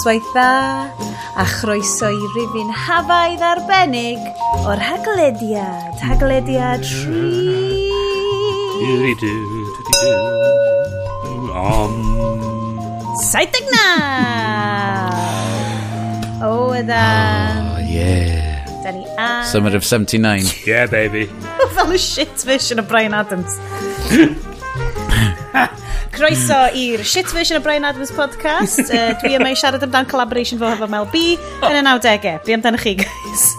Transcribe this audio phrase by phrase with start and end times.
[0.00, 0.88] Noswaith dda
[1.36, 4.22] a chroeso i rifin hafaidd arbennig
[4.64, 5.98] o'r haglediad.
[6.00, 7.84] Haglediad tri...
[13.28, 13.84] Saiteg na!
[16.48, 17.04] O, edda.
[17.60, 18.64] Oh, yeah.
[18.80, 19.44] Da ni a...
[19.52, 20.48] Summer of 79.
[20.64, 21.28] yeah, baby.
[21.76, 23.60] Fel y shit version o Brian Adams.
[26.10, 28.82] Croeso i'r shit version o Brian Adams podcast.
[28.90, 32.38] Uh, dwi yma i siarad amdan collaboration fo hefo Mel B yn y 90au.
[32.46, 33.50] Dwi amdano chi, guys.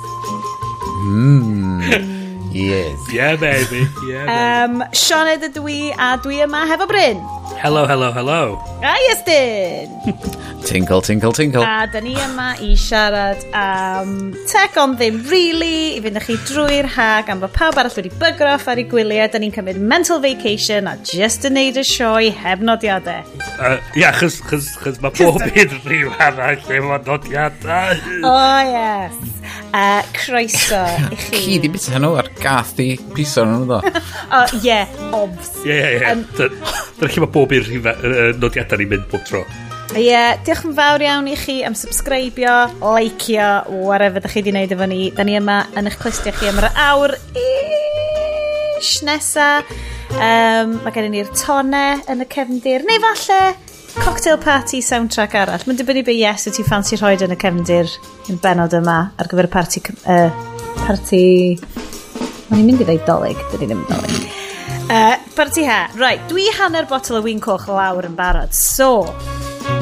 [1.08, 2.18] Mm.
[2.54, 3.00] Yes.
[3.12, 3.88] Yeah, baby.
[4.08, 4.82] Yeah, baby.
[4.84, 7.22] Um, Sione ydw i, a dwi yma hefo Bryn.
[7.62, 8.60] Hello, hello, hello.
[8.84, 9.94] A Iestyn.
[10.68, 11.64] tinkle, tinkle, tinkle.
[11.64, 16.35] A da ni yma i siarad am tech on ddim really, i fynd â chi
[16.49, 19.32] drwy'r hag am bod pawb arall wedi bygroff ar ei gwyliau.
[19.32, 23.24] Da ni'n cymryd mental vacation a just yn neud y sioe heb nodiadau.
[23.55, 28.02] Uh, yeah, chys, chys, chys mae bob un rhyw arall lle nodiadau.
[28.27, 29.40] Oh, yes.
[29.72, 31.41] A croeso i chi.
[31.46, 33.80] Ci di bita nhw ar gath i piso nhw ddo.
[34.32, 34.77] O, ie,
[35.16, 35.50] obs.
[35.68, 36.14] Ie, ie, ie.
[36.38, 37.68] Dyna lle mae bob i'r
[38.40, 39.42] nodiadau ni'n mynd bob tro.
[39.92, 43.49] Ie, yeah, diolch yn fawr iawn i chi am subscribio, likeio,
[43.84, 45.02] whatever ydych chi wedi wneud efo ni.
[45.16, 47.18] Da ni yma yn eich clystiau chi am yr awr
[48.80, 49.49] ish nesa.
[50.12, 53.42] Um, mae gen ni'r tone yn y cefndir, neu falle
[53.99, 55.63] cocktail party soundtrack arall.
[55.67, 57.91] Mae'n dibynnu be yes wyt ti'n ffansi rhoi yn y cefndir
[58.31, 59.84] yn benod yma ar gyfer y party...
[60.05, 60.29] Uh,
[60.85, 61.23] party...
[62.51, 64.39] Mae'n i'n mynd i ddeud dolyg, dyn ni ddim yn dolyg.
[64.91, 65.85] Uh, party ha.
[65.95, 68.51] Right, dwi hanner botol o win coch lawr yn barod.
[68.56, 69.06] So,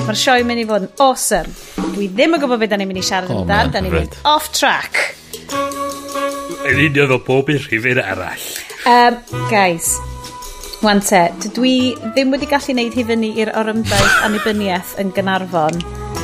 [0.05, 1.55] mae'r sioe mynd i fod yn awesome.
[1.95, 3.73] Dwi ddim yn gwybod beth da ni'n mynd i siarad oh, amdan.
[3.73, 5.01] Da ni'n mynd off track.
[6.69, 8.45] Yn union o bob un rhifin arall.
[8.89, 9.17] Um,
[9.49, 9.95] guys,
[10.79, 11.77] Wan te, dydw i
[12.15, 15.75] ddim wedi gallu wneud hi fyny i'r orymdaeth annibyniaeth yn Gynarfon.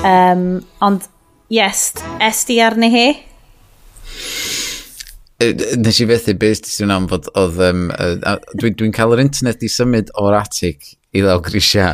[0.07, 0.45] Um,
[0.85, 1.09] ond,
[1.51, 1.89] yes,
[2.23, 3.07] esti arni hi?
[5.75, 7.59] Nes i fethu beth ti'n am fod oedd...
[7.67, 11.89] Um, uh, Dwi'n dwi cael yr internet i symud o'r atig i ddal grisia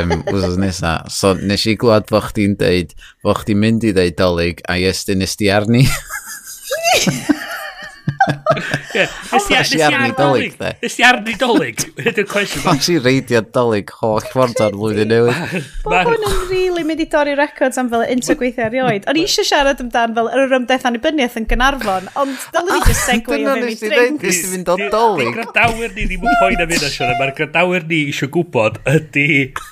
[0.00, 0.96] um, wrth nesa.
[1.14, 5.06] So nes i glwad fo chdi'n deud, fo chdi'n mynd i ddeud dolyg a yes,
[5.06, 5.86] dyn nes di arni.
[8.20, 10.70] Nes i arni dolyg, de.
[10.82, 11.80] Nes i arni dolyg.
[12.10, 12.66] Ydy'r cwestiwn.
[12.76, 15.54] Nes i reidio dolyg holl ffordd ar flwyddyn newydd.
[15.86, 19.08] Bod hwn yn rili mynd i dorri records am fel intergweithio erioed.
[19.10, 23.08] O'n i eisiau siarad amdan fel yr ymdeth annibyniaeth yn Gynarfon, ond dylwn i just
[23.08, 24.26] segwe o mewn i drink.
[24.26, 25.32] Nes i fynd o dolyg.
[25.38, 27.16] Gradawyr ni ddim yn poen am hyn, Asiona.
[27.22, 29.28] Mae'r gradawyr ni eisiau gwybod ydy,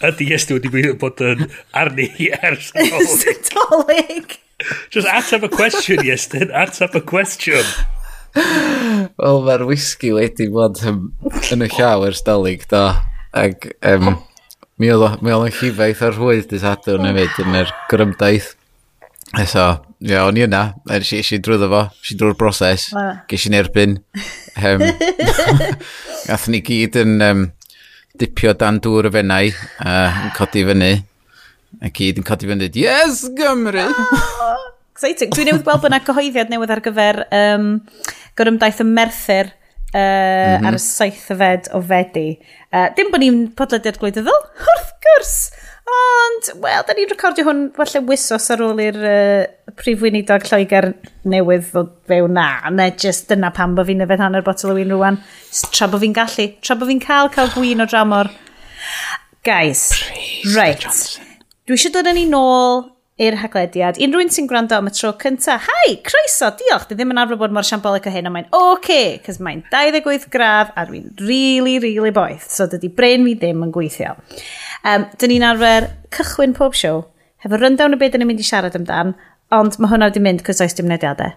[0.09, 2.09] ydy ysdi wedi bod yn arni
[2.41, 3.47] ers dolyg.
[3.53, 4.39] Dolyg.
[4.91, 6.51] Just ateb y cwestiwn, Iestyn.
[6.65, 7.69] Ateb y cwestiwn.
[9.19, 11.09] Wel, mae'r whisky wedi bod um,
[11.53, 12.85] yn y llaw ers dalig, do.
[13.39, 14.15] Ac um,
[14.79, 18.55] mi oedd o'n llifaith ar hwyd dy sadwn hefyd yn yr grymdaeth.
[19.51, 19.65] So,
[20.01, 20.63] ie, o'n i yna.
[20.95, 22.89] Ers i si drwyddo fo, si drwy'r broses.
[23.29, 23.99] Ges i'n erbyn.
[24.63, 24.87] Um,
[26.25, 27.45] Gath ni gyd yn um,
[28.19, 29.53] dipio dan dŵr y fennau
[29.85, 30.95] a uh, yn codi fyny.
[31.85, 33.91] A gyd yn codi fyny, yes, Gymru!
[33.93, 35.35] Oh, exciting.
[35.35, 37.69] Dwi'n newydd gweld bod yna gyhoeddiad newydd ar gyfer um,
[38.39, 40.69] gorymdaeth y merthyr uh, mm -hmm.
[40.69, 42.29] ar y saithfed o fedi.
[42.73, 45.35] Uh, dim bod ni'n podlediad gwleidyddol, wrth gwrs!
[45.89, 50.91] Ond, wel, da ni'n recordio hwn falle wisos ar ôl i'r uh, prif weinidog Lloegr
[51.25, 52.49] newydd ddod fewn na.
[52.75, 55.17] Ne, just dyna pam bod fi'n yfed hanner botol o wyn rwan.
[55.73, 56.51] Tra bod fi'n gallu.
[56.61, 58.29] Tra bod fi'n cael cael gwyn o dramor.
[59.47, 60.85] Guys, Praise right.
[61.69, 62.85] Dwi eisiau dod yn ni nôl
[63.19, 63.99] i'r haglediad.
[64.03, 67.41] Unrhyw un sy'n gwrando am y tro cynta, hai, croeso, diolch, dwi ddim yn arfer
[67.41, 71.11] bod mor siambolic o hyn, ond mae'n oce, okay, cos mae'n 28 gradd a dwi'n
[71.25, 74.15] really, really boeth, so dydy brain fi ddim yn gweithio.
[74.87, 77.03] Um, dyn ni'n arfer cychwyn pob siow,
[77.43, 79.17] hefo rundown o beth dyn ni'n mynd i siarad amdan,
[79.55, 81.35] ond mae hwnna wedi mynd cos oes dim nediadau.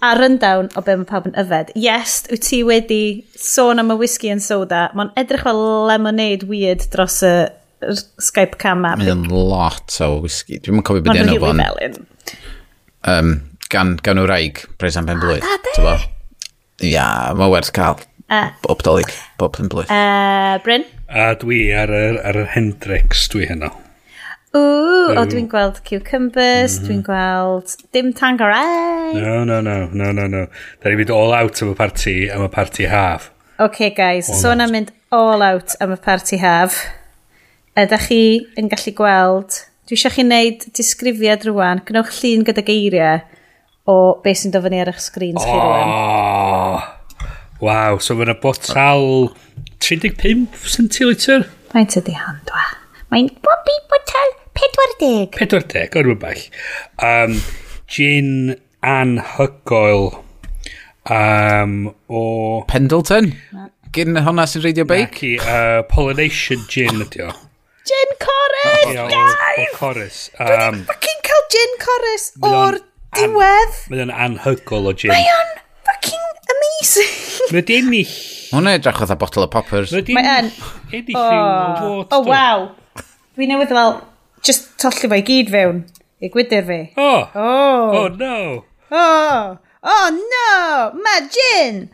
[0.00, 1.72] a rundown o be mae pawb yn yfed.
[1.74, 3.02] Yes, wyt ti wedi
[3.34, 4.86] sôn am y whisky and soda.
[4.94, 7.32] Mae'n edrych fel lemonade weird dros y
[8.18, 8.96] Skype cam a...
[8.98, 10.58] Mae'n lot o whisky.
[10.62, 11.62] Dwi'n cofio beth enw fo'n...
[13.08, 13.34] Um,
[13.72, 15.46] gan, gan nhw raig, pres am pen blwydd.
[15.78, 16.06] Ah,
[16.84, 17.08] Ia,
[17.38, 17.98] mae werth cael.
[18.28, 19.10] Uh, bob dolyg,
[19.40, 19.90] bob pen blwydd.
[19.90, 20.84] Uh, Bryn?
[21.08, 23.70] A dwi ar yr, ar yr Hendrix, dwi heno.
[24.56, 24.60] O,
[25.12, 26.86] o dwi'n gweld cucumbers, mm -hmm.
[26.88, 29.14] dwi'n gweld dim tangorai.
[29.14, 30.46] No, no, no, no, no, no.
[30.82, 33.30] Da ni mynd all out am y party, am y party haf.
[33.58, 36.80] OK, guys, all so yna mynd all out am y party haf
[37.78, 38.22] ydych chi
[38.60, 39.58] yn gallu gweld,
[39.88, 43.22] dwi eisiau chi wneud disgrifiad rwan, gwnewch llun gyda geiriau
[43.88, 45.48] o beth sy'n dofyn i ar eich sgrins oh.
[45.48, 46.88] chi rwan.
[47.64, 49.32] Waw, so mae'n botal
[49.82, 51.48] 35 centilitr?
[51.72, 52.62] Mae'n tydi handwa.
[53.12, 55.34] Mae'n bobi botel 40.
[55.38, 56.46] 40, o'n rhywbeth.
[57.02, 57.34] Um,
[57.90, 60.10] gin anhygoel
[61.08, 61.74] um,
[62.08, 62.22] o...
[62.68, 63.32] Pendleton?
[63.96, 65.16] Gyn honna sy'n reidio beic?
[65.16, 67.32] Naci, uh, Pollination Gin ydi o
[67.88, 69.68] gin chorus, guys!
[69.78, 70.18] Chorus.
[70.36, 72.80] Dwi um, fucking cael gin chorus o'r
[73.16, 73.78] diwedd.
[73.92, 75.12] Mae o'n anhygol o gin.
[75.12, 75.54] Mae o'n
[75.88, 77.14] fucking amazing.
[77.54, 78.16] Mae o'n ennill.
[78.48, 79.94] Hwna edrych oedd a bottle o poppers.
[80.12, 81.30] Mae o'n ennill o oh.
[81.30, 82.18] water.
[82.18, 82.68] Oh, wow.
[83.38, 83.96] Dwi newydd fel,
[84.44, 85.82] just tollu fo i gyd fewn.
[86.18, 86.80] I gwydyr fi.
[86.98, 87.24] Oh.
[87.38, 87.96] Oh.
[88.02, 88.36] Oh, no.
[88.90, 89.56] Oh.
[89.88, 91.00] Oh, no.
[91.06, 91.84] Mae gin.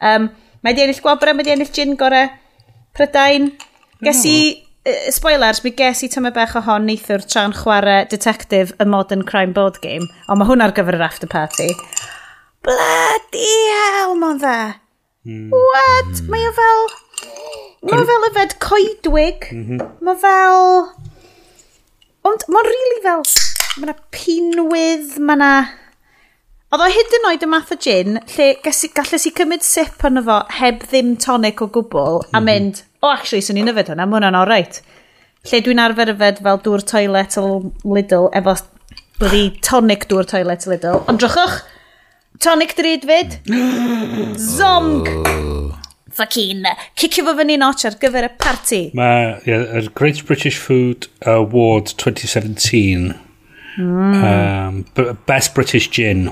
[0.00, 0.30] Um,
[0.64, 2.24] mae di ennill gwobra, mae di ennill gin gore.
[2.96, 3.52] Prydain.
[4.02, 4.38] Ges i
[5.10, 9.54] spoilers, mi ges i tyma bech o hon neithwr tra'n chwarae Detective y Modern Crime
[9.56, 11.68] Board Game, ond mae hwn ar gyfer yr after party.
[12.66, 14.58] Bloody hell, mae'n dda.
[15.26, 15.50] Mm.
[15.54, 16.12] What?
[16.20, 16.30] Mm.
[16.30, 16.86] Mae o fel...
[17.86, 19.48] Mae o fel yfed coedwig.
[19.54, 19.90] Mm -hmm.
[20.06, 20.70] Mae fel...
[22.26, 23.26] Ond mae'n really fel...
[23.76, 25.52] Mae yna pinwydd, mae yna...
[26.74, 30.24] Oedd o hyd yn oed y math o gin, lle galles i cymryd sip ond
[30.26, 32.46] fo heb ddim tonic o gwbl, a mhm.
[32.48, 34.80] mynd, o, oh, actually, swn i'n yfed hwnna, mae hwnna'n alright.
[35.46, 37.46] Lle dwi'n arfer yfed fel dŵr toilet o
[37.84, 38.56] Lidl, efo
[39.20, 41.02] byddi tonic dŵr toilet o Lidl.
[41.10, 41.60] Ond drychwch,
[42.42, 43.38] tonic drydfyd,
[44.42, 45.04] zong!
[46.16, 46.64] Fucking
[46.96, 48.80] cicio fo fyny notch ar gyfer y party.
[48.96, 53.12] Mae yeah, Great British Food Award 2017.
[53.76, 54.24] Mm.
[54.96, 56.30] Um, Best British Gin.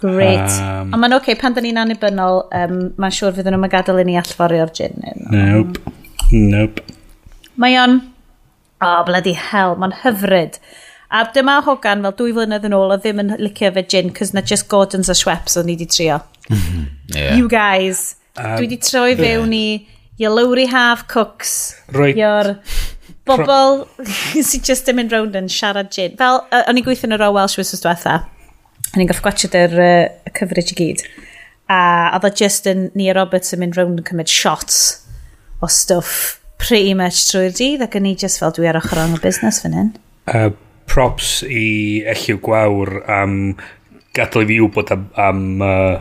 [0.00, 0.52] Great.
[0.60, 4.00] Um, Ond mae'n oce, okay, pan da ni'n annibynnol, um, mae'n siŵr fydden nhw'n gadael
[4.00, 5.02] i ni allforio'r gin.
[5.28, 5.82] Nope.
[6.32, 6.86] Nope.
[7.60, 8.00] Mae o'n...
[8.80, 10.56] Oh, bloody hell, mae'n hyfryd.
[11.12, 14.32] A dyma hogan fel dwy flynedd yn ôl o ddim yn licio fe gin, cos
[14.32, 16.20] na just Gordons a Schweppes o'n i di trio.
[17.12, 17.34] yeah.
[17.36, 18.14] You guys.
[18.38, 19.64] Um, dwi di troi fewn i
[20.22, 21.74] your lowry Half Cooks.
[21.92, 22.16] Right.
[22.16, 22.56] Your
[23.28, 26.16] bobl sy'n just yn mynd round yn siarad gin.
[26.20, 28.22] Fel, uh, o'n i'n gweithio yn yr O Welsh Wissers diwetha
[28.90, 31.04] a i'n gael gwachod yr uh, coverage i gyd.
[31.70, 31.80] A
[32.16, 34.80] oedd o just yn Nia Roberts yn mynd rownd yn cymryd shots
[35.62, 39.14] o stuff pretty much trwy'r dydd ac yn i just fel dwi ar ochr o'n
[39.22, 39.92] busnes fan hyn.
[40.26, 40.50] Uh,
[40.90, 43.36] props i Elliw Gwawr am
[44.16, 46.00] gadael i fi wybod am, am, uh,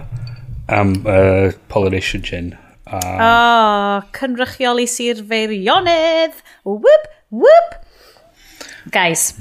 [0.74, 2.56] am uh, Polynesian Gin.
[2.90, 6.42] O, uh, oh, cynrychioli Sir Feirionedd!
[6.66, 7.78] Whoop, whoop!
[8.90, 9.36] Guys,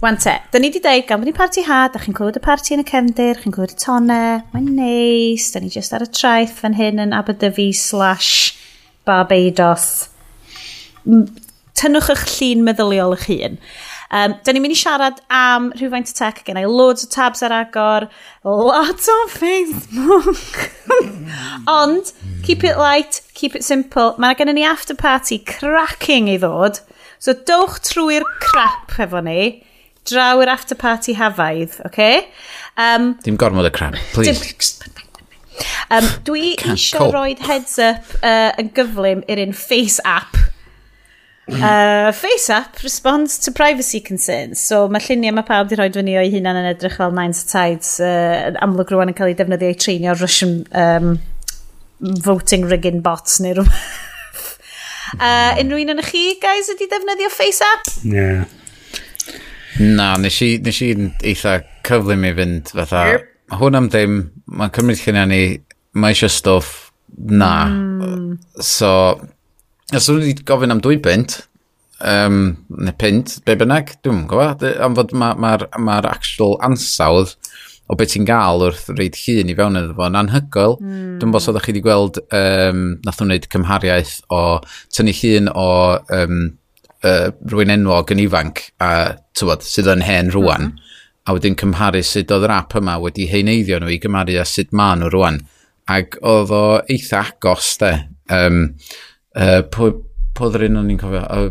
[0.00, 2.40] Wan te, da ni wedi dweud, gan bod ni'n parti ha, da chi'n clywed y
[2.40, 6.08] parti yn y cefndir, chi'n clywed y tonau, mae'n neis, da ni just ar y
[6.08, 8.54] traeth fan hyn yn Aberdyfi slash
[9.04, 10.08] Barbados.
[11.04, 13.60] Tynnwch eich llun meddyliol eich hun.
[14.08, 17.44] Um, da ni'n mynd i siarad am rhywfaint y tech, gen i loads o tabs
[17.44, 18.08] ar agor,
[18.48, 20.68] lot o Facebook.
[21.76, 22.16] Ond,
[22.48, 24.14] keep it light, keep it simple.
[24.16, 26.80] Mae gen i ni after party cracking i ddod.
[27.20, 29.42] So dowch trwy'r crap efo ni
[30.08, 31.90] draw i'r after party hafaidd, oce?
[31.90, 32.22] Okay?
[32.80, 34.78] Um, Dim gormod y cram, please.
[35.90, 40.38] um, dwi eisiau roi heads up uh, yn gyflym i'r un face app.
[41.50, 44.60] Uh, face app responds to privacy concerns.
[44.60, 47.96] So mae lluniau mae pawb wedi rhoi fyny o'i hunan yn edrych fel Nines Tides.
[47.98, 51.16] Uh, amlwg rwan yn cael ei defnyddio i treinio Russian um,
[52.22, 53.82] voting rigging bots neu rhywbeth.
[55.18, 55.60] uh, mm.
[55.64, 57.90] unrhyw un yn chi, guys, ydi defnyddio face app?
[58.06, 58.46] Yeah.
[59.80, 60.92] Na, nes i, nes i
[61.32, 61.56] eitha
[61.88, 63.28] cyflym i fynd fatha, yep.
[63.56, 64.16] hwn am ddim,
[64.52, 65.42] mae'n cymryd chynna ni,
[65.96, 66.90] mae eisiau stwff,
[67.30, 67.52] na.
[67.70, 68.34] Mm.
[68.64, 68.90] So,
[69.96, 71.38] os wedi gofyn am dwy bint,
[72.04, 72.42] um,
[72.76, 77.36] neu pint, be bynnag, dwi'n gwybod, am fod mae'r ma, ma, ma actual ansawdd
[77.90, 80.76] o beth ti'n gael wrth reid llun i fewn iddo fo'n anhygoel.
[80.78, 81.16] Mm.
[81.22, 84.42] Dwi'n bod oeddech chi wedi gweld, um, nath nhw'n gwneud cymhariaeth o
[84.94, 85.70] tynnu llun o
[86.20, 86.42] um,
[87.06, 88.90] uh, rwy'n enwog yn ifanc a
[89.36, 90.88] tywod, sydd yn hen rwan mm -hmm.
[91.26, 94.72] a wedyn cymharu sut oedd yr app yma wedi heineiddio nhw i gymharu a sut
[94.72, 95.40] maen nhw rwan
[95.90, 97.92] ac oedd o eitha agos de
[98.30, 98.60] um,
[99.36, 99.94] uh, pwy,
[100.36, 101.48] pwy ddyn nhw'n i'n cofio uh,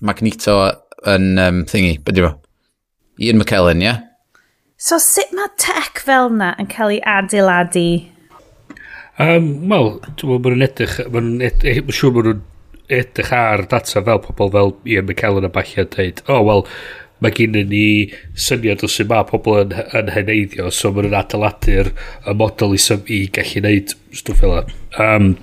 [0.00, 0.60] Magneto
[1.08, 2.36] yn um, thingy byddi fo
[3.20, 4.06] Ian McKellen ie yeah?
[4.80, 7.88] So sut mae tech fel yna yn cael ei adeiladu
[9.20, 12.38] Um, Wel, dwi'n meddwl bod nhw'n edrych, mae'n siŵr bod nhw'n
[12.90, 16.64] edrych ar data fel pobl fel Ian McKellen a bachio dweud, o, oh, wel,
[17.20, 17.86] mae gen i ni
[18.48, 22.80] syniad o sy'n ma pobl yn, yn heneiddio, so maen nhw'n adeiladu'r y model i,
[22.80, 24.56] sym, i gallu neud stwff fel
[25.00, 25.34] Um,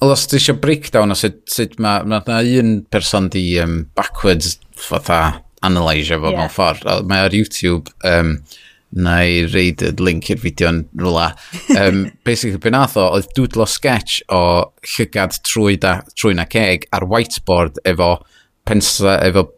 [0.00, 3.84] Wel, os ti eisiau breakdown o sut, sut mae ma, ma un person di um,
[3.96, 5.20] backwards fatha
[5.64, 6.40] analysio fo yeah.
[6.40, 8.36] mewn ffordd, mae ar YouTube um,
[8.94, 11.28] na i reid y link i'r fideo yn rhywle.
[11.76, 14.40] Um, basically, be nath o, oedd dwdlo sketch o
[14.94, 18.16] llygad trwy, da, trwy na ceg ar whiteboard efo
[18.68, 19.48] pensa, efo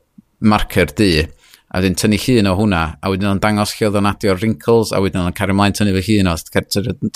[0.40, 1.26] marker du.
[1.74, 4.92] A wedyn tynnu llun o hwnna, a wedyn o'n dangos lle oedd o'n adio wrinkles,
[4.94, 6.36] a wedyn o'n cario mlaen tynnu fy llun o,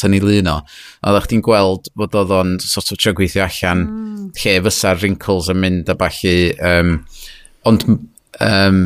[0.02, 0.56] tynnu lun o.
[1.00, 4.24] A oedd chdi'n gweld bod oedd o'n sort of trio gweithio allan mm.
[4.42, 6.34] lle fysa'r wrinkles yn mynd a balli.
[6.66, 6.98] Um,
[7.70, 8.82] ond um,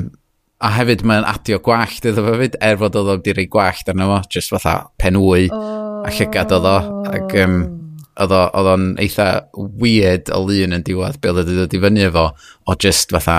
[0.65, 3.91] a hefyd mae'n adio gwallt iddo fe fyd, er fod oedd o wedi rei gwallt
[3.93, 6.05] arno fo, jyst fatha penwy oh.
[6.07, 6.77] a llygad oedd o.
[7.11, 7.59] Ac, um,
[8.15, 12.29] oedd o'n eitha weird o lun yn diwedd be oedd wedi dod i fyny efo
[12.71, 13.39] o just fatha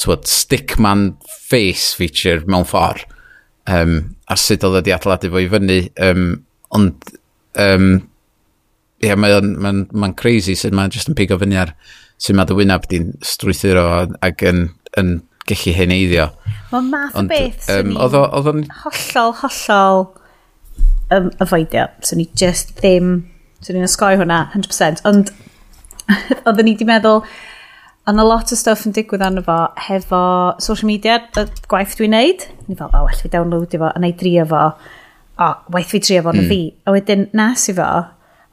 [0.00, 3.04] twyd, stickman face feature mewn ffordd
[3.68, 6.24] um, a sut oedd wedi adeiladu fo i fyny um,
[6.76, 7.12] ond
[7.60, 7.88] um,
[9.02, 11.74] ie, yeah, mae'n ma, ma crazy sut mae'n just yn pigo fyny ar
[12.16, 13.86] sut mae dy wynaf di'n strwythuro
[14.24, 14.68] ac yn,
[15.00, 16.28] yn gallu heneiddio.
[16.72, 18.62] Mae math o beth um, oedd o'n...
[18.82, 20.06] hollol, hollol
[21.14, 21.88] um, avoidio.
[22.02, 23.18] So ni just ddim...
[23.64, 25.04] So ni'n osgoi hwnna, 100%.
[25.08, 25.32] Ond
[26.46, 27.22] oedden ni wedi meddwl...
[28.06, 29.54] Ond a lot o stuff yn digwydd arno fo
[29.88, 30.18] hefo
[30.62, 32.44] social media, y gwaith dwi'n neud.
[32.68, 34.60] Ni fel, o, well fi downloadio fo, a neud drio fo.
[35.42, 36.38] O, waith fi drio fo mm.
[36.38, 36.60] na fi.
[36.86, 37.88] A wedyn nas i fo,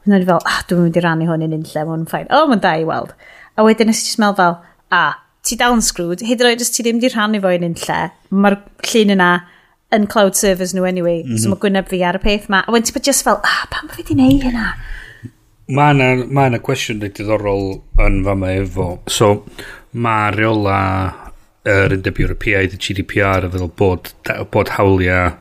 [0.04, 2.26] Mae'n ni fel, ah, dwi'n mynd i rannu hwn yn unlle, mae'n ffain.
[2.28, 3.14] O, oh, mae'n da i weld.
[3.56, 4.58] A wedyn nes i just mel fel,
[4.92, 7.52] a, ah, ti dal yn sgrwyd, hyd yn oed os ti ddim di rhannu fo
[7.54, 8.00] yn un lle,
[8.32, 8.60] mae'r
[8.90, 9.32] llun yna
[9.94, 11.40] yn cloud servers nhw anyway, mm -hmm.
[11.40, 11.56] so mhm.
[11.56, 12.64] mae gwyneb fi ar y peth ma.
[12.66, 14.74] A wedyn ti'n just fel, ah, pam fi di neud hynna?
[15.74, 17.68] Mae yna ma cwestiwn ma diddorol
[18.06, 18.88] yn fama efo.
[19.08, 19.34] So,
[19.94, 20.80] mae reola
[21.64, 24.10] yr er, Europeaidd, y GDPR, yn feddwl bod,
[24.52, 25.32] bod hawliau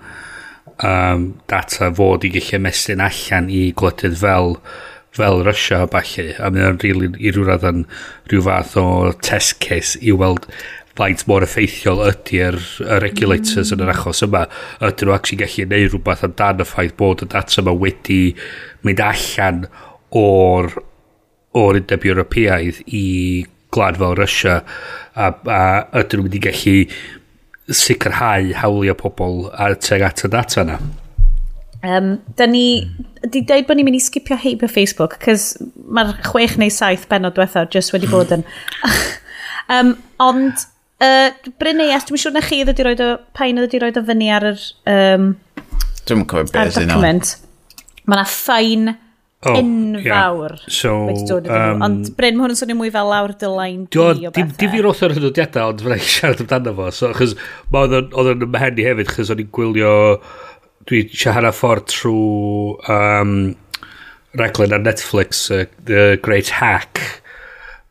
[0.86, 4.56] um, data fod i gallu ymestyn allan i gwledydd fel
[5.12, 7.82] fel Russia a balli, a mae o'n rili really, i ryw raddan
[8.30, 8.86] rhyw fath o
[9.20, 10.48] test case i weld
[10.98, 12.58] faint mor effeithiol ydy'r
[13.02, 13.76] regulators mm.
[13.76, 13.94] yn yr mm.
[13.94, 14.42] achos yma
[14.88, 18.20] ydyn nhw actually gallu gwneud rhywbeth amdan y ffaith bod y data yma wedi
[18.84, 19.64] mynd allan
[20.22, 20.72] o'r
[21.62, 23.06] o'r undeb Ewropeaidd i
[23.72, 24.58] glad fel Russia
[25.14, 25.62] a, a
[26.02, 26.76] ydyn nhw'n mynd i gallu
[27.82, 30.80] sicrhau hawliau pobl ar teg at y data yna.
[31.82, 32.86] Um, da ni,
[33.26, 35.56] di dweud bod ni'n mynd i skipio heibio Facebook, cys
[35.90, 38.44] mae'r chwech neu saith benod diwethaf just wedi bod yn.
[39.74, 40.62] um, ond,
[41.02, 43.98] uh, Bryn Eias, dwi'n siŵr na chi ddod i roed o, pain ddod i roed
[43.98, 44.66] o fyny ar yr...
[44.92, 45.32] Um,
[46.06, 47.32] dwi'n cofio beth sy'n document.
[48.06, 50.70] Mae yna ffain oh, enfawr yeah.
[50.78, 54.02] so, wedi dod um, Ond Bryn, mae hwn yn swnio mwy fel lawr dylain di
[54.02, 54.54] o bethau.
[54.62, 56.88] Dim fi'n roth o'r hynodiadau, ond fyna i siarad amdano fo.
[56.94, 57.34] So, chos
[57.74, 57.98] oedd
[58.36, 59.92] yn ymhen i hefyd, chys o'n i'n gwylio
[60.88, 63.34] dwi eisiau hanner ffordd trwy um,
[64.38, 67.00] raglen ar Netflix, uh, The Great Hack,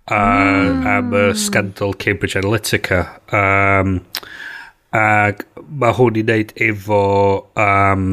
[0.09, 0.87] uh, mm.
[0.87, 3.05] am y scandal Cambridge Analytica.
[3.31, 3.99] Um,
[4.91, 7.03] ac mae hwn i wneud efo
[7.59, 8.07] um,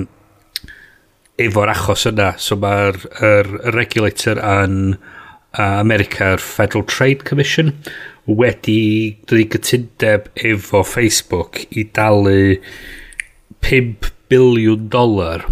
[1.42, 2.32] efo'r achos yna.
[2.38, 7.74] So mae'r er, er regulator yn uh, America'r Federal Trade Commission,
[8.28, 12.58] wedi dod i gytundeb efo Facebook i dalu
[13.64, 15.46] 5 biliwn dolar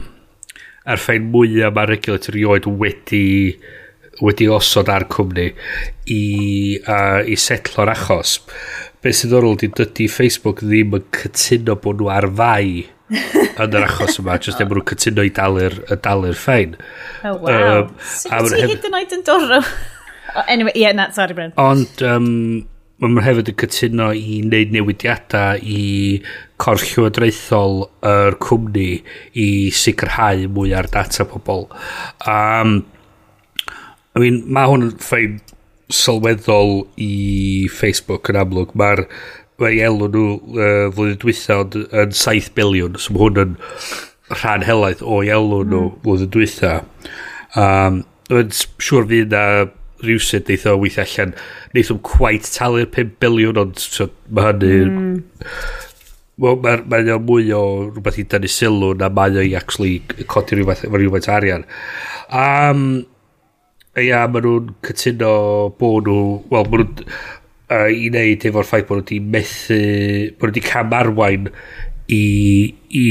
[0.87, 3.25] a'r ffain mwyaf mae'r regulator i oed wedi
[4.25, 5.50] wedi osod ar cwmni
[6.12, 6.21] i,
[6.80, 8.38] uh, i setlo'r achos.
[9.02, 13.85] Be sydd ddorol di dydy Facebook ddim yn cytuno bod nhw ar fai yn yr
[13.87, 16.78] achos yma, jyst ddim yn nhw'n cytuno i dalu'r dalu ffain.
[17.23, 17.85] Oh, wow.
[17.85, 19.68] Um, Sut ti hyd yn oed yn dorol?
[20.37, 21.52] Oh, anyway, yeah, na, sorry, Bryn.
[21.56, 22.66] Ond, um,
[22.97, 25.81] mae'n nhw hefyd yn cytuno i wneud newidiadau i
[26.62, 28.91] corff llywodraethol yr cwmni
[29.37, 31.67] i sicrhau mwy ar data pobl.
[32.25, 32.79] Um,
[34.17, 35.37] I mean, mae hwn yn ffein
[35.93, 38.73] sylweddol i Facebook yn amlwg.
[38.81, 39.05] Mae'r
[39.61, 40.26] mae elw nhw
[40.57, 43.57] uh, flwyddyn dwytha ond yn 7 biliwn, so mae hwn yn
[44.33, 45.99] rhan helaeth o elw nhw mm.
[46.05, 46.76] flwyddyn dwytha.
[47.61, 49.45] Um, yn siŵr fydd na
[50.05, 51.35] rhywsyd neith o weithio allan
[51.75, 54.37] neith o'n quite talu'r 5 biliwn ond so, hmm.
[54.37, 55.19] mae hynny mm.
[56.37, 60.00] mae'n ma, ma, mwy o rhywbeth i dynnu sylw na mae o i actually
[60.33, 61.65] codi rhywbeth rhywbeth arian
[62.29, 62.87] um,
[63.97, 65.33] ia maen nhw'n cytuno
[65.81, 66.23] bod nhw
[66.53, 67.11] wel maen nhw'n
[67.73, 69.83] uh, i wneud efo'r ffaith bod nhw wedi methu
[70.37, 71.49] bod nhw wedi cam arwain
[72.12, 72.25] i,
[72.93, 73.07] i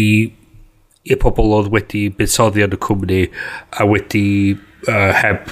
[1.06, 3.22] i'r pobl oedd wedi buddsoddi yn y cwmni
[3.82, 5.50] a wedi uh, heb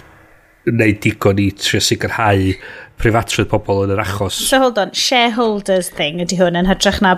[0.69, 2.53] wneud digon i trio sicrhau
[3.01, 4.37] preifatrwydd pobl yn yr achos.
[4.47, 7.17] So hold on, shareholders thing ydy hwn yn hytrach na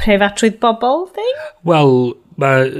[0.00, 1.40] preifatrwydd bobl thing?
[1.68, 1.96] Wel,
[2.40, 2.70] mae'r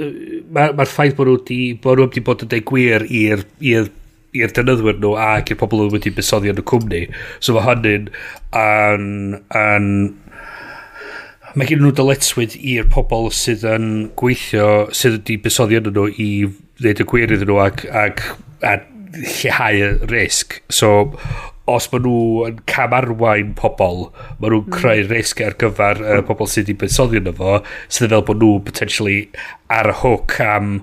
[0.53, 4.55] ma, ma, ffaith bod nhw wedi bod, nhw wedi bod yn deud gwir i'r i'r
[4.57, 7.03] dynnyddwyr nhw ac i'r pobl wedi besoddi yn y cwmni.
[7.41, 8.09] So mae hynny'n
[8.57, 9.09] an,
[9.57, 9.91] an,
[11.53, 16.31] mae gen nhw dyletswydd i'r pobl sydd yn gweithio, sydd wedi besoddi yn nhw i
[16.81, 18.25] ddeud y gwir iddyn nhw ac, ac,
[18.65, 20.61] ac lleihau y risg.
[20.73, 21.13] So,
[21.71, 24.09] os maen nhw yn camarwain pobl,
[24.41, 24.75] maen nhw'n mm.
[24.75, 28.43] creu risg ar gyfer y uh, pobl sydd wedi bensoddi yna fo, sydd fel bod
[28.43, 29.19] nhw potentially
[29.73, 30.75] ar y hook am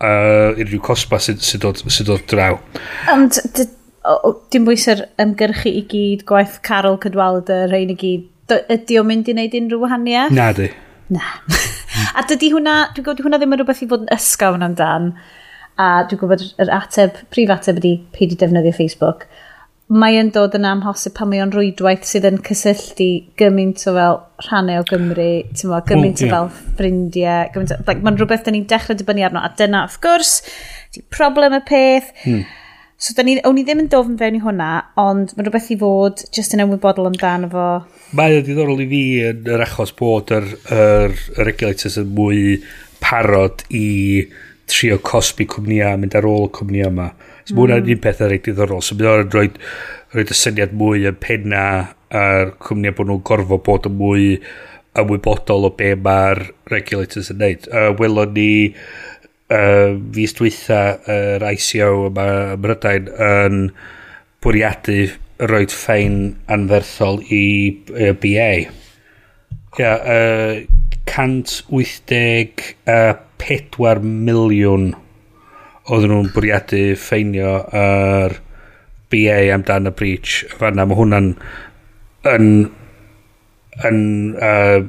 [0.00, 2.58] uh, unrhyw cosba sydd, sy dod, sy dod draw.
[3.12, 3.40] Ond
[4.52, 8.26] dim bwys yr ymgyrchu i gyd gwaith Carol Cadwalder, rhain i gyd,
[8.72, 10.34] ydy o'n mynd i wneud unrhyw wahaniaeth?
[10.36, 10.70] Na di.
[11.14, 11.36] Na.
[12.16, 15.12] A dydy hwnna, dwi'n gwybod hwnna ddim yn rhywbeth i fod yn ysgawn amdan
[15.80, 19.26] a dwi'n gwybod yr ateb, prif ateb ydy peidio defnyddio Facebook.
[19.94, 23.08] Mae yn dod yn amhosib pan mae o'n rwydwaith sydd yn cysylltu
[23.40, 25.30] gymaint o fel rhannau o Gymru,
[25.68, 26.30] mo, gymaint oh, yeah.
[26.30, 27.78] o fel ffrindiau, gymaint o...
[27.90, 30.38] Like, mae'n rhywbeth da ni'n dechrau dibynnu arno, a dyna, of gwrs,
[30.96, 32.14] di problem y peth.
[32.24, 32.46] Hmm.
[32.96, 34.70] So, da ni, o'n i ddim yn dofn fewn i hwnna,
[35.02, 37.68] ond mae'n rhywbeth i fod just yn ymwybodol amdano fo.
[38.16, 39.04] Mae o diddorol i fi
[39.34, 42.56] yn yr achos bod yr, yr, yr regulators yn mwy
[43.04, 43.84] parod i
[44.70, 47.08] trio cosbi cwmnïau a mynd ar ôl y cwmnïau yma.
[47.44, 47.72] So, mm.
[47.72, 48.82] Mae un peth ar eich diddorol.
[48.84, 49.48] So, mae o'n rhoi,
[50.14, 51.64] rhoi y syniad mwy yn penna
[52.14, 54.28] a'r cwmnïau bod nhw'n gorfod bod yn mwy
[55.00, 57.66] ymwybodol o be mae'r regulators yn neud.
[57.72, 60.80] Uh, welon ni uh, fus dwytha
[61.10, 63.60] yr uh, ICO yma ym Mrydain yn
[64.44, 65.00] bwriadu
[65.50, 66.18] roed ffein
[66.52, 67.44] anferthol i
[67.90, 68.48] uh, BA.
[69.74, 70.80] Ia, yeah, uh,
[71.10, 74.92] 180 uh, pedwar miliwn
[75.84, 78.38] oedden nhw'n bwriadu ffeinio yr
[79.12, 80.38] BA amdan y breach.
[80.56, 81.34] Fanna, mae hwnna'n
[82.32, 82.46] yn,
[83.84, 84.00] yn
[84.40, 84.86] uh,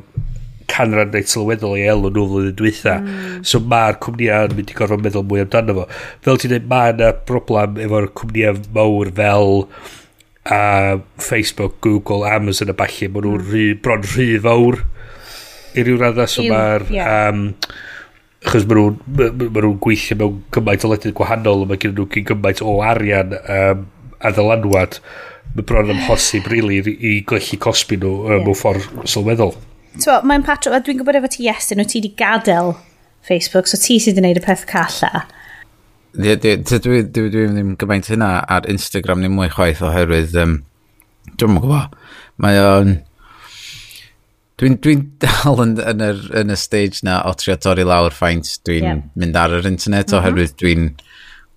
[0.71, 2.95] canran neu sylweddol i elw nhw flwyddyn dwytha.
[3.03, 3.43] Mm.
[3.47, 5.85] So mae'r cwmnïau yn mynd i gorfod meddwl mwy amdano fo.
[6.25, 12.77] Fel ti'n dweud, mae yna broblem efo'r cwmnïau mawr fel uh, Facebook, Google, Amazon a
[12.77, 13.12] balli.
[13.12, 13.81] Mae nhw'n mm.
[13.83, 14.79] bron rhy fawr
[15.75, 16.29] i ryw radda.
[16.31, 16.88] So mae'r...
[16.95, 17.27] Yeah.
[17.34, 17.49] Um,
[18.45, 21.95] achos maen nhw'n ma, ma nhw gweithio mewn gymaint o ledydd gwahanol a mae gen
[21.97, 23.86] nhw gyn gymaint o arian um,
[24.19, 24.99] a ddylanwad
[25.55, 28.43] mae bron amhosib rili really, i gyllu cosbi nhw um, yeah.
[28.45, 29.55] mewn ffordd sylweddol
[30.01, 32.75] so, mae'n patro, a dwi'n gwybod efo ti Iestyn, nhw ti wedi gadael
[33.25, 35.25] Facebook, so ti sydd wedi gwneud y peth calla.
[36.15, 40.60] Dwi ddim ddim gymaint hynna ar Instagram ni mwy chwaith oherwydd, um,
[41.34, 41.99] dwi'n mwyn gwybod,
[42.43, 42.95] mae o'n...
[42.95, 43.03] Um,
[44.62, 48.48] Dwi'n dwi dal yn, yn, yr, yn y stage na o trio torri lawr ffaint.
[48.68, 49.02] Dwi'n yeah.
[49.20, 50.22] mynd ar yr internet mm -hmm.
[50.22, 50.86] oherwydd dwi'n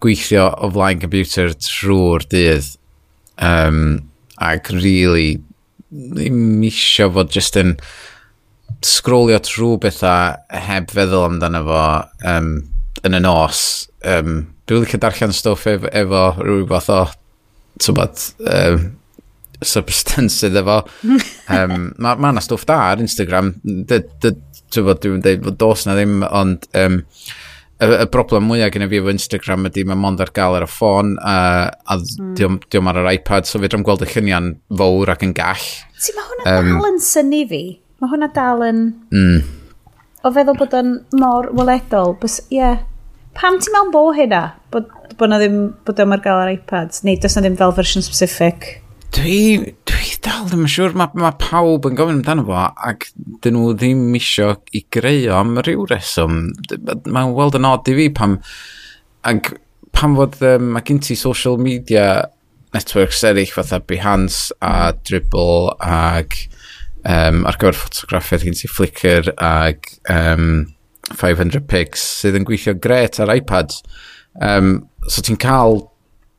[0.02, 2.72] gweithio o flaen computer trwy'r dydd.
[3.38, 4.10] Um,
[4.42, 5.38] ac really,
[5.90, 7.76] ddim isio fod just yn
[8.84, 10.34] sgrolio trwy bethau
[10.66, 11.84] heb feddwl amdano fo
[12.34, 12.52] um,
[13.06, 13.62] yn y nos.
[14.02, 17.02] Um, dwi'n licio darllen stwff efo, efo rhyw fath o,
[17.82, 18.88] tybod, um,
[19.64, 20.78] substance iddo fo.
[21.56, 23.54] um, mae ma yna stwff da ar Instagram.
[23.64, 26.98] Dwi'n bod dwi'n dweud bod dos na ddim, ond um,
[27.78, 30.66] y, y broblem mwyaf gen i fi efo Instagram ydy mae mond ar gael ar
[30.66, 31.36] y ffôn a,
[31.68, 32.34] a mm.
[32.38, 35.70] diom, diwm ar yr iPad, so fedrwm gweld y lluniau'n fawr ac yn gall.
[35.98, 37.62] Ti, mae hwnna um, dal yn syni fi.
[38.02, 38.84] Mae hwnna dal yn...
[39.14, 39.56] Mm.
[40.26, 42.16] O feddwl bod o'n mor weledol.
[42.18, 42.82] Bys, yeah.
[43.38, 44.42] Pam ti'n mewn bo hynna?
[44.74, 46.98] Bod, bod, na ddim, bod o'n ar gael ar iPad?
[47.06, 48.80] Neu does na ddim fel fersiwn specific?
[49.16, 53.08] Dwi, dwi dal ddim yn siŵr, mae ma pawb yn gofyn amdano fo, ac
[53.44, 56.50] dyn nhw ddim isio i greu o am ryw reswm.
[57.08, 58.36] Mae'n weld yn od i fi pam,
[59.28, 59.54] ac
[59.96, 62.28] pam fod um, mae gen ti social media
[62.76, 66.36] networks eraill fatha Behance a Dribble ac
[67.08, 70.66] um, ar gyfer ffotograffiaeth gen ti Flickr ac um,
[71.16, 73.80] 500 pics sydd yn gweithio gret ar iPads.
[74.44, 75.86] Um, so ti'n cael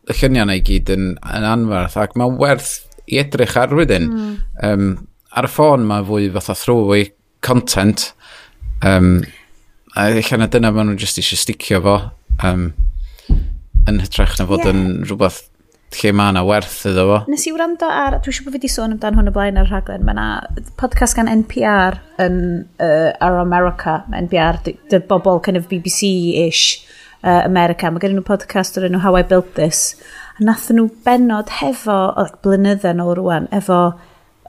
[0.09, 2.73] y lluniau yna i gyd yn, yn anferth ac mae werth
[3.09, 4.09] i edrych ar wedyn.
[4.09, 4.35] Mm.
[4.65, 4.87] Um,
[5.37, 7.09] ar y ffôn mae fwy fatha thrwy
[7.45, 8.11] content
[8.85, 9.19] um,
[9.95, 11.95] a eich na dyna maen nhw jyst eisiau sticio fo
[12.45, 12.71] um,
[13.89, 14.73] yn hytrach na fod yeah.
[14.73, 15.45] yn rhywbeth
[15.99, 17.19] lle mae yna werth iddo fo.
[17.31, 19.69] Nes i wrando ar, dwi eisiau bod fi wedi sôn amdano hwn y blaen ar
[19.71, 22.37] rhaglen, mae yna podcast gan NPR yn
[22.77, 26.65] uh, Our America, mae NPR, dy, dy bobl kind of BBC-ish,
[27.23, 27.91] uh, America.
[27.91, 29.95] Mae gen nhw podcast o'r enw How I Built This.
[30.39, 33.81] A nath nhw benod hefo, o, like, blynyddoedd nôl rwan, efo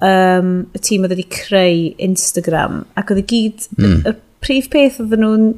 [0.01, 2.85] um, y tîm oedd wedi creu Instagram.
[3.01, 4.01] Ac oedd y gyd, mm.
[4.09, 5.51] y prif peth oedd nhw'n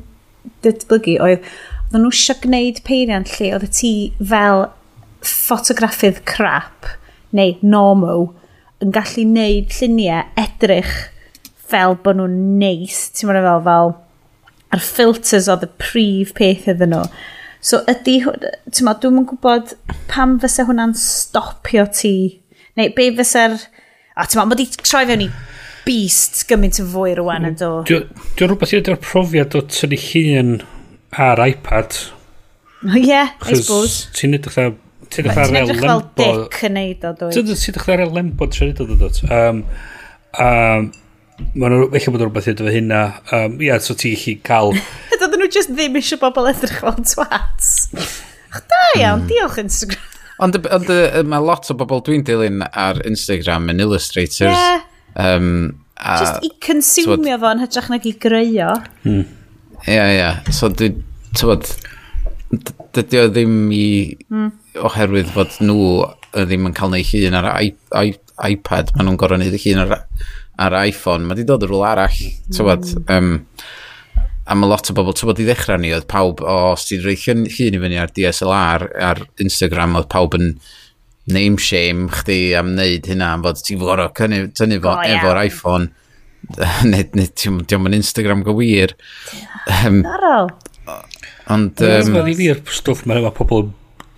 [0.64, 1.48] datblygu oedd,
[1.92, 4.66] oedd nhw eisiau gwneud peiriant lle oedd y ti fel
[5.22, 6.88] ffotograffydd crap
[7.36, 8.16] neu normo
[8.82, 10.94] yn gallu neud lluniau edrych
[11.72, 13.06] fel bod nhw'n neis.
[13.14, 13.94] Ti'n meddwl fel, fel
[14.72, 17.04] a'r filters oedd y prif peth iddyn nhw.
[17.62, 18.18] So ydy,
[18.72, 19.76] ti'n ma, dwi'n gwybod
[20.10, 22.14] pam fysa hwnna'n stopio ti,
[22.78, 23.58] neu be fysa'r,
[24.18, 25.28] a ti'n ma, mae di troi fewn i
[25.86, 27.70] beast gymaint yn fwy rwan ydo.
[27.88, 30.56] Dwi'n rhywbeth i wedi'r profiad o tynnu hun
[31.22, 31.98] ar iPad.
[32.82, 34.08] Ie, yeah, I suppose.
[34.18, 34.72] Ti'n edrych ar
[35.12, 35.68] ti'n edrych ar lembo.
[35.68, 37.30] Ti'n edrych fel dick yn neud o, dwi.
[37.36, 39.32] Ti'n edrych ar lembo trwy'n edrych o, dwi'n.
[39.38, 39.62] Um,
[40.42, 40.90] um,
[41.58, 43.02] Mae'n eich bod rhywbeth i efo hynna.
[43.34, 44.72] Um, ia, so ti'n gallu cael...
[45.22, 47.72] Doedden nhw just ddim eisiau bobl edrych fel twats.
[48.52, 49.28] Ach, da iawn, mm.
[49.30, 50.08] diolch Instagram.
[50.42, 54.40] Ond, ond uh, mae lot o bobl dwi'n dilyn ar Instagram yn illustrators.
[54.40, 54.82] Yeah.
[55.14, 58.56] Um, a, Just i consumio fo yn hytrach nag i greu
[59.04, 59.22] Hmm.
[59.86, 60.54] Ie, ie.
[60.54, 60.92] So, dwi,
[61.38, 61.68] tywod,
[62.96, 63.86] dydy o ddim i...
[64.32, 64.50] Hmm.
[64.82, 65.78] Oherwydd fod nhw
[66.32, 68.14] ddim yn cael neu hun ar I, I,
[68.54, 69.92] iPad, maen nhw'n gorau neud y hun ar
[70.60, 72.20] ar iPhone, mae di dod yr rôl arall,
[72.52, 73.64] tywod, um, mm.
[74.52, 77.16] am a lot o bobl, tywod i ddechrau ni, oedd pawb, o, os ti'n rhoi
[77.24, 80.54] llun i fyny ar DSLR, ar Instagram, oedd pawb yn
[81.32, 85.46] name shame chdi am wneud hynna, am fod ti'n gorau tynnu fo oh, efo'r yeah.
[85.46, 85.92] iPhone,
[86.90, 88.96] neu ne, diolch yn Instagram go wir.
[89.82, 90.02] Um,
[91.50, 91.82] Ond...
[91.82, 93.68] Um, Mae'n rili i'r stwff mae'n efo pobl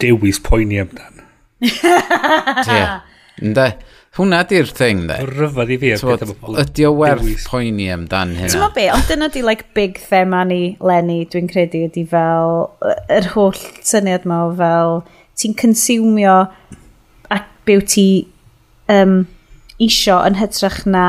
[0.02, 1.22] dewis poeni amdan.
[1.64, 2.82] Ie.
[3.44, 3.68] Ynde?
[4.14, 5.16] Hwna di'r thing, de.
[5.26, 5.88] Rhyfedd i fi.
[6.62, 8.50] Ydy o werth poeni amdan hynna.
[8.52, 12.68] Ti'n mo be, ond dyna di like, big thema ni, Lenny, dwi'n credu, ydy fel,
[13.10, 15.00] yr holl syniad ma o fel,
[15.34, 16.36] ti'n consumio
[17.34, 18.06] ac byw ti
[18.94, 19.24] um,
[19.82, 21.08] isio yn hytrach na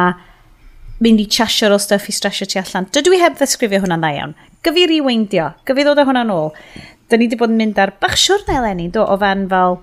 [1.06, 2.90] mynd i chasio o stuff i stresio ti allan.
[2.90, 4.36] Dydw i heb ddisgrifio hwnna'n dda iawn.
[4.66, 6.52] Gyfi rewindio, gyfi ddod o hwnna'n ôl.
[7.12, 9.78] Dyn ni wedi bod yn mynd ar bach siwrna, Eleni, do, o fan fel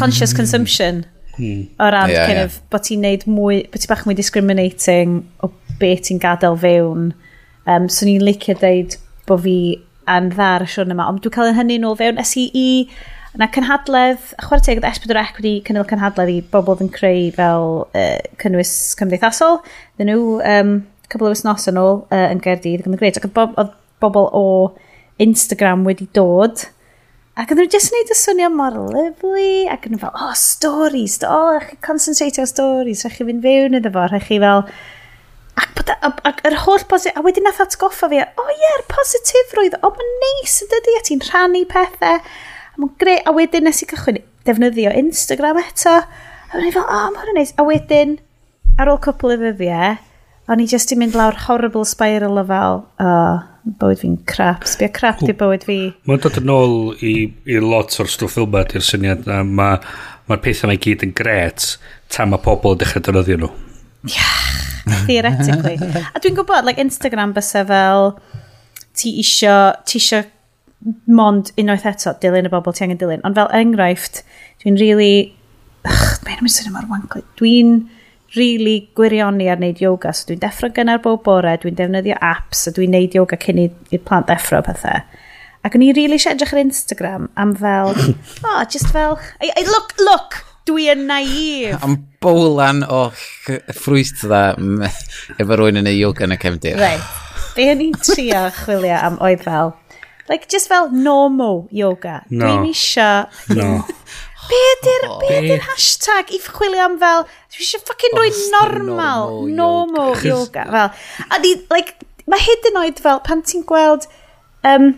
[0.00, 1.04] conscious consumption.
[1.38, 1.66] Hmm.
[1.78, 2.50] O ran, yeah, kind yeah.
[2.50, 7.12] of, bod ti'n neud mwy, bod ti'n bach mwy discriminating o beth ti'n gadael fewn.
[7.68, 8.98] Um, so ni'n licio deud
[9.28, 9.58] bod fi
[10.08, 12.18] yn dda ar y siwrn yma, ond dwi'n cael hynny nôl fewn.
[12.20, 12.68] Es i i,
[13.38, 17.28] na cynhadledd, chwarae teg gyda Esbyd o'r Ec wedi cynnal cynhadledd i bobl yn creu
[17.36, 19.60] fel uh, cynnwys cymdeithasol.
[20.00, 20.72] Dyn nhw, um,
[21.12, 23.20] cybl o wysnos yn ôl uh, yn Gaerdydd, yn gymryd.
[23.20, 24.46] Ac oedd bobl o
[25.22, 26.66] Instagram wedi dod
[27.38, 30.32] Ac oedden nhw jyst yn gwneud y swnio mor lyflu, ac oedden nhw fel, oh,
[30.34, 34.24] stories, o, oh, rhaid chi concentrate o stories, rhaid chi fynd fewn iddo fo, rhaid
[34.26, 34.64] chi fel...
[35.58, 37.14] Ac, bod, ac, ac yr holl posit...
[37.14, 40.72] A wedyn nath atgoffa fi, o oh, ie, yeah, positifrwydd, o, oh, mae'n neis yn
[40.72, 42.18] dydi, a ti'n rhannu pethau.
[42.18, 45.94] A mae'n greu, a wedyn nes i gychwyn defnyddio Instagram eto.
[45.94, 47.54] A mae'n fel, o, oh, mae'n neis.
[47.54, 48.18] A wedyn,
[48.82, 49.94] ar ôl cwpl o ddyddiau,
[50.50, 53.46] o'n i just i mynd lawr horrible spiral o fel, o, oh,
[53.80, 54.66] bywyd fi'n crap.
[54.68, 55.78] Sbio crap di bywyd fi.
[56.08, 57.14] Mae'n dod yn ôl i,
[57.48, 59.84] i lot o'r stwff ffilma di'r syniad na mae'r
[60.28, 61.74] ma, pethau mae gyd yn gret
[62.14, 63.50] tan mae pobl yn dechrau dynoddio nhw.
[64.08, 65.76] Iach, theoretically.
[66.14, 68.12] A dwi'n gwybod, like Instagram bysa fel
[68.98, 69.56] ti isio,
[69.88, 70.24] ti isio
[71.10, 73.24] mond unwaith eto dilyn y bobl ti angen dilyn.
[73.26, 74.22] Ond fel enghraifft,
[74.62, 75.34] dwi'n really...
[75.88, 77.24] Ych, mae'n mynd sy'n mor wankly.
[77.40, 77.78] Dwi'n
[78.36, 80.12] really gwirioni ar wneud yoga.
[80.12, 84.04] So dwi'n deffro gynnar bob bore, dwi'n defnyddio apps, a dwi'n wneud yoga cyn i'r
[84.04, 85.00] plant deffro pethau.
[85.66, 87.94] Ac o'n i really eisiau edrych ar Instagram am fel,
[88.48, 90.38] oh, just fel, I, I look, look,
[90.68, 91.80] dwi yn naif.
[91.82, 94.42] Am bowlan o ffrwyst ffrwystdda
[95.40, 96.78] efo rwy'n yn ei yoga yn y cefndir.
[96.80, 97.04] Right.
[97.56, 99.74] Be o'n i'n trio chwilio am oedd fel,
[100.28, 102.20] like, just fel normal yoga.
[102.30, 102.44] No.
[102.44, 103.10] Dwi'n isio...
[103.56, 103.70] No.
[104.48, 105.60] Be ydy'r oh, be be?
[105.68, 110.64] hashtag i chwilio am fel, dwi eisiau ffocin rhoi normal, normal, normal yoga.
[110.64, 110.66] yoga.
[110.74, 111.96] Fel, a di, like,
[112.28, 114.08] mae hyd yn oed fel, pan ti'n gweld
[114.68, 114.92] um,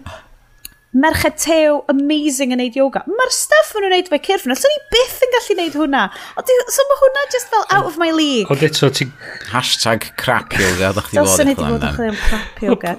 [0.90, 4.70] merched tew amazing yn neud yoga, mae'r stuff maen nhw'n neud fe cyrff nhw, so
[4.72, 6.06] ni byth yn gallu neud hwnna.
[6.34, 8.50] O, di, so mae hwnna just fel out of my league.
[8.50, 9.06] Ond eto ti...
[9.50, 12.96] Hashtag crap yoga, ddech chi fod i chwilio am crap yoga.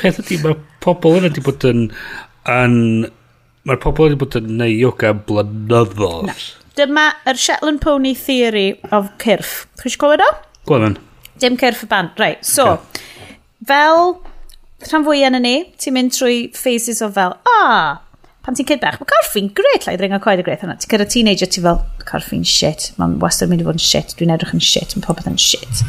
[0.00, 1.86] Peth ydy, mae pobl yna wedi bod yn,
[2.50, 2.76] yn
[3.68, 6.44] Mae'r pobl wedi bod yn neu yoga am blynyddoedd.
[6.78, 9.66] Dyma yr Shetland Pony Theory of Cyrff.
[9.82, 10.28] Chwys clywed o?
[10.70, 10.96] Gwelwn.
[11.42, 12.14] Dim Cyrff y band.
[12.20, 13.04] Right, so, okay.
[13.68, 14.14] fel
[14.88, 18.00] rhan fwy yn ni, ti'n mynd trwy phases o fel, ah,
[18.46, 20.78] pan ti'n cyd bach, mae corffi'n gret, lai ddringo coed y gret hwnna.
[20.80, 24.32] Ti'n cyrra teenager, ti fel, corffi'n shit, mae'n wastad mynd i fod yn shit, dwi'n
[24.38, 25.84] edrych yn shit, mae popeth yn shit.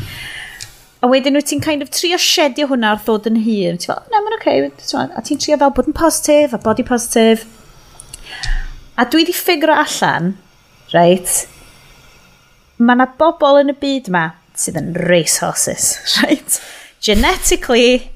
[1.01, 3.79] A wedyn wyt ti'n kind of trio shedio hwnna wrth ddod yn hun.
[3.79, 4.59] Ti'n fel, na, mae'n oce.
[4.91, 5.07] Okay.
[5.15, 7.47] A ti'n trio fel bod yn positif, a body positif.
[9.01, 10.35] A dwi wedi ffigro allan,
[10.93, 11.47] reit,
[12.77, 14.27] mae yna bobl yn y byd yma
[14.61, 16.59] sydd yn race horses, reit?
[17.01, 18.11] Genetically,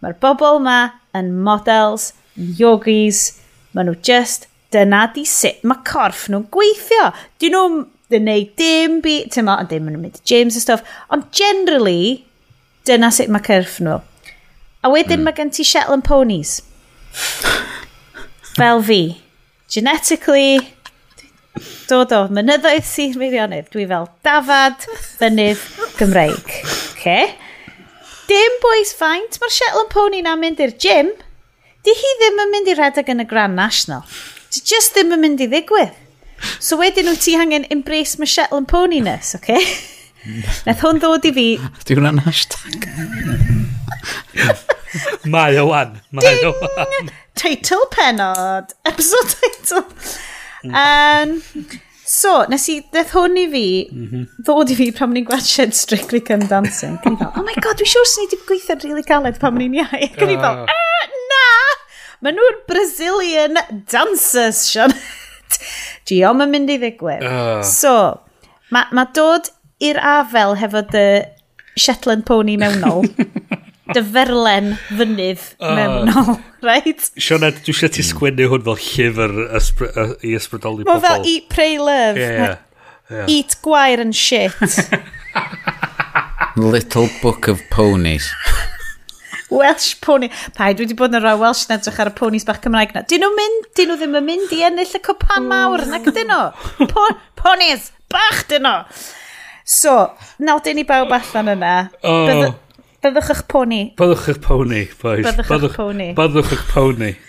[0.00, 0.78] mae'r bobl yma
[1.18, 2.14] yn models,
[2.56, 3.26] yogis,
[3.76, 7.10] maen nhw just, dyna di sut mae corff nhw'n gweithio.
[7.42, 10.86] Dyn nhw'n neud dim byd, ti'n ma, ond dim yn mynd i James a stuff,
[11.12, 12.24] ond generally,
[12.88, 14.00] dyna sut mae corff nhw.
[14.80, 15.28] A wedyn mm.
[15.28, 16.62] mae gen ti Shetland Ponies.
[18.54, 19.02] Fel fi
[19.74, 20.60] genetically
[21.88, 23.70] dod o mynyddoedd sy'n meirionydd.
[23.74, 24.86] Dwi fel dafad,
[25.18, 25.62] fynydd,
[25.98, 26.54] Gymreig.
[26.94, 27.34] Okay.
[28.30, 31.12] Dim boes faint, mae'r Shetland Pony na'n mynd i'r gym.
[31.84, 34.06] Di hi ddim yn mynd i redeg yn y Grand National.
[34.54, 36.00] Di just ddim yn mynd i ddigwydd.
[36.58, 39.36] So wedyn wyt ti angen embrace my Shetland Pony oce?
[39.38, 39.60] okay?
[40.66, 41.48] Nath hwn ddod i fi...
[41.84, 42.88] Di hwnna'n hashtag.
[45.34, 45.98] Mae o wan.
[46.14, 47.10] Mae o wan.
[47.38, 48.74] Teitl penod.
[48.90, 49.84] Episode title.
[50.64, 51.40] Um,
[52.08, 54.28] so, nes i, ddeth hwn i fi, mm -hmm.
[54.46, 56.96] ddod i fi pan ni'n gweld Shed Strictly Come Dancing.
[57.04, 59.40] Can i fel, oh my god, dwi'n siŵr sy'n ni wedi gweithio'n rili really caled
[59.42, 60.08] pam ni'n iau.
[60.16, 61.50] Can i fel, ah, eh, na!
[62.24, 63.60] Maen nhw'n Brazilian
[63.92, 64.94] dancers, Sian.
[66.08, 67.26] Giom yn mynd i ddigwydd.
[67.28, 67.60] Uh.
[67.68, 67.94] So,
[68.72, 69.52] mae ma dod
[69.84, 71.06] i'r afel hefo dy
[71.76, 73.04] Shetland pony mewnol
[73.92, 77.08] dyferlen fynydd uh, mewn o, right?
[77.20, 80.94] Siona, dwi eisiau ti sgwennu hwn fel llyfr ysbry, uh, i ysbrydoli pobl.
[80.94, 82.20] Mae fel Eat, Pray, Love.
[82.20, 82.56] Yeah,
[83.10, 83.28] yeah.
[83.28, 84.56] Eat gwair and shit.
[86.56, 88.30] Little Book of Ponies.
[89.50, 90.30] Welsh pony.
[90.56, 93.04] Pa, dwi wedi bod yn rhoi Welsh yn edrych ar y ponies bach Cymraeg na.
[93.10, 96.32] Dyn nhw mynd, dyn nhw ddim yn mynd i ennill y cwpan mawr, nac dyn
[96.32, 96.88] nhw.
[96.90, 97.06] Po
[97.38, 98.80] ponies, bach dyn nhw.
[99.64, 99.94] So,
[100.44, 101.74] nawdyn ni bawb allan yna.
[102.02, 102.24] Oh.
[102.28, 102.50] Bydda,
[103.04, 103.82] Byddwch eich pony.
[103.98, 105.26] Byddwch eich pony, boys.
[105.26, 106.10] Byddwch eich pony.
[106.16, 107.14] Byddwch eich pony.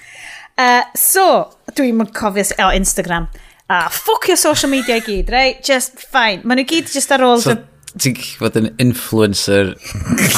[0.56, 2.46] Uh, so, dwi'n mynd cofio...
[2.64, 3.26] O, oh, Instagram.
[3.68, 3.90] Ah,
[4.26, 5.58] your social media i gyd, right?
[5.60, 6.46] Just, fine.
[6.48, 7.42] Maen nhw gyd just ar ôl...
[7.44, 7.90] So, the...
[8.00, 9.74] ti'n fod yn influencer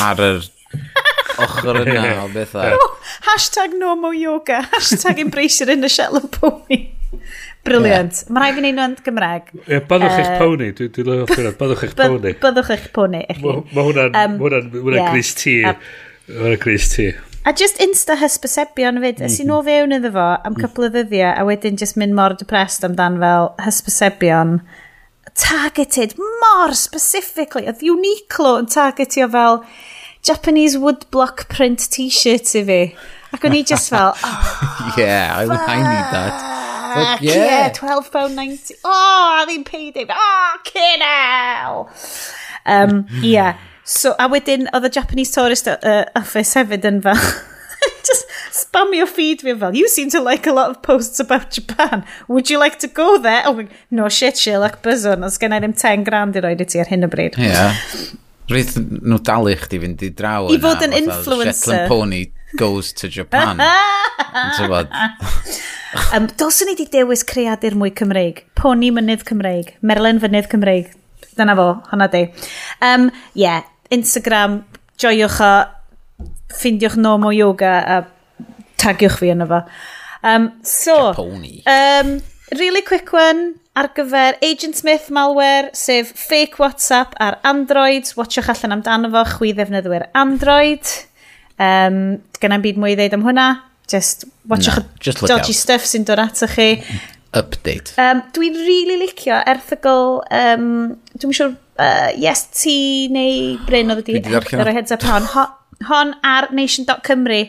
[0.02, 0.48] ar yr
[1.44, 2.74] ochr yna o bethau.
[2.74, 2.90] No,
[3.30, 4.64] hashtag normal yoga.
[4.74, 6.88] Hashtag embrace your inner shell of pony.
[7.68, 8.24] Brilliant.
[8.24, 8.34] Yeah.
[8.34, 9.54] Mae rhaid fi wneud nhw'n Gymraeg.
[9.68, 10.72] Yeah, byddwch eich pony.
[10.78, 11.60] Dwi'n dwi lyfio'r ffyrdd.
[11.62, 12.34] Byddwch eich pony.
[12.44, 13.24] Byddwch eich pony.
[13.44, 14.38] Mae hwnna'n um,
[14.96, 15.12] yeah.
[15.12, 15.60] gris ti.
[15.66, 15.78] Mae
[16.40, 17.12] hwnna'n gris ti.
[17.48, 19.22] A just insta hysbysebion fyd.
[19.24, 19.56] Ys i'n mhm.
[19.56, 20.64] o fewn iddo fo am mhm.
[20.64, 24.58] cwpl o ddyddiau a wedyn just mynd mor depressed amdan fel hysbysebion
[25.38, 27.68] targeted mor specifically.
[27.70, 29.62] Oedd Uniqlo yn targetio fel
[30.28, 32.82] Japanese woodblock print t-shirt i fi.
[33.36, 36.67] Ac o'n i just fel, oh, Yeah, I, I need that.
[36.94, 37.46] Fuck yeah.
[37.46, 38.72] yeah £12.90.
[38.84, 40.06] Oh, a fi'n payday.
[40.10, 41.06] O, oh, cyn
[42.68, 43.58] Um, yeah.
[43.84, 47.22] So, a wedyn, oedd y Japanese Tourist uh, uh Office hefyd yn fel...
[48.08, 52.06] just spamio feed fi fel, you seem to like a lot of posts about Japan.
[52.28, 53.44] Would you like to go there?
[53.46, 55.24] Oh, no shit, Sherlock Buzzon.
[55.24, 57.38] Os gen i ddim 10 grand i roed i ti ar hyn o bryd.
[57.38, 57.76] Yeah.
[58.48, 61.52] Rhaid nhw dalu chdi fynd i draw I fod yn influencer.
[61.52, 62.22] Shetland Pony
[62.60, 63.60] goes to Japan.
[64.56, 64.94] Tybod.
[66.16, 68.46] um, Dylswn ni di dewis creadur mwy Cymreig.
[68.56, 69.74] Pony mynydd Cymreig.
[69.84, 70.94] Merlin fynydd Cymreig.
[71.38, 72.24] Dyna fo, hwnna di.
[72.82, 74.62] Um, yeah, Instagram,
[74.98, 75.52] joiwch o,
[76.56, 78.00] ffindiwch Nomo yoga a
[78.80, 79.62] tagiwch fi yna fo.
[80.24, 81.62] Um, so, Japoni.
[81.68, 82.18] Um,
[82.56, 88.10] really quick one ar gyfer Agent Smith malware, sef fake WhatsApp ar Android.
[88.18, 90.88] Watchwch allan amdano fo, chwi ddefnyddwyr Android.
[91.58, 92.00] Um,
[92.42, 93.48] Gynna'n byd mwy i ddeud am hwnna.
[93.88, 95.62] Just watchwch no, just dodgy out.
[95.62, 96.72] stuff sy'n dod ato chi.
[97.38, 97.94] Update.
[98.02, 100.68] Um, Dwi'n really licio erthygl, um,
[101.20, 102.78] dwi'n siŵr, uh, yes ti
[103.14, 105.28] neu Bryn oedd wedi roi heads up hon.
[105.88, 107.44] Hon ar nation.cymru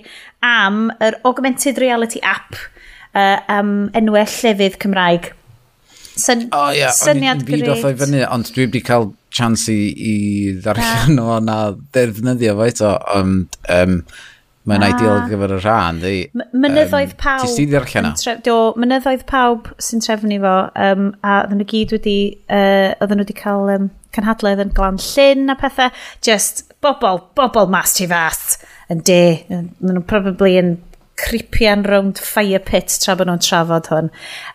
[0.44, 2.58] am yr augmented reality app
[3.14, 5.32] uh, am enwau llefydd Cymraeg.
[6.18, 6.90] Syn, oh, yeah.
[6.94, 7.62] Syniad greit.
[7.62, 10.14] O'n i'n off fyny, ond dwi wedi cael chans i, i
[10.64, 11.58] ddarllen o na
[11.94, 14.00] ddefnyddio fo eto, ond um,
[14.68, 14.94] mae'n ah.
[14.94, 16.00] ideal gyfer y rhan.
[16.02, 17.44] Di, mynyddoedd um, pawb.
[17.44, 18.34] Tis ti ddarllen o?
[18.44, 20.56] Do, mynyddoedd pawb sy'n trefnu fo,
[20.88, 22.18] um, a oedden nhw gyd wedi,
[22.50, 25.94] uh, oedden nhw wedi cael um, canhadledd yn glan llyn a pethau,
[26.24, 28.58] just bobl, bobl mas ti fast
[28.92, 30.76] yn de, maen nhw'n probably yn
[31.18, 34.12] cripian rownd fire pit tra bod nhw'n trafod hwn.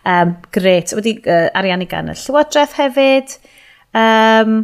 [0.08, 0.94] Um, gret.
[0.96, 3.36] Wedi uh, ariannu gan y Llywodraeth hefyd.
[3.94, 4.62] Um,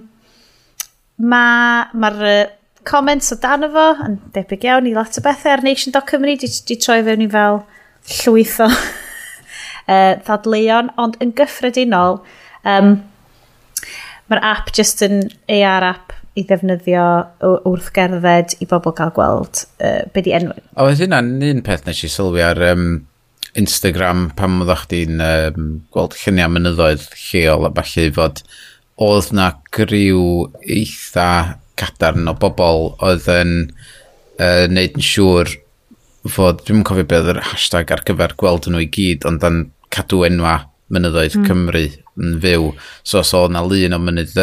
[1.20, 2.48] Mae'r ma, uh,
[2.88, 6.76] comments o dan fo yn debyg iawn i lot o bethau ar Nation.Cymru di, di
[6.80, 7.60] troi fewn i fel
[8.22, 12.22] llwyth o uh, ddadleuon, ond yn gyffredinol
[12.64, 12.94] um,
[14.30, 17.05] mae'r app just yn AR app i ddefnyddio
[17.68, 20.57] wrth gerdded i bobl gael gweld uh, be di enw.
[20.74, 22.88] O, oedd hynna'n un peth nes i sylwi ar um,
[23.59, 28.44] Instagram pam oedd chdi'n um, gweld lluniau mynyddoedd lleol a falle fod
[29.00, 30.22] oedd na griw
[30.61, 31.31] eitha
[31.81, 33.55] cadarn o bobl oedd yn
[34.40, 35.55] uh, neud yn siŵr
[36.29, 39.62] fod, dwi'n cofio beth yr hashtag ar gyfer gweld nhw i gyd, ond dan
[39.94, 40.59] cadw enwa
[40.92, 41.46] mynyddoedd mm.
[41.48, 41.87] Cymru
[42.20, 42.72] yn fyw.
[43.03, 44.37] So os so, oedd na lun o mynydd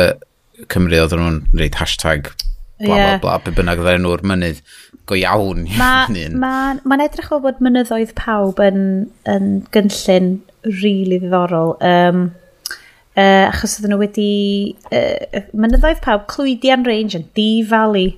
[0.66, 2.32] Cymru oedd nhw'n reid hashtag
[2.78, 3.18] bla yeah.
[3.18, 4.62] bla bla, be bynnag ddau'n nhw'r mynydd
[5.10, 5.66] go iawn.
[5.80, 6.54] Mae'n ma,
[6.86, 8.82] ma edrych o fod mynyddoedd pawb yn,
[9.30, 10.36] yn gynllun
[10.68, 11.76] rili really ddiddorol.
[11.82, 12.28] Um,
[13.16, 14.32] uh, achos oedden nhw wedi...
[14.92, 18.12] Uh, mynyddoedd pawb, Clwydian Range yn Dee Valley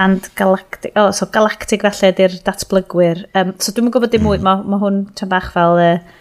[0.00, 0.92] and Galactic...
[1.00, 3.24] Oh, so Galactic felly ydy'r datblygwyr.
[3.38, 4.48] Um, so dwi'n gwybod dim mwy, mm.
[4.48, 5.80] mae ma hwn tan bach fel...
[5.80, 6.20] Uh,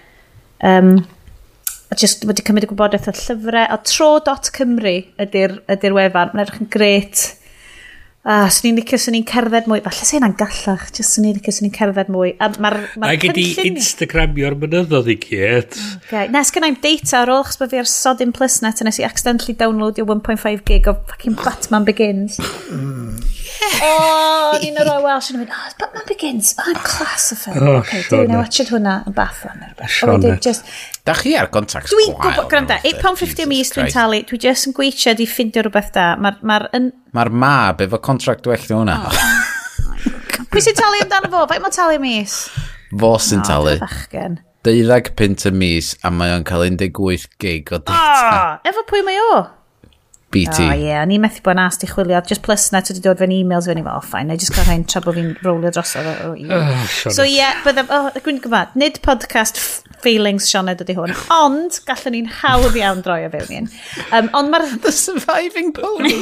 [0.69, 0.95] um,
[1.93, 6.31] a just wedi cymryd y gwybodaeth o llyfrau a tro.cymru ydy'r ydy wefan.
[6.33, 7.25] Mae'n edrych yn gret
[8.23, 9.81] Ah, swn i'n licio, swn i'n cerdded mwy.
[9.83, 12.29] Falle sy'n yna'n gallach, just swn i'n licio, swn i'n cerdded mwy.
[12.39, 15.75] A mae'r ma Ac ydi Instagramio'r mynyddodd i gyd.
[16.05, 16.29] Okay.
[16.31, 19.03] Nes gen i'm data ar ôl, chos bod fi ar Sodin Plusnet a nes i
[19.03, 22.39] accidentally downloadio 1.5 gig o fucking Batman Begins.
[23.89, 27.59] oh, ni'n yr o'i Welsh yn mynd, oh, Batman Begins, oh, I'm class of it.
[27.59, 29.67] Oh, okay, dwi'n ei watched hwnna yn bathroom.
[29.83, 30.39] Sionet.
[30.47, 30.63] Just,
[31.03, 34.75] Da chi ar contact Dwi'n gwybod, gwranda, 8.50 am is dwi'n talu, dwi just yn
[34.77, 36.13] gweithio di ffindio rhywbeth da.
[36.15, 36.61] Mae'r ma
[37.13, 38.97] Mae'r mab efo contract wellio hwnna.
[39.05, 40.47] Oh.
[40.53, 41.43] Pwy sy'n talu amdano fo?
[41.49, 42.37] Fe mae'n talu mis?
[42.89, 43.75] Fo sy'n no, talu.
[43.81, 44.39] Bachgen.
[44.63, 47.99] 12 pint y mis a mae o'n cael 18 gig o data.
[47.99, 49.43] Oh, efo pwy mae o?
[50.33, 50.63] BT.
[50.63, 52.21] O, oh, ie, yeah, ni methu bod yn ast i chwilio.
[52.25, 54.55] Just plus na, ti dod fe'n e-mails fe'n i fel, oh, ffain, na i just
[54.55, 56.09] cael rhain tra bod fi'n rolio drosodd.
[56.25, 59.61] Oh, so, ie, yeah, bydda, oh, gwyn gyfad, nid podcast
[60.03, 61.15] feelings Sioned ydy hwn.
[61.33, 63.69] Ond, gallwn ni'n hawdd iawn droi o fewn i'n.
[64.11, 64.69] Um, ond mae'r...
[64.83, 66.15] The surviving pony.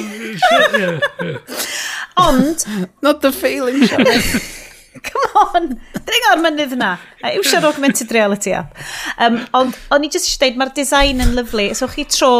[2.28, 2.65] ond...
[3.02, 4.60] Not the feelings Sioned.
[5.08, 5.67] Come on!
[6.06, 6.91] Dring o'r mynydd yna.
[7.32, 8.76] Iwsio'r augmented reality app.
[9.24, 11.70] Um, ond o'n i jyst eisiau dweud, mae'r design yn lyflu.
[11.78, 12.32] So chi tro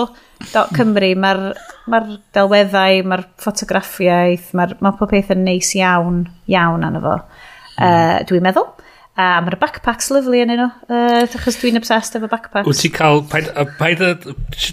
[0.52, 1.42] dot Cymru, mae'r
[1.92, 2.02] ma
[2.36, 7.16] delweddau, mae'r ffotograffiaeth, mae ma pob peth yn neis iawn, iawn anna fo.
[7.82, 8.68] Uh, dwi'n meddwl.
[9.22, 12.66] A mae'r backpacks lyflu yn nhw, uh, achos dwi'n obsessed efo backpacks.
[12.70, 14.16] Wyt ti'n cael, paid a,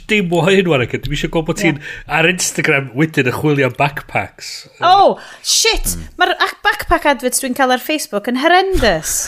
[0.08, 1.82] dim o hyn warag, e, dwi'n eisiau gwybod bod ti'n
[2.18, 4.54] ar Instagram wedyn y chwilio am backpacks.
[4.80, 5.92] Oh, shit!
[5.98, 6.08] Mm.
[6.22, 6.34] Mae'r
[6.64, 9.20] backpack adverts dwi'n cael ar Facebook yn horrendous.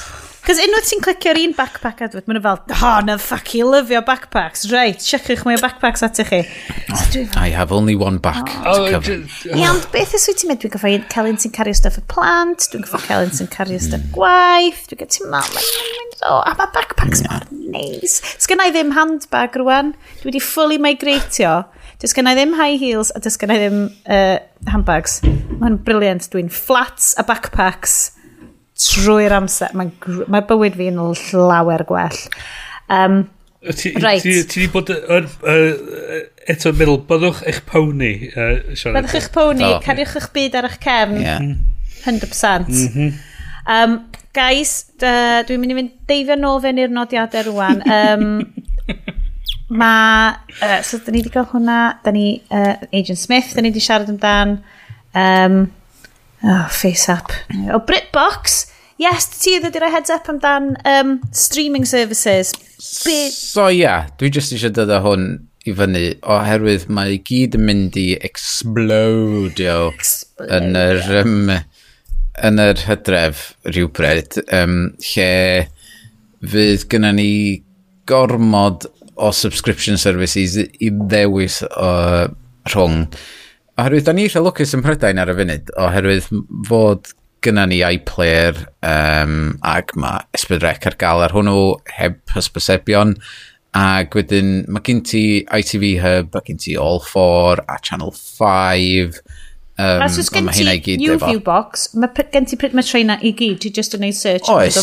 [0.50, 4.64] Cos unwaith ti'n clicio'r un backpack Edward, mae'n fel, oh, na ffac i lyfio backpacks.
[4.72, 6.40] Reit, siachwch mwy o backpacks at chi.
[6.90, 7.04] Oh,
[7.38, 8.64] I have only one back oh.
[8.64, 9.20] to oh, cover.
[9.20, 9.54] Oh.
[9.54, 10.64] Ie, ond beth ys wyt ti'n mynd?
[10.64, 13.86] Dwi'n goffa Celyn sy'n cario stuff y plant, dwi'n goffa Celyn sy'n cario hmm.
[13.86, 17.30] stuff gwaith, dwi'n gofio ti'n mynd, oh, a mae backpacks hmm.
[17.30, 18.18] mor neis.
[18.42, 21.60] Sgynna i ddim handbag rwan, dwi wedi fully migratio.
[22.02, 25.20] Does gen i ddim high heels a does gen i ddim uh, handbags.
[25.62, 26.26] Mae'n briliant.
[26.34, 28.16] Dwi'n flats a backpacks
[28.80, 29.92] trwy'r amser, mae,
[30.30, 31.02] ma bywyd fi'n
[31.34, 32.24] llawer gwell.
[32.90, 33.22] Um,
[33.60, 34.22] Ti right.
[34.24, 35.26] Ti, ti, wedi bod yn,
[36.48, 38.14] eto yn meddwl, byddwch eich pony.
[38.32, 39.82] Uh, byddwch eich pony, oh.
[39.84, 41.18] cariwch eich byd ar eich cefn.
[41.20, 41.42] Yeah.
[42.06, 42.70] 100%.
[42.72, 43.18] Mm -hmm.
[43.74, 43.98] um,
[44.32, 44.72] guys,
[45.04, 47.84] uh, dwi'n mynd i fynd deifio nofen i'r nodiadau rwan.
[47.84, 48.30] Um,
[49.80, 50.32] Mae,
[50.64, 53.84] uh, so da ni wedi cael hwnna, da ni, uh, Agent Smith, da ni wedi
[53.84, 54.56] siarad amdan.
[55.12, 55.60] Um,
[56.42, 57.33] Oh, face app.
[57.53, 58.66] O, oh, Britbox!
[59.00, 62.53] Yes, ti ydw i'r heads up amdan um, streaming services.
[63.05, 63.31] Be...
[63.33, 65.26] So ia, yeah, dwi jyst eisiau dod o hwn
[65.68, 69.90] i fyny oherwydd mae gyd yn mynd i explodio
[70.48, 71.50] yn yr, um,
[72.48, 74.79] yn yr hydref rhywbryd um,
[75.12, 75.33] lle
[76.40, 77.33] fydd gyda ni
[78.09, 78.88] gormod
[79.20, 81.92] o subscription services i ddewis o
[82.68, 83.05] rhwng.
[83.05, 83.39] Uh,
[83.78, 86.26] Oherwydd, da ni eitha lwcus yn Prydain ar y funud, oherwydd
[86.68, 87.12] fod
[87.44, 91.61] gyda ni iPlayer um, ac mae Esbydrec ar gael ar hwnnw
[91.96, 93.14] heb hysbysebion
[93.76, 99.20] ac wedyn mae gen ti ITV Hub a gen ti All4 a Channel 5
[99.78, 103.33] um, os oes gen ti New View Box mae gen ti pryd mae treina i
[103.38, 104.83] gyd ti just yn ei search oes.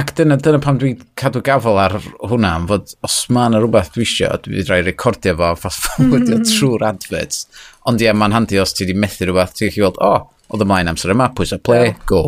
[0.00, 4.06] Ac dyna, dyna pam dwi'n cadw gafel ar hwnna, am fod os mae'n rhywbeth dwi
[4.06, 6.46] eisiau, dwi wedi rhoi recordio fo, fas fawdio mm.
[6.48, 7.44] trwy'r adverts.
[7.90, 10.64] Ond ie, mae'n handi os ti wedi methu rhywbeth, ti'n gallu gweld, o, oh, oedd
[10.64, 12.22] ymlaen amser yma, pwys a play, go.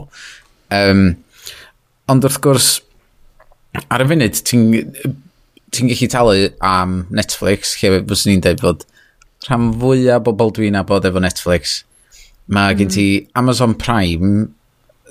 [0.74, 1.04] Um,
[2.12, 2.70] ond wrth gwrs,
[3.88, 4.66] ar y funud, ti'n
[5.72, 8.88] ti gallu talu am Netflix, lle fyswn ni'n dweud fod
[9.48, 11.80] rhan fwyaf bobl dwi'n abod efo Netflix,
[12.52, 12.94] mae gen mm.
[12.98, 13.06] ti
[13.38, 14.50] Amazon Prime,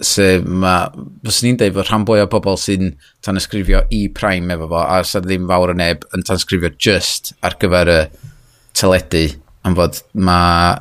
[0.05, 0.89] sef mae,
[1.25, 5.27] fos ni'n dweud fod rhan bwy o bobl sy'n tanysgrifio e-prime efo fo, a sydd
[5.27, 7.99] ddim fawr o neb yn tanysgrifio just ar gyfer y
[8.77, 9.27] teledu,
[9.67, 10.79] am fod mae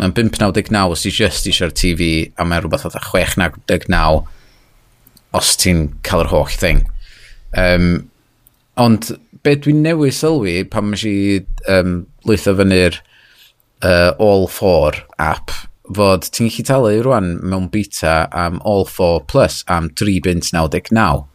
[0.00, 4.22] mae'n 5.99 os ti just eisiau'r TV a mae'n rhywbeth oedd 6.99
[5.36, 6.86] os ti'n cael yr holl thing.
[7.58, 8.08] Um,
[8.80, 9.10] ond
[9.44, 11.14] be dwi'n newid sylwi pan mae si
[11.68, 12.96] um, lwytho fyny'r
[13.84, 15.52] uh, All 4 app
[15.96, 21.26] fod ti'n gallu talu rwan mewn beta am All 4 Plus am 3.99.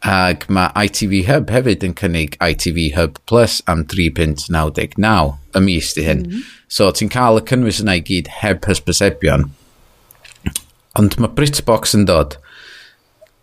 [0.00, 6.04] Ac mae ITV Hub hefyd yn cynnig ITV Hub Plus am 3.99 y mis di
[6.06, 6.24] hyn.
[6.24, 6.44] Mm -hmm.
[6.68, 9.50] So ti'n cael y cynnwys yna i gyd heb hysbysebion.
[10.98, 12.38] Ond mae Britbox yn dod.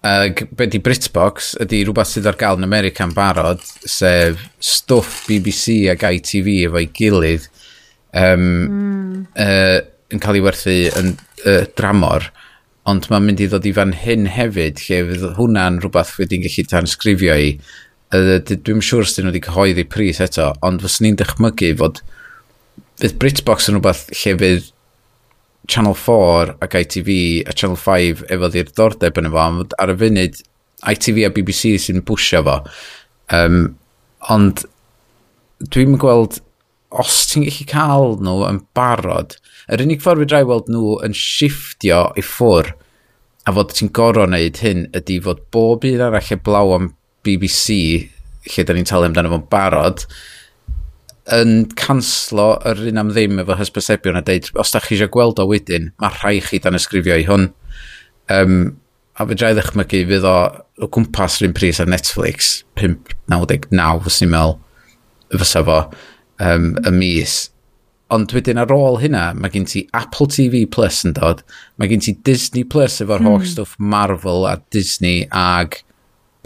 [0.07, 5.25] Ac be di Britbox ydy rhywbeth sydd ar gael yn America yn barod, sef stwff
[5.27, 7.47] BBC ac ITV efo'i gilydd.
[8.13, 9.25] Um, mm.
[9.35, 12.29] uh, yn cael ei werthu yn uh, dramor,
[12.87, 16.65] ond mae'n mynd i ddod i fan hyn hefyd, lle fydd hwnna'n rhywbeth wedi'n gallu
[16.71, 17.51] tansgrifio i.
[18.15, 22.01] Uh, Dwi'n siŵr sydd wedi cyhoeddi pris eto, ond fyswn ni'n dychmygu fod
[23.01, 24.71] fydd Britbox yn rhywbeth lle fydd
[25.67, 27.09] Channel 4 ac ITV
[27.43, 30.39] a Channel 5 efo ddirdordeb yn efo, ond ar y funud
[30.87, 32.61] ITV a BBC sy'n bwysio fo.
[33.35, 33.59] Um,
[34.31, 34.63] ond
[35.73, 36.39] dwi'n gweld
[36.91, 39.35] os ti'n gallu cael nhw yn barod,
[39.71, 42.71] yr unig ffordd fi drai weld nhw yn shifftio i ffwr,
[43.47, 46.89] a fod ti'n gorau wneud hyn, ydy fod bob un arall eblaw am
[47.27, 47.77] BBC,
[48.47, 50.05] lle da ni'n talu amdano fo'n barod,
[51.35, 55.41] yn canslo yr un am ddim efo hysbysebion a deud, os da chi eisiau gweld
[55.43, 57.49] o wedyn, mae rhai chi dan ysgrifio i hwn.
[58.31, 58.77] Um,
[59.17, 60.37] a fe drai ddechmygu fydd o
[60.77, 64.57] o gwmpas rhywun pris ar Netflix, 5.99 sy'n meddwl,
[65.33, 65.79] fysa fo
[66.43, 67.37] um, y mis.
[68.13, 71.43] Ond wedyn ar ôl hynna, mae gen ti Apple TV Plus yn dod,
[71.75, 73.27] mae gen ti Disney Plus efo'r mm.
[73.27, 73.51] holl hmm.
[73.51, 75.81] stwff Marvel a Disney ag...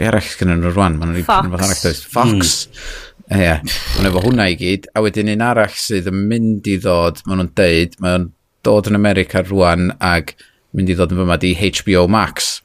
[0.00, 0.66] Be arall gynnyn hmm.
[0.66, 0.98] nhw rwan?
[0.98, 2.04] Mae'n Fox.
[2.10, 2.54] Fox.
[2.66, 3.08] Mm.
[3.32, 3.60] Ie, yeah.
[3.96, 4.88] ond efo hwnna i gyd.
[4.98, 8.26] A wedyn un arall sydd yn mynd i ddod, maen nhw'n deud, maen
[8.66, 10.34] dod yn America rwan ag
[10.76, 12.56] mynd i ddod yn fyma di HBO Max,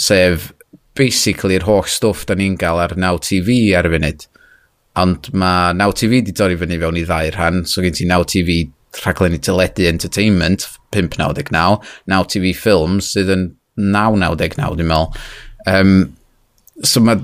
[0.00, 0.50] sef
[0.98, 4.26] basically yr holl stwff da ni'n gael ar Now TV ar y funud
[4.98, 8.24] ond mae Now TV di dorri fyny fewn i ddau rhan, so gen ti Now
[8.26, 8.64] TV
[9.00, 11.78] rhaglen i teledu entertainment, 5.99,
[12.10, 15.26] Now TV Films sydd yn 9.99 dwi'n meddwl.
[15.70, 15.96] Um,
[16.82, 17.20] so mae,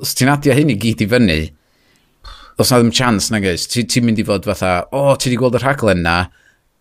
[0.00, 1.40] os ti'n adio hyn i gyd i fyny,
[2.60, 5.28] os na ddim chance na gys, ti'n ti mynd i fod fatha, o, oh, ti
[5.28, 6.16] wedi gweld y rhaglen na,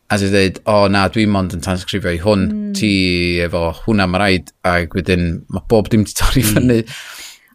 [0.09, 2.69] a ti'n dweud, o oh, na, dwi'n mond yn transgrifio i hwn, mm.
[2.79, 2.91] ti
[3.43, 6.55] efo hwnna mae rhaid, a wedyn mae bob dim ti torri hmm.
[6.55, 6.79] fyny.
[6.85, 6.95] Mm.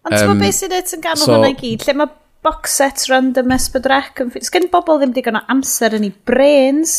[0.04, 2.12] Ond um, ti'n beth sydd yn ganol so, hwnna i gyd, lle mae
[2.44, 4.44] box set random S4C.
[4.44, 6.96] Sgen bobl ddim digon o amser yn ei brains.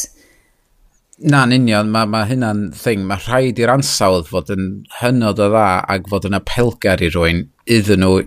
[1.24, 3.06] Na, yn union, mae ma hynna'n thing.
[3.08, 4.66] Mae rhaid i'r ansawdd fod yn
[5.00, 7.46] hynod o dda ac fod yn apelgar i rwy'n
[7.78, 8.18] iddyn nhw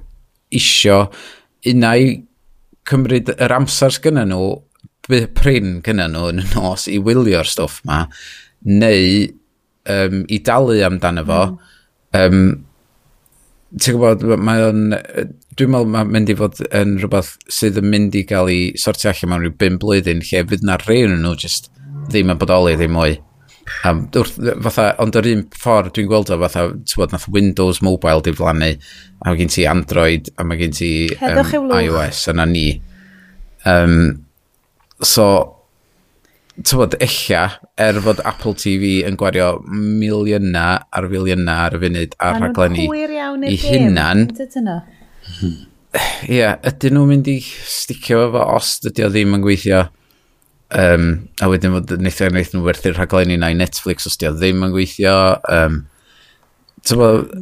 [0.56, 1.02] isio
[1.68, 2.14] unau
[2.88, 4.46] cymryd yr amser sgynny nhw,
[5.08, 8.02] pryn gyda nhw yn y nos i wylio'r stwff ma,
[8.64, 9.28] neu
[9.88, 11.42] um, i dalu amdano fo.
[11.52, 11.76] Mm.
[12.18, 12.67] Um,
[13.76, 14.84] ti'n gwybod, mae o'n,
[15.58, 19.10] dwi'n meddwl mae'n mynd i fod yn rhywbeth sydd yn mynd i gael ei sortio
[19.10, 21.68] allan mewn rhyw 5 blwyddyn lle fydd na rei yn nhw just
[22.08, 23.18] ddim yn bodoli ddim mwy.
[23.84, 27.82] Um, wrth, fatha, ond yr un ffordd dwi'n gweld o fatha, ti'n bod, nath Windows
[27.84, 28.70] Mobile di flannu,
[29.20, 32.66] a mae gen ti Android, a mae gen ti um, iOS, yna ni.
[33.68, 33.98] Um,
[35.04, 35.28] so,
[36.66, 37.42] tywod, illa,
[37.78, 42.86] er fod Apple TV yn gwario miliynau ar filiynau ar y funud ar rhaglenni
[43.48, 44.26] i hunan.
[46.28, 49.84] Ie, yeah, ydyn nhw'n mynd i sticio efo os dydy o ddim yn gweithio
[50.76, 51.06] um,
[51.40, 54.66] a wedyn fod wnaeth wnaeth nhw werthu'r rhaglenni na i Netflix os dydy o ddim
[54.66, 55.14] yn gweithio
[55.54, 55.84] um,
[56.88, 57.32] Tyfod,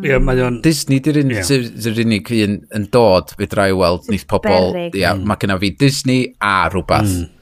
[0.00, 0.48] yeah.
[0.64, 1.44] Disney di'r un, yeah.
[1.84, 5.26] di'r unig un yn dod fe drai weld nith pobl, ia, mm.
[5.28, 7.20] mae gyda fi Disney a rhywbeth.
[7.20, 7.41] Mm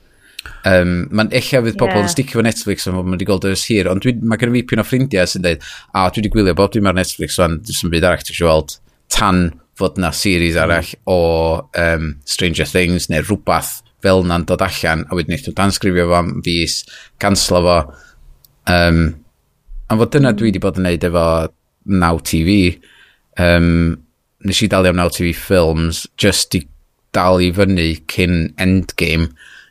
[0.69, 2.05] Um, Mae'n eich fydd pobl yeah.
[2.05, 4.59] yn sticio fo Netflix am bod maen wedi gweld yr hir, ond mae gen i
[4.59, 7.61] fi pyn o ffrindiau sy'n dweud, a dwi wedi gwylio bob dim ar Netflix, o'n
[7.65, 8.77] dwi'n byd arall ti'n gweld
[9.11, 9.47] tan
[9.81, 10.63] fod na series mm.
[10.65, 11.21] arall o
[11.81, 16.37] um, Stranger Things neu rhywbeth fel na'n dod allan a wedyn eithaf dansgrifio fo am
[16.45, 16.81] fus,
[17.23, 17.79] canslo fo.
[18.71, 19.03] Um,
[19.89, 20.51] a fod dyna dwi mm.
[20.51, 21.27] wedi bod yn neud efo
[21.91, 22.59] Now TV.
[23.41, 23.97] Um,
[24.45, 26.65] nes i dalu am Now TV Films just i
[27.17, 29.31] dal i fyny cyn Endgame.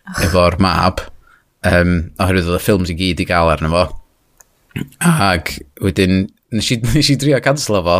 [0.25, 1.03] efo'r mab,
[1.67, 3.85] um, oherwydd oedd y ffilms i gyd i gael arno fo.
[5.03, 7.99] Ac wedyn, nes i, nes i drio cancel fo,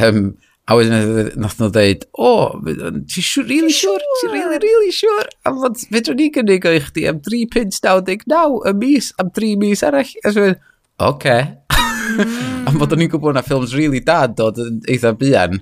[0.00, 0.26] um,
[0.64, 5.28] a wedyn nath nhw dweud, o, oh, ti siwr, really siwr, ti really, really siwr,
[5.44, 9.34] a fod fedrwn ni gynnig o i chdi am 3 pins 99 y mis, am
[9.36, 10.16] 3 mis arall.
[10.24, 10.72] A dwi'n oce.
[11.10, 11.44] Okay.
[12.04, 12.66] Mm.
[12.68, 15.54] a fod o'n i'n gwybod na ffilms really dad dod yn eitha bian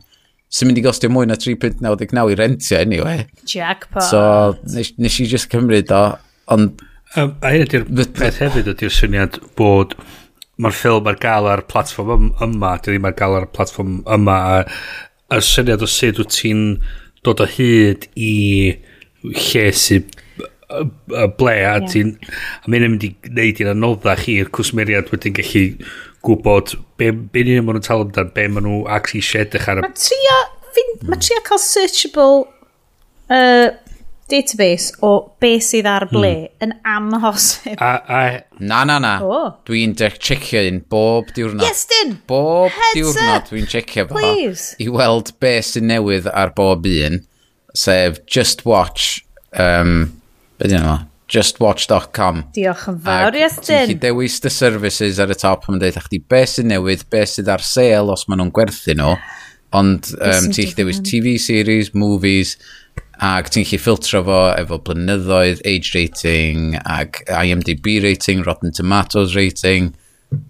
[0.52, 3.22] sy'n mynd i gostio mwy na 3.99 i rentio anyway.
[3.24, 3.44] E?
[3.48, 4.04] Jackpot.
[4.08, 4.24] So,
[4.74, 6.02] nes, nes i just cymryd o,
[6.52, 6.82] ond...
[7.16, 7.86] Um, a hyn ydy'r
[8.16, 9.96] peth hefyd ydy'r syniad bod
[10.62, 15.32] mae'r ffilm ar gael ar platform yma, dy ddim ar gael ar platform yma, a
[15.32, 16.62] a syniad o sut wyt ti'n
[17.24, 18.32] dod o hyd i
[19.22, 20.08] lle sy'n
[21.38, 21.82] ble a yeah.
[21.88, 25.64] ti'n a mynd mae'n mynd i wneud i'n anoddach i'r cwsmeriad wedyn gallu
[26.26, 29.82] gwybod be, be ni ma yn tal amdan, be maen nhw ac eisiau edrych ar...
[29.84, 31.06] Mae trio, mm.
[31.10, 32.44] ma trio cael searchable
[33.32, 33.72] uh,
[34.32, 35.12] database o
[35.42, 36.14] be sydd ar hmm.
[36.16, 36.64] ble mm.
[36.64, 37.74] yn amhosib.
[37.76, 38.22] A, a,
[38.62, 39.12] na, na, na.
[39.26, 39.50] Oh.
[39.68, 41.66] Dwi'n checio un bob diwrnod.
[41.66, 42.16] Yes, din!
[42.30, 44.16] Bob Heads diwrnod dwi'n checio fo.
[44.16, 44.72] Please.
[44.80, 47.22] I weld be sy'n newydd ar bob un,
[47.76, 49.24] sef Just Watch,
[49.58, 50.12] um,
[50.58, 51.00] be dyn nhw?
[51.32, 52.42] justwatch.com.
[52.56, 53.88] Diolch yn fawr, Iestyn.
[53.90, 57.50] Ti'n dewis the services ar y top, mae'n deud, chdi beth sy'n newydd, beth sydd
[57.52, 59.14] ar sale os maen nhw'n gwerthu nhw,
[59.78, 62.58] ond um, ti'n dewis TV series, movies,
[63.22, 69.92] ac ti'n chi ffiltro fo efo blynyddoedd, age rating, ac IMDb rating, Rotten Tomatoes rating.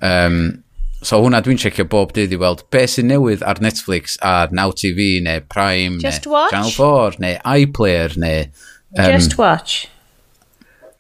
[0.03, 0.63] Um,
[1.03, 4.71] so hwnna dwi'n checio bob dydd i weld be sy'n newydd ar Netflix ar Now
[4.71, 6.55] TV neu Prime Just neu watch.
[6.55, 8.45] Channel 4 neu iPlayer neu...
[8.93, 9.87] Um, Just Watch.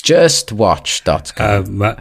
[0.03, 1.82] Justwatch.com.
[1.82, 1.96] Um,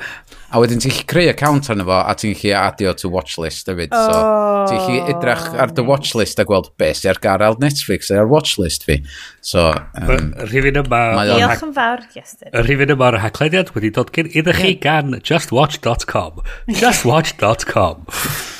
[0.51, 3.93] a wedyn ti'n gallu creu account arno fo a ti'n gallu adio to watchlist hefyd.
[3.95, 4.65] Oh.
[4.67, 8.27] So ti'n gallu edrych ar dy watchlist a gweld beth sy'n ar gael Netflix ar
[8.31, 8.97] watchlist fi.
[9.45, 9.69] So,
[10.01, 11.01] um, rhywun yma...
[11.29, 12.51] Diolch yn fawr, Iestyn.
[12.67, 16.43] Rhywun yma o'r haclediad wedi dod gen iddo chi gan justwatch.com.
[16.81, 18.05] Justwatch.com.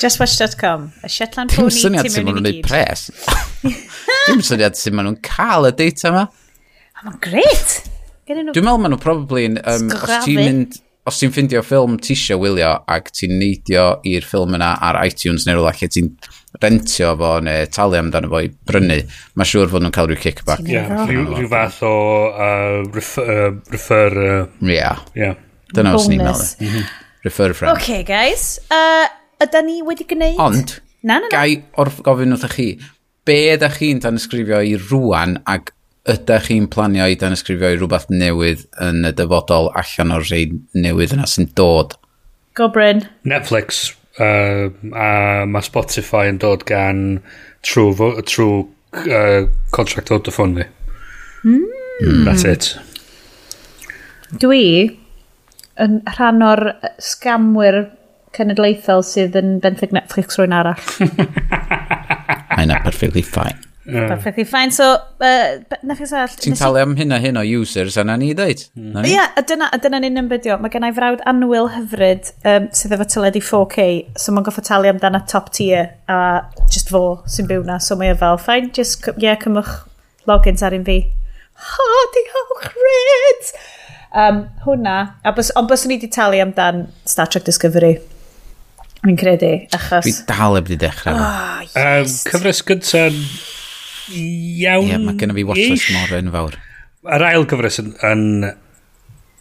[0.00, 0.90] Justwatch.com.
[1.04, 2.12] Y Shetland Pony ti'n mynd i gyd.
[2.12, 3.08] Dim syniad sy'n maen nhw'n gwneud pres.
[4.30, 6.28] Dim syniad sy'n maen nhw'n cael y data yma.
[7.02, 7.82] Mae'n gret.
[8.28, 9.48] Dwi'n meddwl maen nhw probably...
[9.50, 10.14] Um, Sgrafi.
[10.14, 10.80] os ti'n mynd...
[11.10, 15.48] Os ti'n ffindio ffilm ti eisiau wylio ac ti'n neidio i'r ffilm yna ar iTunes
[15.48, 16.12] neu rhywle lle ti'n
[16.62, 19.00] rentio fo neu talu amdano fo i brynu,
[19.34, 20.62] mae'n siŵr fod nhw'n cael rhyw kickback.
[20.62, 21.96] Ie, yeah, rhyw fath o
[22.30, 23.32] uh, refer...
[23.34, 25.02] Uh, refer uh, yeah.
[25.18, 25.34] yeah.
[25.74, 26.46] Dyna os ni'n meddwl.
[26.68, 26.88] Mhm.
[27.26, 27.74] Refer friend.
[27.74, 28.46] OK, guys.
[28.70, 29.10] Uh,
[29.42, 30.38] yda ni wedi gwneud...
[30.46, 31.34] Ond, na, na, na.
[31.34, 32.70] gai gofyn wrthych chi,
[33.26, 35.74] be ydych chi'n dan ysgrifio i rwan ac
[36.10, 40.44] ydych chi'n planio i danysgrifio i rhywbeth newydd yn y dyfodol allan o'r rhai
[40.74, 41.94] newydd yna sy'n dod?
[42.58, 43.04] Go Bryn.
[43.28, 45.10] Netflix uh, a
[45.46, 47.20] mae Spotify yn dod gan
[47.62, 48.48] trwy trw,
[49.04, 50.68] uh, contract Vodafone fi.
[51.46, 52.24] Mm.
[52.26, 52.72] That's it.
[54.42, 54.98] Dwi
[55.82, 56.64] yn rhan o'r
[57.02, 57.84] scamwyr
[58.36, 60.82] cenedlaethol sydd yn benthyg Netflix rwy'n arall.
[62.58, 63.58] I know perfectly fine.
[63.92, 64.08] Yeah.
[64.08, 64.70] Perfectly fine.
[64.70, 66.32] So, uh, na chi sall...
[66.40, 68.62] Ti'n talu am hynna hyn o users, a na ni ddeud.
[68.78, 69.04] Mm.
[69.04, 70.56] Ie, a dyna, a dyna ni'n ymbydio.
[70.62, 73.86] Mae gennau frawd anwyl hyfryd um, sydd efo teledu 4K,
[74.16, 76.18] so mae'n goffa talu amdana top tier, a
[76.72, 79.74] just fo sy'n byw na, so mae o fel, fine, just, ie, yeah, cymwch
[80.30, 80.98] logins ar un fi.
[81.68, 83.54] Ha, diolch, Red!
[84.12, 87.98] Um, hwna, a bys, ond bys ni wedi talu amdan Star Trek Discovery.
[89.04, 90.08] Mi'n credu, achos...
[90.08, 91.18] Fi dal heb di dechrau.
[91.18, 91.74] Oh, yes.
[91.76, 93.60] um, cyfres gyntaf
[94.10, 96.58] iawn Ie, yeah, mae gennym fi watchlist mor yn fawr.
[97.16, 98.24] Yr ail gyfres yn, yn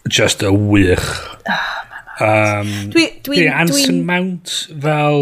[0.10, 1.10] just a wych.
[1.50, 4.06] Oh, um, dwi, dwi, dwi Anson dwi...
[4.08, 5.22] Mount fel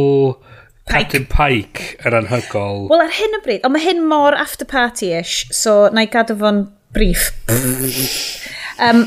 [0.90, 2.88] Captain Pike yr anhygol.
[2.90, 6.38] Wel, ar hyn o bryd, ond mae hyn mor after party-ish, so na i gadw
[6.40, 6.66] fo'n
[6.96, 7.30] brief.
[8.86, 9.06] um,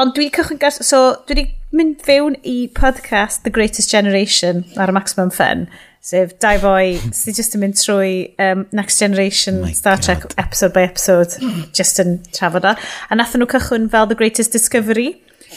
[0.00, 0.80] ond dwi wedi cychwyn gas...
[0.86, 5.68] So, dwi wedi mynd fewn i podcast The Greatest Generation ar y Maximum Fun
[6.00, 10.06] sef dau boi sydd jyst yn mynd trwy um, Next Generation My Star God.
[10.06, 11.36] Trek episode by episode
[11.76, 12.76] just yn trafod o.
[12.76, 15.12] A nath nhw cychwyn fel The Greatest Discovery,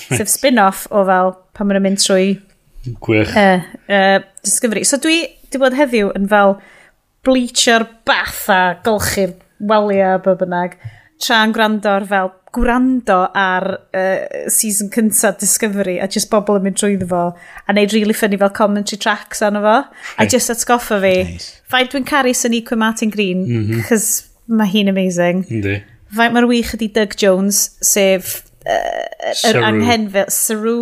[0.10, 2.28] sef spin-off o fel pan maen nhw'n mynd trwy
[3.00, 3.32] Gwych.
[3.36, 4.84] Uh, uh, Discovery.
[4.84, 5.22] So dwi
[5.54, 6.58] di bod heddiw yn fel
[7.24, 10.76] bleacher bath a golchi'r walia a bynnag
[11.22, 13.66] tra'n gwrando ar fel gwrando ar
[13.98, 18.38] uh, season cynta Discovery a just bobl yn mynd drwyddo fo a neud really funny
[18.38, 19.78] fel commentary tracks arno fo
[20.22, 21.50] a just atgoffa fi nice.
[21.74, 23.88] faint dwi'n caru Sonequa Martin Green mm -hmm.
[23.90, 24.08] cos
[24.48, 25.82] mae hi'n amazing Yndi.
[26.14, 28.36] faint mae'r wych ydi Doug Jones sef
[28.68, 30.78] uh, yr er anghenfil Saru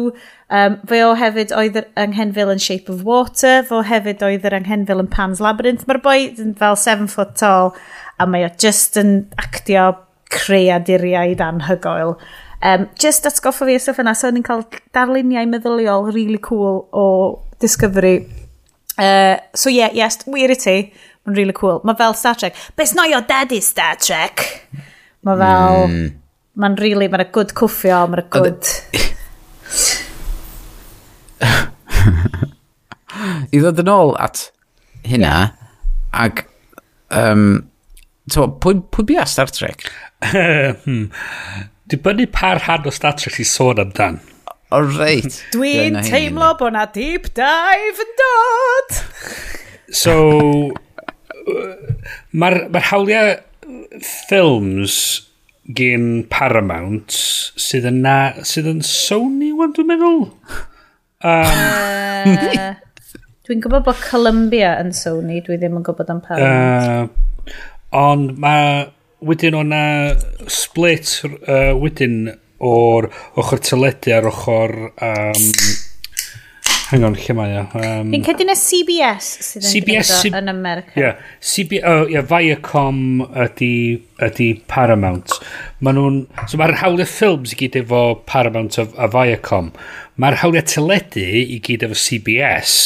[0.51, 4.47] um, fe o hefyd oedd yr anghenfil yn Shape of Water fe o hefyd oedd
[4.51, 7.75] yr anghenfil yn Pan's Labyrinth mae'r boi yn fel 7 foot tall
[8.19, 9.93] a mae o just yn actio
[10.31, 12.15] creaduriaid anhygoel.
[12.61, 14.63] Um, just atgoffa fi y stuff yna, so ni'n cael
[14.95, 17.05] darluniau meddyliol really cool o
[17.61, 18.27] Discovery.
[18.97, 20.77] Uh, so yeah, yes, wir i ti.
[21.25, 21.81] Mae'n really cool.
[21.85, 22.55] Mae fel Star Trek.
[22.75, 24.67] But it's not your daddy's Star Trek.
[25.25, 25.87] Mae fel...
[25.87, 26.07] Mm.
[26.61, 27.07] Mae'n really...
[27.09, 28.65] Mae'n gwd cwffio, mae'n good
[33.51, 34.51] I ddod yn ôl at
[35.07, 35.51] hynna, yeah.
[36.13, 36.45] ac
[37.13, 37.70] um,
[38.31, 39.83] So, pwy, pwy bia Star Trek?
[40.31, 41.09] hmm.
[41.91, 44.21] Dibynnu par rhan o Star Trek i sôn amdan.
[44.71, 45.41] O reit.
[45.55, 49.01] Dwi'n teimlo bod na deep dive yn dod.
[49.91, 50.13] so,
[52.31, 53.33] mae'r ma hawliau
[53.99, 54.95] ffilms
[55.75, 57.11] gen Paramount
[57.59, 58.15] sydd yn, na,
[58.47, 60.23] sydd yn Sony, wan dwi'n meddwl?
[61.21, 62.71] Um, uh,
[63.45, 67.11] dwi'n gwybod bod Columbia yn Sony, dwi ddim yn gwybod am Paramount.
[67.13, 67.21] Uh,
[67.97, 68.89] Ond mae...
[69.21, 70.15] Wedyn o'na
[70.49, 73.05] split uh, wedyn o'r
[73.37, 74.71] ochr teledu ar ochr...
[74.97, 75.43] Um,
[76.89, 77.65] hang on, lle mae o?
[77.77, 80.95] Um, Fi'n cedi na CBS sydd yn CBS, C yn America.
[80.97, 83.71] Yeah, CB, oh, yeah, Viacom ydy,
[84.25, 85.37] ydy Paramount.
[85.85, 86.19] Mae nhw'n...
[86.49, 89.69] So mae'r hawliau ffilms i gyd efo Paramount a, a Viacom.
[90.17, 92.81] Mae'r hawliau teledu i gyd efo CBS.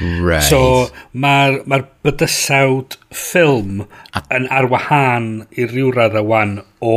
[0.00, 0.44] Right.
[0.46, 3.84] So mae'r ma, bydysawd ffilm
[4.22, 6.96] yn arwahan i ryw radd awan o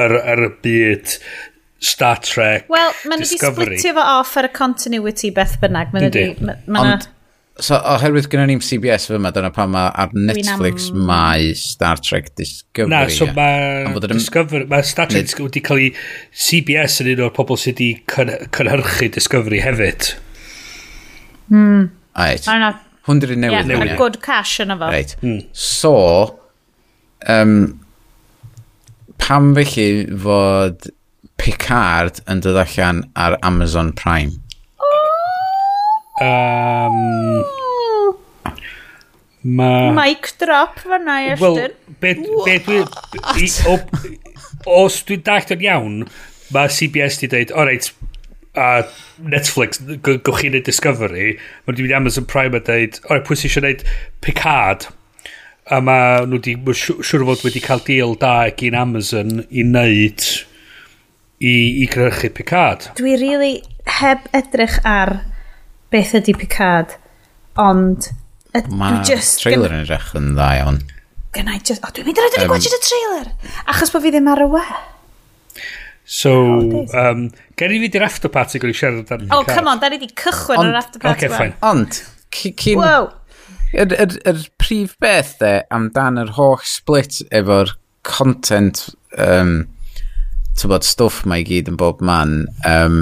[0.00, 1.18] yr, yr byd
[1.86, 5.92] Star Trek Wel, mae'n wedi splitio fo off ar y continuity beth bynnag.
[5.92, 6.24] Mae'n wedi...
[6.40, 7.06] Ma, ma Ond,
[7.60, 11.04] so, oherwydd gynnu ni'n CBS fy yma, dyna pan mae ar Netflix am...
[11.08, 12.92] mae Star Trek Discovery.
[12.92, 15.92] Na, so mae Discovery, mae Star Trek Discovery wedi cael ei
[16.46, 17.90] CBS yn un o'r pobl sydd wedi
[18.56, 20.14] cynhyrchu Discovery hefyd.
[21.52, 21.86] Hmm.
[22.16, 22.46] Right.
[22.48, 22.72] Mae yna...
[23.06, 23.68] Hwndryd newydd.
[23.70, 24.88] Yeah, mae good cash yna fo.
[24.90, 25.12] Right.
[25.22, 25.42] Mm.
[25.52, 25.94] So,
[27.28, 27.52] um,
[29.22, 30.88] pam felly fod
[31.36, 34.40] Picard yn dod allan ar Amazon Prime?
[36.24, 37.44] Um,
[39.42, 39.70] ma...
[39.92, 41.60] Mic drop fanna i Ashton.
[41.60, 42.14] Wel, be,
[42.46, 42.80] be dwi...
[43.36, 43.76] I, o,
[44.80, 46.00] os dwi'n dactor iawn,
[46.56, 47.92] mae CBS di dweud, o reit,
[48.56, 48.68] a
[49.20, 53.50] Netflix, gwych chi'n neud Discovery, mae wedi mynd Amazon Prime a dweud, o'r pwy sy'n
[53.50, 53.84] eisiau neud
[54.24, 54.88] Picard,
[55.72, 60.24] a mae nhw wedi, siwr fod wedi cael deal da gyn Amazon i wneud
[61.38, 62.90] i, i grynchu Picard.
[62.98, 63.54] Dwi really
[64.00, 65.18] heb edrych ar
[65.92, 66.96] beth ydy Picard,
[67.60, 68.10] ond...
[68.72, 70.78] Mae trailer yn edrych yn dda iawn.
[71.36, 71.84] Gynna i just...
[71.84, 73.32] O, dwi'n mynd i edrych um, gwachod y trailer,
[73.68, 74.62] achos bod fi ddim ar y we.
[76.06, 77.26] So, oh, um,
[77.58, 79.24] gen i fynd i'r after party gwneud siarad am...
[79.34, 81.26] Oh, come on, da ni di cychwyn yr after party.
[81.26, 81.56] Okay, fine.
[81.66, 81.98] Ond,
[82.30, 82.78] cyn...
[82.78, 83.08] Wow.
[83.74, 87.74] Yr, yr, yr prif beth de amdan yr holl split efo'r
[88.06, 88.84] content
[89.18, 89.64] um,
[90.56, 93.00] tybod stwff mae i gyd yn bob man um,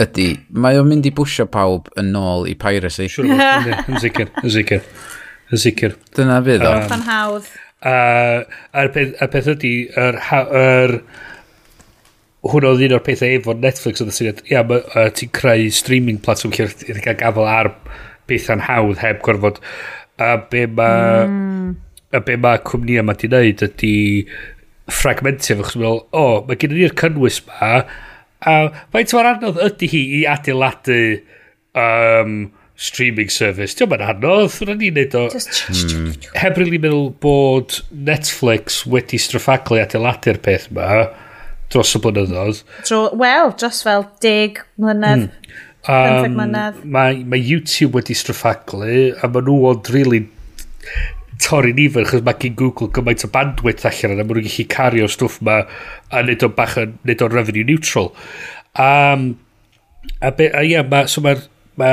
[0.00, 3.10] ydy mae o'n mynd i bwysio pawb yn ôl i piracy.
[3.12, 4.80] Siwr yn sicr yn sicr
[5.52, 6.72] yn sicr dyna fydd o.
[6.80, 7.52] Um, fan hawdd
[7.84, 7.96] a,
[8.72, 10.18] a'r peth, a peth ydy yr,
[10.62, 10.96] yr,
[12.52, 16.20] hwnna oedd un o'r pethau efo Netflix oedd y syniad, ia, uh, ti'n creu streaming
[16.24, 17.72] platform lle ti'n cael gafel ar
[18.30, 19.60] bethau'n hawdd heb gorfod.
[20.22, 21.70] A be mae mm.
[22.16, 23.94] a be mae cwmnïau yma di wneud ydy
[24.86, 27.80] ffragmentio fo, chos meddwl, o, oh, mae gen i'r cynnwys ma,
[28.46, 28.54] a
[28.94, 31.00] faint mor anodd ydy hi i adeiladu
[31.74, 32.38] um,
[32.76, 33.74] streaming service.
[33.76, 35.26] Diolch yn anodd, rydyn ni'n neud o.
[35.32, 36.10] Mm.
[36.36, 41.06] Heb rili really meddwl bod Netflix wedi straffaglu adeiladu'r peth ma,
[41.72, 42.62] dros y blynyddoedd.
[43.20, 45.28] Wel, dros fel deg mlynedd.
[45.28, 45.54] Mm.
[45.86, 46.80] Um, mlynedd.
[46.82, 50.24] Mae, mae YouTube wedi straffaglu a maen nhw ond really
[51.42, 55.08] torri nifer chos mae gen Google gymaint o bandwidth allan yna maen nhw'n gallu cario
[55.10, 58.10] stwff ma a wneud o'n bach yn wneud o'n revenue neutral
[58.80, 59.28] um,
[60.20, 61.44] a, be, a ia ma, so mae'r
[61.80, 61.92] ma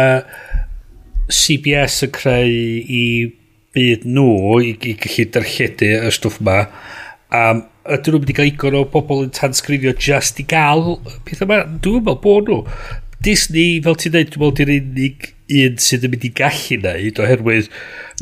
[1.33, 2.55] CBS yn creu
[2.97, 3.03] i
[3.75, 6.59] byd nhw i, i gallu darlledu y stwff ma
[7.35, 11.63] um, ydyn nhw wedi cael igon o bobl yn tansgrifio just i gael pethau yma.
[11.83, 12.61] Dwi'n meddwl bod nhw.
[13.23, 17.19] Disney, fel ti'n dweud, dwi'n meddwl di'r unig un sydd yn mynd i gallu neud
[17.23, 17.69] oherwydd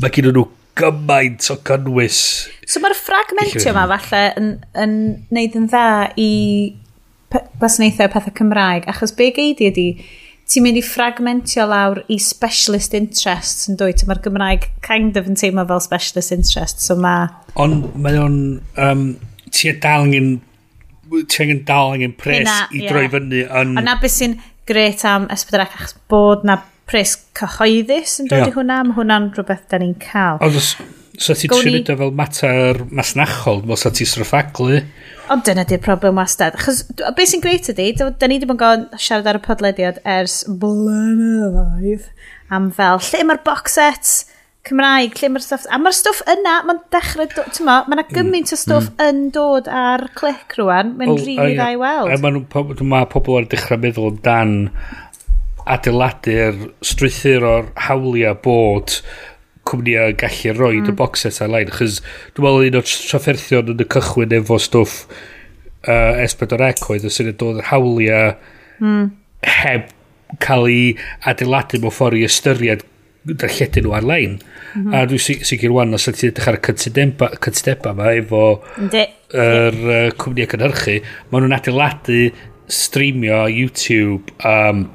[0.02, 0.44] mae gen nhw
[0.78, 2.20] gymaint o gynnwys.
[2.66, 4.98] So mae'r fragmentio yma falle yn, yn
[5.34, 5.86] neud yn dda
[6.20, 6.30] i
[7.32, 9.88] gwasanaethau pethau Cymraeg, achos be geidi ydi,
[10.52, 15.38] ti'n mynd i fragmentio lawr i specialist interests yn dweud, mae'r Gymraeg kind of yn
[15.38, 17.28] teimlo fel specialist interest, so mae...
[17.60, 18.40] Ond mae o'n...
[18.80, 19.06] Um,
[19.52, 20.34] ti dal angen
[21.28, 23.76] ti angen dal angen pres Hina, i droi fyny yn...
[23.76, 24.38] Ond na beth sy'n
[24.68, 28.50] gret am S4C achos bod na pres cyhoeddus yn dod yeah.
[28.50, 30.74] i hwnna mae hwnna'n rhywbeth da ni'n cael ond os
[31.22, 34.80] so ti trin fel mater masnachol os ti sraffaglu
[35.32, 36.56] ond dyna di'r problem wastad.
[36.58, 40.42] Achos beth sy'n greit ydi da ni wedi bod yn siarad ar y podlediad ers
[40.48, 42.08] blynyddoedd
[42.52, 44.16] am fel lle mae'r box sets
[44.68, 45.64] Cymraeg, lle mae'r stwff...
[45.74, 47.26] A mae'r stwff yna, mae'n dechrau...
[47.32, 47.44] Do...
[47.50, 49.08] Ti'n ma, mae yna gymaint o mm, stwff mm.
[49.08, 50.92] yn dod ar clic rwan.
[51.00, 52.12] Mae'n oh, rili oh, really dda i weld.
[52.14, 54.54] A mae ma pobl yn dechrau meddwl dan
[55.72, 59.00] adeiladu'r strwythyr o'r hawliau bod
[59.66, 60.92] cwmnïau gallu rhoi mm.
[60.92, 61.74] y box ar-lein.
[61.74, 61.98] Chos
[62.36, 65.02] dwi'n meddwl un o'r trafferthion yn y cychwyn efo stwff
[65.88, 68.32] uh, S4C oedd y syniad dod yr hawliau
[68.78, 69.10] mm.
[69.64, 69.90] heb
[70.42, 70.94] cael ei
[71.28, 72.86] adeiladu mewn ffordd i ystyried
[73.24, 74.38] darlledu nhw ar-lein.
[74.74, 74.94] Mm -hmm.
[74.96, 78.42] A dwi sicr wan os ydy edrych ar y cytudeba yma efo
[79.32, 80.98] yr uh, cwmni ac ynhyrchu,
[81.30, 82.32] maen nhw'n adeiladu
[82.68, 84.86] streamio YouTube um,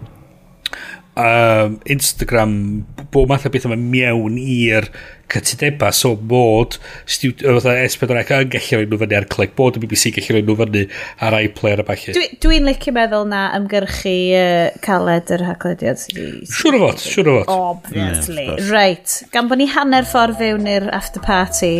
[1.18, 4.90] um, Instagram bob math o beth yma mewn i'r
[5.32, 10.14] cytudeba so mod fatha S4C yn gallu rhoi nhw fyny ar clic bod y BBC
[10.16, 10.84] gallu rhoi nhw fyny
[11.28, 16.80] ar iPlayer a falle dwi'n dwi licio meddwl na ymgyrchu uh, caled yr haglediad siwr
[16.80, 17.52] o fod siwr o fod.
[17.58, 18.48] Obviously.
[18.48, 21.74] Yeah, right gan bod ni hanner ffordd fewn i'r after party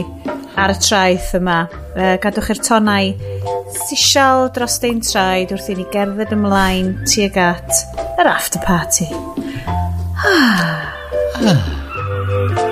[0.58, 3.14] ar y traeth yma uh, gadwch i'r tonau
[3.88, 7.84] sisial dros ein traed wrth i ni gerdded ymlaen tuag at
[8.18, 9.12] yr after party.
[11.38, 12.67] Ah.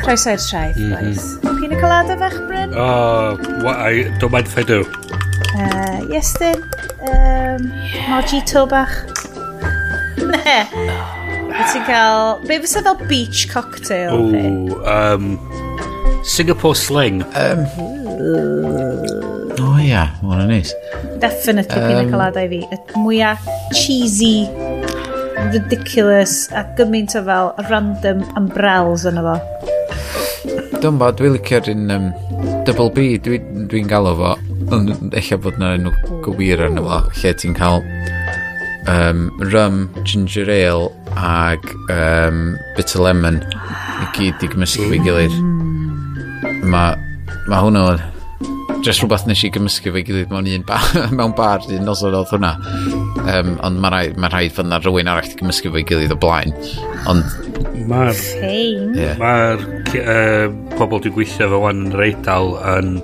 [0.00, 1.00] Croeso i'r traeth, mm -hmm.
[1.00, 1.60] boys.
[1.60, 2.74] Pina colada fach, Bryn?
[2.74, 4.80] Oh, what, I don't mind if I do.
[5.54, 6.56] Uh, yes, then.
[7.00, 7.72] Um,
[8.08, 8.94] mojito bach.
[10.16, 10.58] Ne.
[11.50, 12.40] Be ti'n cael...
[12.46, 14.14] Be fysa fel beach cocktail?
[14.14, 15.38] Ooh, um,
[16.24, 17.22] Singapore sling.
[17.34, 17.66] Um,
[19.60, 20.08] o oh, ia, yeah.
[20.22, 20.74] mwna neis.
[21.20, 22.60] Definitely um, pina colada i fi.
[22.70, 24.48] Y mwyaf cheesy
[25.48, 29.36] ridiculous a gymaint o fel random umbrellas yn efo.
[30.80, 32.06] Dwi'n bod, dwi'n licio'r un um,
[32.68, 34.36] double B, dwi'n dwi galw fo.
[34.70, 35.92] ond Eich bod na enw
[36.24, 37.82] gywir yn efo, lle ti'n cael
[38.90, 45.36] um, rum, ginger ale ag um, bitter lemon i gyd i gymysgu fi gilydd.
[46.70, 46.96] Mae
[47.50, 47.98] ma hwnnw
[48.80, 50.84] Just rhywbeth nes i gymysgu fe gilydd mewn un bar,
[51.18, 52.54] mewn bar, un noson oedd hwnna.
[53.28, 56.18] Um, ond mae rhaid, ma rhaid fydd na rhywun arall i gymysgu fe gilydd o
[56.20, 56.54] blaen.
[57.10, 57.26] Ond...
[57.90, 58.22] Mae'r...
[58.96, 59.20] Yeah.
[59.20, 59.66] Mae'r
[60.00, 60.46] uh,
[60.78, 62.94] pobl dwi'n gweithio fe wan yn reidal yn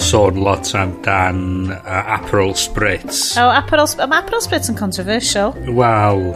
[0.00, 3.34] sôn lot am dan uh, Aperol Spritz.
[3.36, 5.52] O, oh, Aperol, um, Aperol Spritz yn controversial.
[5.68, 6.32] Wel...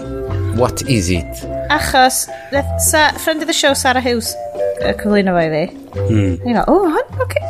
[0.53, 1.47] What is it?
[1.73, 2.27] Achos,
[2.77, 4.35] sa, friend of the show Sarah Hughes,
[4.85, 5.63] uh, cyflwyno fo i fi.
[5.97, 6.35] Hmm.
[6.45, 7.41] You know, oh, hon, okay,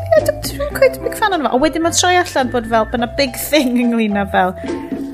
[0.43, 1.55] Dwi'n quite big fan o'n fo.
[1.55, 4.57] A wedyn mae'n troi allan bod fel, byna big thing ynglyn â fel.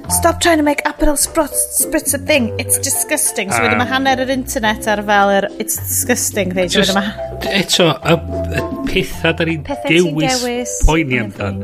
[0.08, 2.48] Stop trying to make Aperol Spritz a thing.
[2.58, 3.52] It's disgusting.
[3.52, 3.92] So wedyn mae ah.
[3.92, 6.72] hanner yr internet ar fel yr it's disgusting thing.
[6.72, 6.96] Just,
[7.44, 8.14] eto, y,
[8.56, 11.60] y pethau da ni'n dewis, poeni amdan.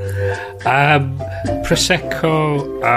[0.68, 1.08] Um,
[1.64, 2.34] Prosecco
[2.84, 2.96] a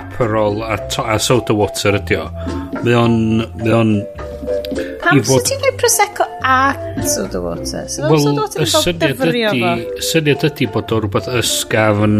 [0.00, 2.26] Aperol a, a soda water ydi o.
[2.82, 3.94] Mae o'n
[5.02, 5.44] Pam i fod...
[5.46, 6.74] ti'n gwneud Prosecco a
[7.06, 7.84] soda water?
[7.90, 9.72] So well, soda water y syniad ydy,
[10.04, 12.16] syniad ydy bod o rhywbeth ysgafn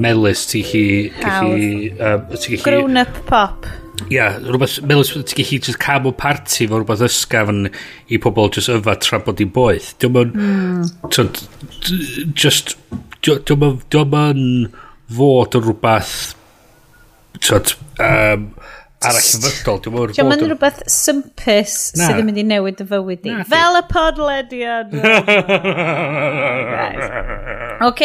[0.00, 0.84] melus ti chi...
[1.22, 2.00] Hawdd.
[2.00, 3.68] Um, Grown-up pop.
[4.08, 7.70] Ia, yeah, rhywbeth melus ti chi just cam o party fo rhywbeth ysgafn
[8.10, 9.94] i pobl just yfa tra bod i'n boeth.
[10.02, 10.36] Dwi'n mynd...
[10.36, 12.34] Mm.
[12.36, 12.76] Just...
[13.24, 14.76] Dwi'n mynd
[15.16, 16.18] fod yn rhywbeth...
[17.40, 17.72] Tyd,
[18.02, 18.78] um, mm
[19.08, 19.80] arallfygol.
[19.84, 20.28] Dwi'n mwyn bod...
[20.28, 23.36] Mae'n rhywbeth sympus sydd yn mynd i newid y fywyd ni.
[23.48, 24.92] Fel y podlediad.
[26.70, 27.08] nice.
[27.86, 28.02] OK,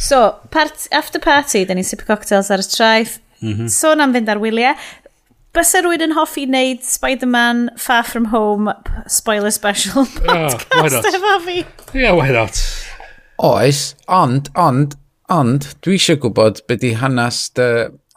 [0.00, 0.22] so,
[0.54, 3.18] part, after party, da ni'n sipi cocktails ar y traeth.
[3.44, 3.68] Mm.
[3.72, 4.74] Sôn am fynd ar wyliau.
[5.56, 8.70] Bysa rwy'n yn hoffi wneud Spider-Man Far From Home
[9.10, 11.56] spoiler special oh, podcast oh, efo fi.
[11.98, 12.60] Yeah, why not?
[13.42, 14.94] Oes, ond, ond,
[15.32, 17.66] ond, dwi eisiau gwybod beth i hanes dy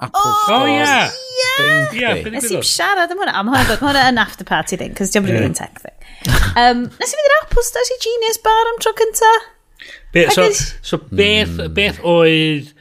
[0.05, 0.67] Apple oh, Store.
[0.67, 1.09] Oh, yeah.
[1.57, 2.35] Thing yeah, thing.
[2.35, 3.33] Nes i'n siarad am hwnna.
[3.39, 5.57] Am hwnna, bod hwnna yn after party thing, cos diolch yn yeah.
[5.57, 5.97] tech thing.
[6.59, 9.33] Um, nes i fynd i'r Apple Store, si Genius Bar am tro cynta.
[10.15, 10.63] Be, so, is...
[10.85, 11.75] so beth, mm.
[11.77, 12.71] beth oedd...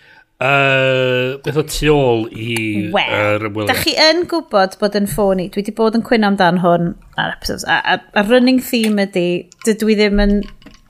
[0.43, 2.55] Uh, beth o tu ôl i
[2.91, 3.69] well, yr uh, ymweliad?
[3.71, 5.45] Da chi yn gwybod bod yn ffôn i.
[5.55, 7.63] Dwi wedi bod yn cwyno amdan hwn ar episodes.
[7.71, 9.29] A, a, a running theme ydy,
[9.63, 10.35] dydw i ddim yn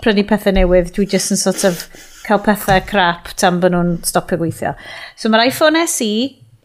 [0.01, 1.85] prynu pethau newydd, dwi just yn sort of
[2.27, 4.77] cael pethau crap tan bod nhw'n stopio gweithio.
[5.19, 6.13] So mae'r iPhone SE,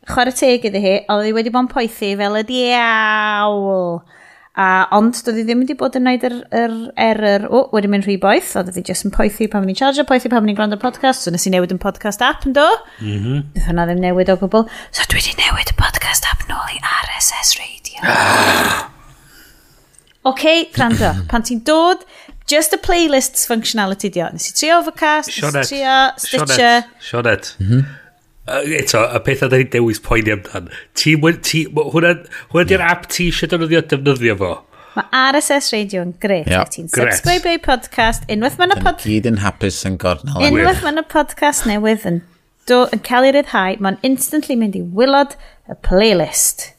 [0.08, 4.00] chwarae teg iddi hi, oedd hi wedi bod yn poethu fel y diawl.
[4.58, 7.92] A, ond doedd hi ddim wedi bod yn gwneud yr, yr error, o, oh, wedi
[7.94, 10.80] mynd rhy boeth, oedd hi jyst yn poethu pan ni'n charger, poethu pan ni'n gwrando
[10.82, 12.66] podcast, so nes i newid yn podcast app yn do.
[12.98, 13.44] Mm -hmm.
[13.54, 14.66] Bydd hwnna ddim newid o gwbl.
[14.90, 18.02] So dwi wedi newid y podcast app nôl i RSS Radio.
[20.28, 22.02] Oce, okay, gwrando, pan ti'n dod
[22.48, 24.30] Just a playlists functionality di o.
[24.32, 26.86] Nes i trio Overcast, nes i trio Stitcher.
[27.04, 27.56] Sionet.
[27.60, 27.82] Uh, mhm.
[28.78, 30.70] eto, y pethau da ni'n dewis poeni amdan.
[30.96, 32.14] Ti, ti, hwnna,
[32.54, 34.54] hwnna di'r app ti eisiau defnyddio defnyddio fo.
[34.96, 36.48] Mae RSS Radio yn gret.
[36.48, 36.72] Yep.
[36.74, 38.24] Ti'n subscribe i podcast.
[38.32, 39.10] Unwaith mae'n y podcast...
[39.12, 40.40] gyd yn hapus yn gornel.
[40.48, 42.24] Unwaith mae'n y podcast newydd yn,
[42.72, 45.36] do, yn cael ei ryddhau, mae'n instantly mynd i wylod
[45.68, 46.70] y playlist.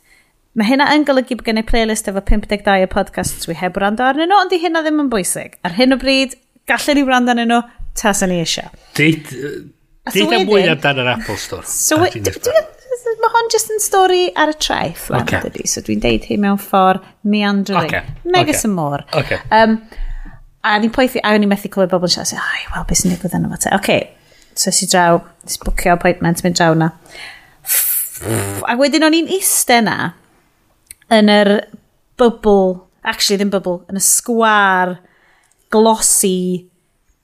[0.58, 4.02] Mae hynna yn golygu bod gen i playlist efo 52 o podcasts dwi heb wrando
[4.02, 5.54] arnyn nhw, ond di hynna ddim yn bwysig.
[5.62, 6.34] Ar hyn o bryd,
[6.66, 7.60] gallen ni wrando arnyn nhw,
[7.98, 8.72] tas ni eisiau.
[8.98, 9.30] Deud
[10.18, 11.62] am mwy amdano yr Apple Store.
[11.70, 15.06] So, mae hon just yn stori ar y traeth.
[15.20, 15.46] Okay.
[15.46, 17.86] Dydy, so dwi'n deud hi mewn ffordd meandering.
[17.86, 18.18] Okay.
[18.26, 18.70] Megas okay.
[18.70, 19.06] y môr.
[19.22, 19.40] Okay.
[19.54, 19.78] Um,
[20.66, 23.38] a ni'n poethi, a ni'n methu clywed bobl yn siarad, ai, wel, beth sy'n digwydd
[23.38, 23.74] yna fo te.
[23.78, 24.08] Okay.
[24.58, 26.96] So, si draw, si bwcio appointment, mynd draw na.
[28.66, 30.16] A wedyn o'n i'n iste na,
[31.14, 31.52] yn yr
[32.20, 34.98] bubble, actually ddim bubble, yn y sgwar,
[35.72, 36.68] glossy,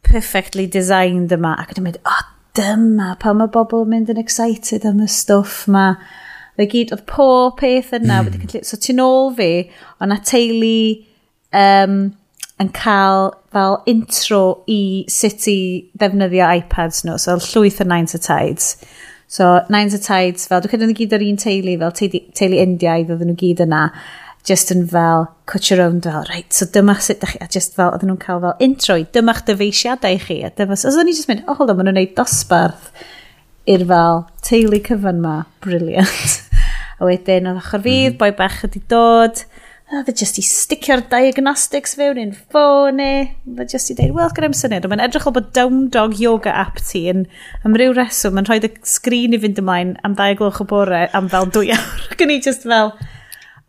[0.05, 1.55] perfectly designed yma.
[1.61, 5.09] Ac yn mynd, o, oh, dyma, pa mae bobl yn mynd yn excited am y
[5.11, 5.95] stwff ma.
[6.55, 8.21] Fe gyd, oedd pob peth yna.
[8.23, 8.61] Mm.
[8.67, 9.51] So ti'n ôl fi,
[9.99, 10.77] ond na teulu
[11.51, 11.97] um,
[12.63, 15.59] yn cael fel intro i sut i
[15.99, 18.77] ddefnyddio iPads nhw, so llwyth o Nine to tides.
[19.35, 21.95] So, Nines of Tides, fel, dwi'n credu nhw gyd o'r un teulu, fel
[22.39, 23.81] teulu Indiaidd, oedden nhw gyd yna,
[24.47, 27.75] just yn fel, cut your own, fel, right, so dyma sut da chi, a just
[27.75, 31.27] fel, oedden nhw'n cael fel intro, dyma'ch dyfeisiadau chi, a dyma, so, oedden ni just
[31.33, 32.93] mynd, oh, hold on, maen nhw'n neud dosbarth
[33.75, 35.35] i'r fel teulu cyfan ma,
[35.67, 36.39] brilliant.
[37.01, 38.21] a wedyn, oedd ochr fydd, mm -hmm.
[38.23, 39.43] boi bach ydi dod,
[39.95, 43.11] A e jyst i sticio'r diagnostics fewn i'n ffôn i.
[43.47, 46.51] Oedd e jyst i dweud, wel, gyda'n syniad, mae'n edrych o bod Down Dog Yoga
[46.65, 47.21] app ti yn
[47.69, 51.05] am ryw reswm, mae'n rhoi y sgrin i fynd ymlaen am ddau gloch o bore
[51.15, 52.03] am fel dwy awr.
[52.19, 52.91] Gyn i just fel,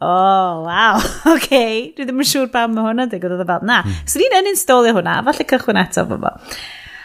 [0.01, 1.78] oh, wow, oce, okay.
[1.93, 3.84] dwi ddim yn siŵr pam mae hwnna, digwydd oedd e fel, na.
[3.86, 4.01] Mm.
[4.09, 6.34] So ni'n yn installio hwnna, falle cychwyn eto fo fo.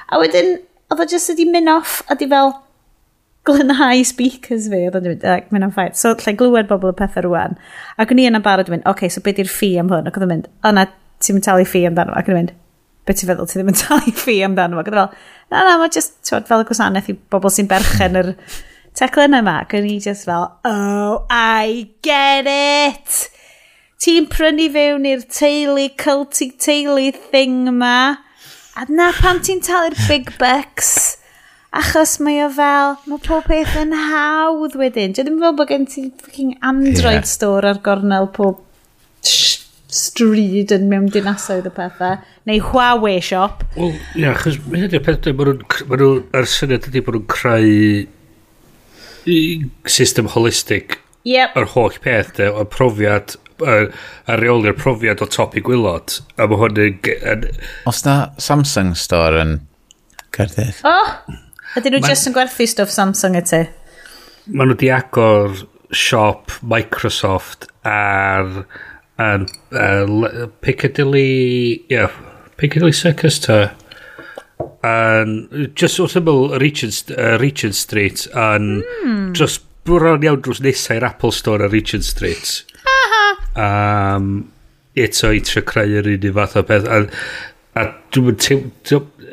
[0.09, 0.55] A wedyn,
[0.89, 2.57] oedd o jyst wedi mynd off a di fel,
[3.49, 5.99] glynhau speakers fi, oedd yn mynd, ac mynd am ffaith.
[6.01, 7.57] So, lle glywed bobl y pethau rwan.
[8.01, 9.93] Ac o'n i yn y barod yn mynd, oce, okay, so beth yw'r ffi am
[9.93, 10.09] hwn?
[10.11, 10.87] Ac oedd yn mynd, o na,
[11.25, 12.17] ti'n mynd talu ffi amdano.
[12.19, 12.53] Ac o'n mynd,
[13.09, 14.81] beth ti'n feddwl, ti ddim yn talu ffi amdano.
[14.83, 18.21] Ac oedd fel, na, na, mae just, twod, fel y gwasanaeth i bobl sy'n berchen
[18.21, 18.33] yr
[19.01, 19.61] teclen yma.
[19.65, 23.23] Ac o'n i just fel, oh, I get it!
[24.01, 27.97] Ti'n prynu fewn i'r teulu, culty teulu thing yma.
[28.77, 31.20] A na pam ti'n talu'r big bucks
[31.71, 35.13] Achos mae o fel, mae pob peth yn hawdd wedyn.
[35.15, 37.29] Dwi ddim fel bod gen ti fucking Android yeah.
[37.31, 38.65] store ar gornel pob
[39.91, 42.17] stryd yn mewn dinasoedd y pethau.
[42.49, 43.63] Neu Huawei shop.
[43.77, 45.47] Wel, ia, yeah, achos mae hynny'n peth, mae
[46.01, 47.71] nhw'n, ar syniad ydy bod nhw'n creu
[49.91, 50.99] system holistic
[51.29, 51.55] yep.
[51.59, 56.59] yr holl peth, de, o'r profiad a reoli'r profiad o top i gwylod a mae
[56.63, 57.45] hwn yn...
[57.91, 59.53] Os na Samsung Store yn
[60.35, 60.81] Cardydd.
[60.89, 61.21] Oh!
[61.79, 63.61] Ydyn nhw just yn gwerthu stwff Samsung y ti?
[64.51, 65.61] Maen nhw di agor
[65.95, 68.65] siop Microsoft ar
[69.21, 72.11] um, uh, Piccadilly yeah,
[72.57, 73.61] Piccadilly Circus ta
[74.85, 79.31] And just wrth ymwyl Regent, uh, Regent Street yn mm.
[79.37, 82.65] just bron iawn drws nesau i'r Apple Store ar Regent Street
[83.57, 84.51] um,
[84.97, 87.01] eto i tre creu yr un fath o beth a,
[87.81, 88.41] a dwi'n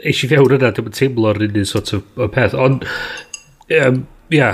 [0.04, 2.56] eisiau fewn yna, dwi'n teimlo'r un un sort of, o peth.
[2.58, 2.86] Ond,
[3.80, 4.52] um, ia,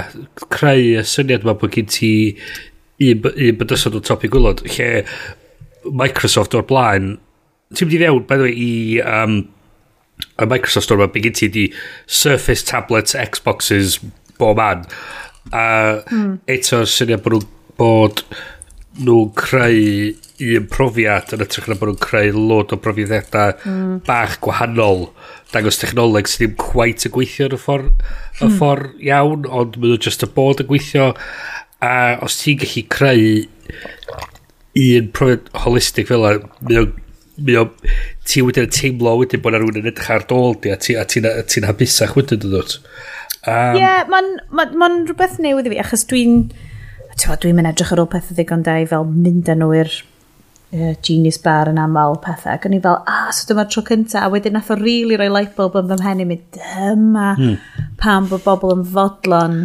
[0.53, 2.13] creu y syniad yma bod gen ti
[3.01, 5.03] un, un bydysod o top i gwylod, lle
[5.89, 7.17] Microsoft o'r blaen,
[7.73, 9.41] ti'n mynd i fewn, by the way, i um,
[10.39, 11.67] y Microsoft Store, mae gen ti di
[12.05, 13.99] Surface, tablets, Xboxes,
[14.39, 14.85] bob man.
[15.51, 16.35] A uh, mm.
[16.53, 18.23] eto'r syniad bod nhw'n bod
[19.03, 23.99] nhw'n creu un profiad yn ytrach na bod nhw'n creu lot o profiadau mm.
[24.07, 25.07] bach gwahanol
[25.53, 27.91] dangos technoleg sydd ddim quite yn gweithio yn y ffordd
[28.39, 28.55] hmm.
[28.57, 31.11] ffor iawn ond maen nhw just y bod yn gweithio
[31.83, 31.93] a
[32.25, 33.27] os ti'n gallu creu
[34.83, 36.87] un profiad holistig fel yna
[37.37, 37.65] mae o
[38.29, 41.21] ti wedyn yn teimlo wedyn bod rhywun yn edrych ar dôl di a ti'n ti,
[41.49, 46.05] ti habusach wedyn dod um, Ie, yeah, mae'n ma, ma rhywbeth newydd i fi achos
[46.09, 46.47] dwi'n
[47.13, 49.93] dwi'n mynd edrych ar ôl pethau ddigon da i fel mynd â nhw i'r
[50.73, 52.55] uh, Genius Bar yn aml pethau.
[52.57, 54.23] Ac o'n i fel, ah, so dyma'r tro cynta.
[54.23, 57.29] A wedyn nath o rili really roi light bulb yn fy mhen i mi, dyma
[57.37, 57.85] hmm.
[58.01, 59.61] pam bod bobl yn fodlon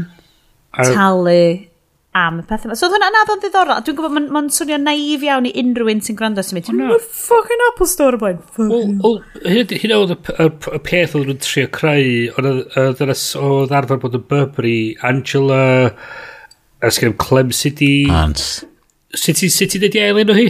[0.78, 1.40] talu
[2.18, 2.74] am y pethau.
[2.76, 3.82] So oedd hwnna nad o'n ddiddorol.
[3.86, 6.80] Dwi'n gwybod, mae'n ma swnio naif iawn i unrhyw un sy'n gwrando sy'n mynd, ti'n
[6.80, 8.40] mynd ffucking Apple Store boen.
[8.58, 15.60] Wel, hyn oedd y peth oedd nhw'n trio creu, oedd arfer bod yn Burberry, Angela,
[16.84, 17.92] ysgrifennu Clem City.
[18.12, 18.64] Ants.
[19.16, 20.48] Sut ti'n dweud i ailen o hi?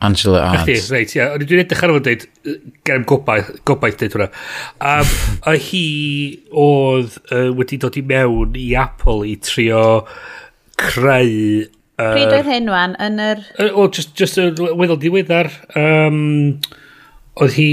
[0.00, 0.64] Angela Arns.
[0.64, 1.26] Chdi, reit, ia.
[1.34, 2.22] Ond dwi'n edrych ar ôl dweud,
[2.88, 4.28] gerem gobaith, gobaith dweud hwnna.
[4.80, 5.10] Um,
[5.50, 5.82] a hi
[6.62, 9.82] oedd uh, wedi dod i mewn i Apple i trio
[10.80, 11.66] creu...
[12.00, 12.96] Uh, Pryd oedd hyn wan?
[13.02, 13.44] Yn yr...
[13.58, 15.52] Uh, o, just, just yn uh, weddol diweddar.
[15.76, 16.22] Um,
[17.36, 17.70] oedd hi...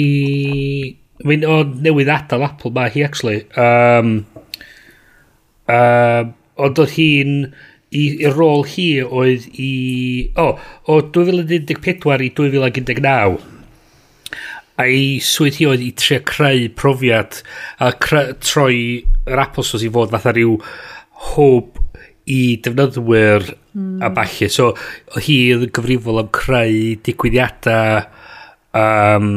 [1.24, 3.46] Mae'n o newydd adael Apple ma hi, actually.
[3.56, 4.20] Um,
[5.72, 7.34] um, ond oedd hi'n...
[7.48, 9.72] Uh, i rôl hi oedd i...
[10.36, 13.38] O, oh, o 2014 i 2019.
[14.78, 17.40] A i swydd hi oedd i trio creu profiad
[17.82, 20.58] a cre, troi yr Apple Stores i fod fatha rhyw
[21.34, 21.80] hwb
[22.28, 24.02] i defnyddwyr mm.
[24.04, 24.52] a falle.
[24.52, 24.74] So,
[25.16, 28.04] hi oedd yn gyfrifol am creu digwyddiadau
[28.78, 29.32] um,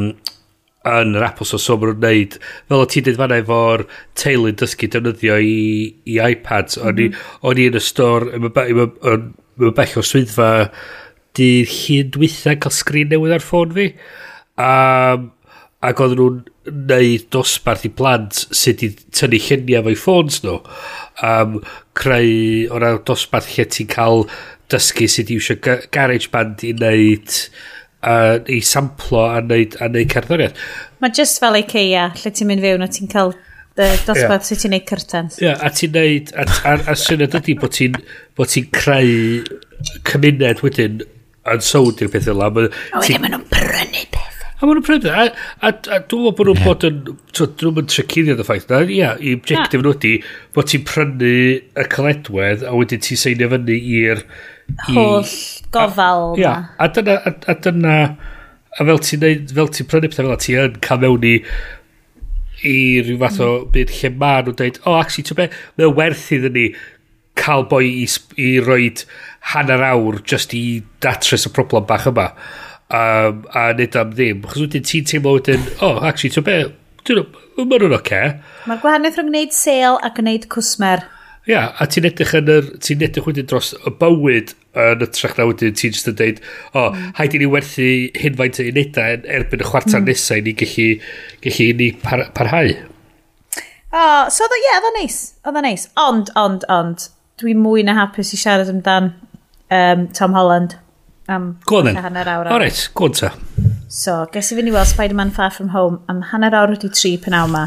[0.89, 2.37] yn yr Apple Store, so maen nhw'n neud,
[2.69, 3.83] fel o ti'n dweud fanna efo'r
[4.17, 5.59] teulu dysgu defnyddio i,
[6.09, 7.19] i iPads, mm -hmm.
[7.45, 9.27] o'n i yn y stor, mae'n
[9.77, 10.49] bell o swyddfa
[11.37, 13.91] dydd hyn dwythau cael sgrin newydd ar ffôn fi,
[14.57, 15.29] um,
[15.81, 16.41] ac oedden nhw'n
[16.89, 20.57] neud dosbarth i plant sydd wedi tynnu lluniau fo'i ffôns nhw,
[21.25, 21.59] um,
[21.97, 22.33] creu
[22.73, 24.25] o'n dosbarth lle ti'n cael
[24.71, 27.37] dysgu sydd wedi wsio garage band i wneud
[28.01, 30.67] a, i samplo a neud, a neud cerddoriaeth.
[31.01, 33.33] Mae just fel IKEA, lle ti'n mynd fewn a ti'n cael
[33.77, 34.47] dosbarth yeah.
[34.49, 35.39] sy'n ti'n neud curtains.
[35.39, 37.97] Ie, yeah, a ti'n neud, a, a, a syniad ydy bod ti'n
[38.37, 39.45] bo ti creu
[40.07, 42.51] cymuned wedyn yn sowd i'r pethau yla.
[42.53, 44.43] Ma, a wedyn maen nhw'n prynu peth.
[44.61, 45.15] A maen nhw'n prynu peth.
[45.15, 45.25] A,
[45.69, 47.01] a, a dwi'n meddwl bod nhw'n bod yn,
[47.37, 48.69] dwi'n meddwl trecuddio dy ffaith.
[48.77, 50.15] Ia, yeah, i objective nhw ydy
[50.57, 54.25] bod ti'n prynu y cyledwedd a wedyn ti'n seinio fyny i'r
[54.87, 55.35] holl
[55.73, 57.97] gofal a, yeah, a dyna, a, a dyna
[58.79, 61.35] a fel ti'n neud, fel ti'n prynu pethau fel ti yn cael mewn i
[62.67, 63.69] i rhyw fath o mm.
[63.73, 65.47] byd lle ma nhw'n dweud, o, oh, actually, ti'n be,
[65.79, 66.65] mae'n werth iddyn ni
[67.39, 68.05] cael boi i,
[68.37, 69.05] i roed
[69.53, 72.29] hanner awr just i datrys y problem bach yma.
[72.91, 74.43] Um, a nid am ddim.
[74.51, 76.59] Chos wedyn ti'n teimlo wedyn, o, oh, actually, ti'n be,
[77.07, 78.01] mae'n nhw'n oce.
[78.01, 78.35] Okay.
[78.69, 81.07] Mae'r gwahaniaeth rhwng gwneud sale a gwneud cwsmer.
[81.49, 82.67] Ia, yeah, a ti'n edrych yn yr...
[82.85, 86.37] Ti'n edrych wedyn dros y bywyd yn y trach na wedyn ti'n just yn dweud
[86.43, 87.09] o, oh, mm.
[87.17, 87.87] haid i ni werthu
[88.21, 90.07] hyn faint o unedau erbyn y chwarter mm.
[90.11, 90.87] nesau i ni gallu,
[91.43, 92.71] gallu ni par, parhau.
[92.71, 92.91] O,
[93.93, 95.17] Oh, so, ie, yeah, oedd o'n neis.
[95.43, 95.81] Oedd o'n neis.
[95.99, 97.09] Ond, ond, ond,
[97.41, 99.11] dwi'n mwy na hapus i siarad amdan
[99.67, 100.77] um, Tom Holland.
[101.27, 101.99] Am go on then.
[101.99, 102.47] Hanner awr.
[102.47, 103.33] All right, go on ta.
[103.91, 107.17] So, ges i fynd i weld Spider-Man Far From Home am hanner awr wedi tri
[107.19, 107.65] pan awma.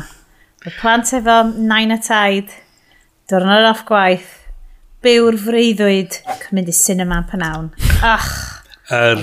[0.64, 2.56] Mae plant efo nain a taid
[3.24, 4.32] Diwrnod off gwaith.
[5.04, 6.18] Byw'r freuddwyd.
[6.52, 7.70] mynd i cinema panawn.
[8.04, 8.28] Ach.
[8.92, 9.22] Yr...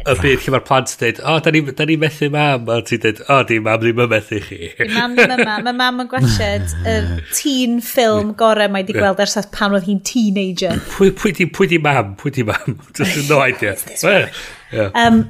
[0.00, 2.78] Y byd lle mae'r plant yn dweud, o, oh, da ni'n ni methu mam, a
[2.88, 4.70] ti'n dweud, o, oh, di mam ddim yn methu chi.
[4.78, 5.58] Di mam ddim yma.
[5.66, 6.94] Mae mam yn gwashed y
[7.36, 10.80] teen ffilm gorau mae wedi gweld ers pan oedd hi'n teenager.
[10.96, 12.16] Pwy, pwy, di, pwy di mam?
[12.18, 12.78] Pwy di mam?
[12.96, 13.76] Just no idea.
[14.02, 14.90] yeah.
[14.98, 15.22] um,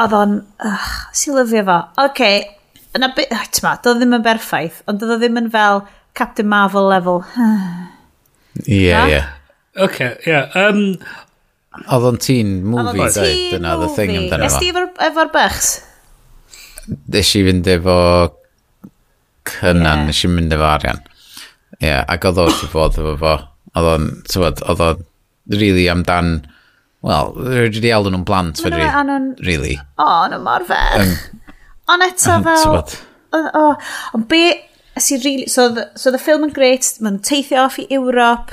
[0.00, 0.38] oedd o'n...
[0.62, 1.80] Uh, si lyfio fo.
[2.06, 2.38] Oce, okay.
[2.96, 3.34] yna bit...
[3.34, 5.82] Ti'n ma, doedd ddim yn berffaith, ond doedd ddim yn fel
[6.14, 7.24] Captain Marvel level.
[8.68, 9.20] Ie, ie.
[9.80, 10.40] Oce, ie.
[11.88, 14.50] Oedd o'n teen movie, dweud, dyna, the thing amdano fo.
[14.50, 15.70] Ys ti efo'r bychs?
[17.14, 17.96] Nes i fynd efo
[19.48, 20.10] cynnan, yeah.
[20.10, 21.00] nes i mynd efo arian.
[21.78, 23.36] Ie, yeah, ac oedd o'n fod efo fo.
[23.72, 25.00] Oedd o'n, tywod, oedd o'n
[25.56, 26.34] really amdan,
[27.08, 28.84] wel, rydw i alw nhw'n blant, fydri,
[29.46, 29.78] really.
[29.96, 31.16] O, nhw mor fech.
[31.88, 32.84] Ond eto fel...
[34.12, 34.44] Ond be,
[34.94, 38.52] As really, so, the, so the film yn great, mae'n teithio off i Ewrop,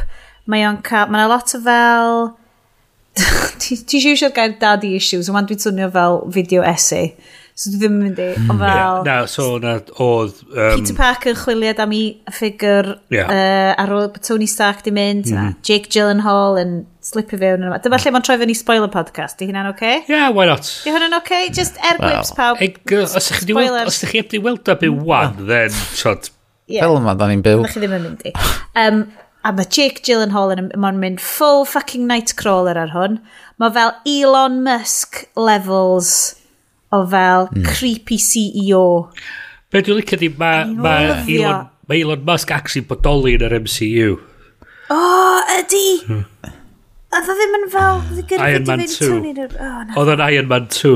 [0.50, 2.30] mae o'n cael, mae'n a lot o fel...
[3.60, 7.12] Ti eisiau gael daddy issues, ond dwi'n swnio fel video essay.
[7.60, 8.30] So dwi ddim yn mynd i.
[8.38, 8.62] Ond hmm.
[8.62, 8.70] fel...
[8.72, 9.00] Yeah.
[9.04, 10.38] Na, so na, oedd...
[10.48, 13.28] Um, Peter Parker chwiliad am i ffigur yeah.
[13.28, 15.28] uh, ar ôl Tony Stark di mynd.
[15.28, 15.58] Mm -hmm.
[15.68, 16.72] Jake Gyllenhaal yn
[17.04, 17.82] slipio fewn yna.
[17.84, 19.36] Dyma lle mae'n troi fewn i spoiler podcast.
[19.42, 19.76] Di hynna'n oce?
[19.76, 20.08] Okay?
[20.08, 20.72] Yeah, why not?
[20.86, 21.26] Di hynna'n oce?
[21.26, 21.52] Okay?
[21.60, 22.64] Just er well, gwips pawb.
[22.64, 25.04] Os ydych chi wedi weld ab yn mm.
[25.12, 26.32] wan, then, shot.
[26.72, 26.88] Yeah.
[26.88, 27.68] Fel yma, da ni'n byw.
[27.68, 28.36] Da chi ddim yn mynd i.
[28.80, 29.04] Um,
[29.44, 30.72] a mae Jake Gyllenhaal yn
[31.04, 33.20] mynd full fucking nightcrawler ar hwn.
[33.60, 36.39] Mae fel Elon Musk levels
[36.96, 37.66] o fel mm.
[37.68, 38.84] creepy CEO.
[39.70, 44.16] Be dwi'n licio di, mae ma Elon, ma Elon Musk actually bodoli yn yr MCU.
[44.90, 45.86] O, oh, ydy!
[46.08, 46.26] Hmm.
[47.10, 48.02] Oedd o ddim yn fel...
[48.38, 49.48] Iron Man 2.
[49.98, 50.94] Oedd o'n Iron Man 2.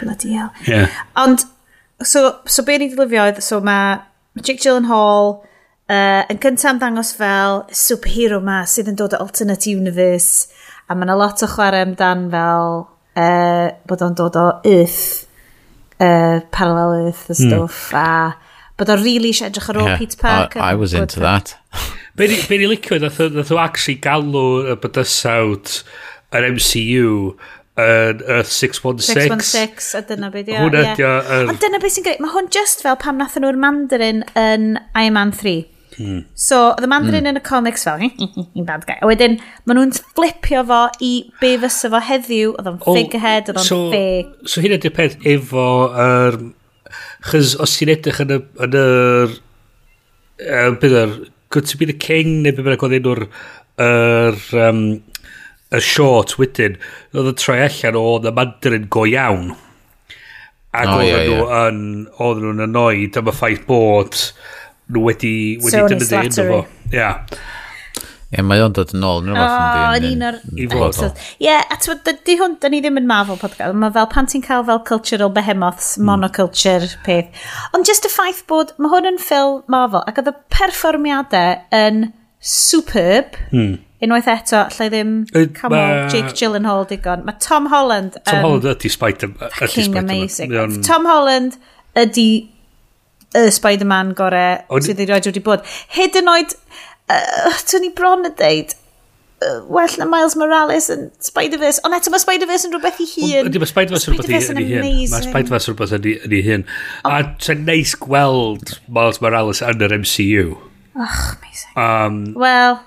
[0.00, 0.50] Bloody hell.
[0.68, 0.88] Yeah.
[1.20, 1.44] Ond,
[2.04, 3.98] so, so be ni'n ddilifio oedd, so mae
[4.40, 5.34] Jake Gyllenhaal
[5.90, 10.48] uh, yn cyntaf ymddangos fel superhero ma sydd yn dod o alternate universe
[10.88, 12.80] a mae yna lot o chwarae amdan fel
[13.16, 15.26] uh, bod o'n dod o yth,
[15.98, 17.40] uh, parallel yth y hmm.
[17.40, 18.00] stwff, mm.
[18.00, 20.60] a bod o'n really eisiau edrych ar ôl yeah, Peter Parker.
[20.62, 21.56] I, I was into that.
[22.16, 25.80] Be ni licio, nath o actually galw y bydysawd
[26.36, 27.34] yr MCU
[27.80, 29.40] yn Earth 616.
[29.40, 30.62] 616, a dyna beth, ia.
[30.64, 31.12] Hwna ydi o.
[31.48, 35.16] Ond dyna beth sy'n greu, mae hwn just fel pam nath nhw'r Mandarin yn Iron
[35.16, 35.62] Man 3.
[36.00, 36.20] Mm.
[36.38, 37.34] So, oedd y mandarin mm.
[37.34, 38.96] yn y comics fel, hi'n bad guy.
[39.02, 39.36] A wedyn,
[39.68, 41.10] maen nhw'n flipio fo i
[41.42, 44.48] be fysa fo heddiw, oedd o'n figurehead, oedd o'n so, fake.
[44.48, 45.66] So, hyn ydy'r peth efo,
[46.06, 46.40] er,
[47.28, 49.36] chys os ti'n edrych yn y, yn yr,
[50.46, 51.20] er, bydd yr,
[51.50, 53.24] Good to be the King, neu beth bynnag oedd enw'r,
[53.82, 54.36] yr,
[54.68, 54.84] um,
[55.74, 56.76] y short wedyn,
[57.10, 59.50] oedd y troi allan o y mandarin go iawn.
[60.70, 61.66] Ac oh, oedden yeah, nhw yeah.
[61.66, 61.80] yn,
[62.22, 64.20] oedden nhw'n annoyed am y ffaith bod
[64.90, 65.32] nhw wedi,
[65.64, 66.60] wedi dyfyddu yn fo.
[66.92, 67.14] Ia.
[68.30, 70.36] Ie, mae o'n dod yn ôl yn rhywbeth oh, yn un o'r
[70.86, 71.24] episode.
[71.42, 74.62] Ie, a di hwn, da ni ddim yn Marvel podcast, mae fel pan ti'n cael
[74.68, 76.06] fel cultural behemoths, mm.
[76.06, 77.42] monoculture peth.
[77.74, 82.04] Ond just y ffaith bod, mae hwn yn ffilm Marvel, ac oedd y perfformiadau yn
[82.40, 83.74] superb, hmm.
[84.06, 85.16] unwaith eto, lle ddim
[85.58, 85.82] come ma...
[85.82, 87.26] on, Jake Gyllenhaal digon.
[87.26, 88.14] Mae Tom Holland...
[88.30, 89.58] Tom um, Holland ydy Spider-Man.
[89.58, 90.54] Spider amazing.
[90.86, 91.58] Tom Holland
[91.98, 92.30] ydy
[93.36, 94.86] y Spider-Man gore Ond...
[94.86, 95.66] sydd erioed wedi bod.
[95.94, 96.54] Hyd yn oed,
[97.12, 98.74] uh, twn ni bron yn deud,
[99.46, 101.84] uh, well na Miles Morales yn Spider-Verse.
[101.86, 103.50] Ond eto mae Spider-Verse yn rhywbeth i hun.
[103.50, 104.90] Ydy, mae Spider-Verse yn rhywbeth yn ei hun.
[105.14, 106.68] Mae Spider-Verse yn rhywbeth yn ei hun.
[107.06, 107.32] A oh.
[107.46, 110.46] ti'n neis gweld Miles Morales yn yr MCU.
[111.00, 111.74] Ach, amazing.
[111.78, 112.80] Um, Wel,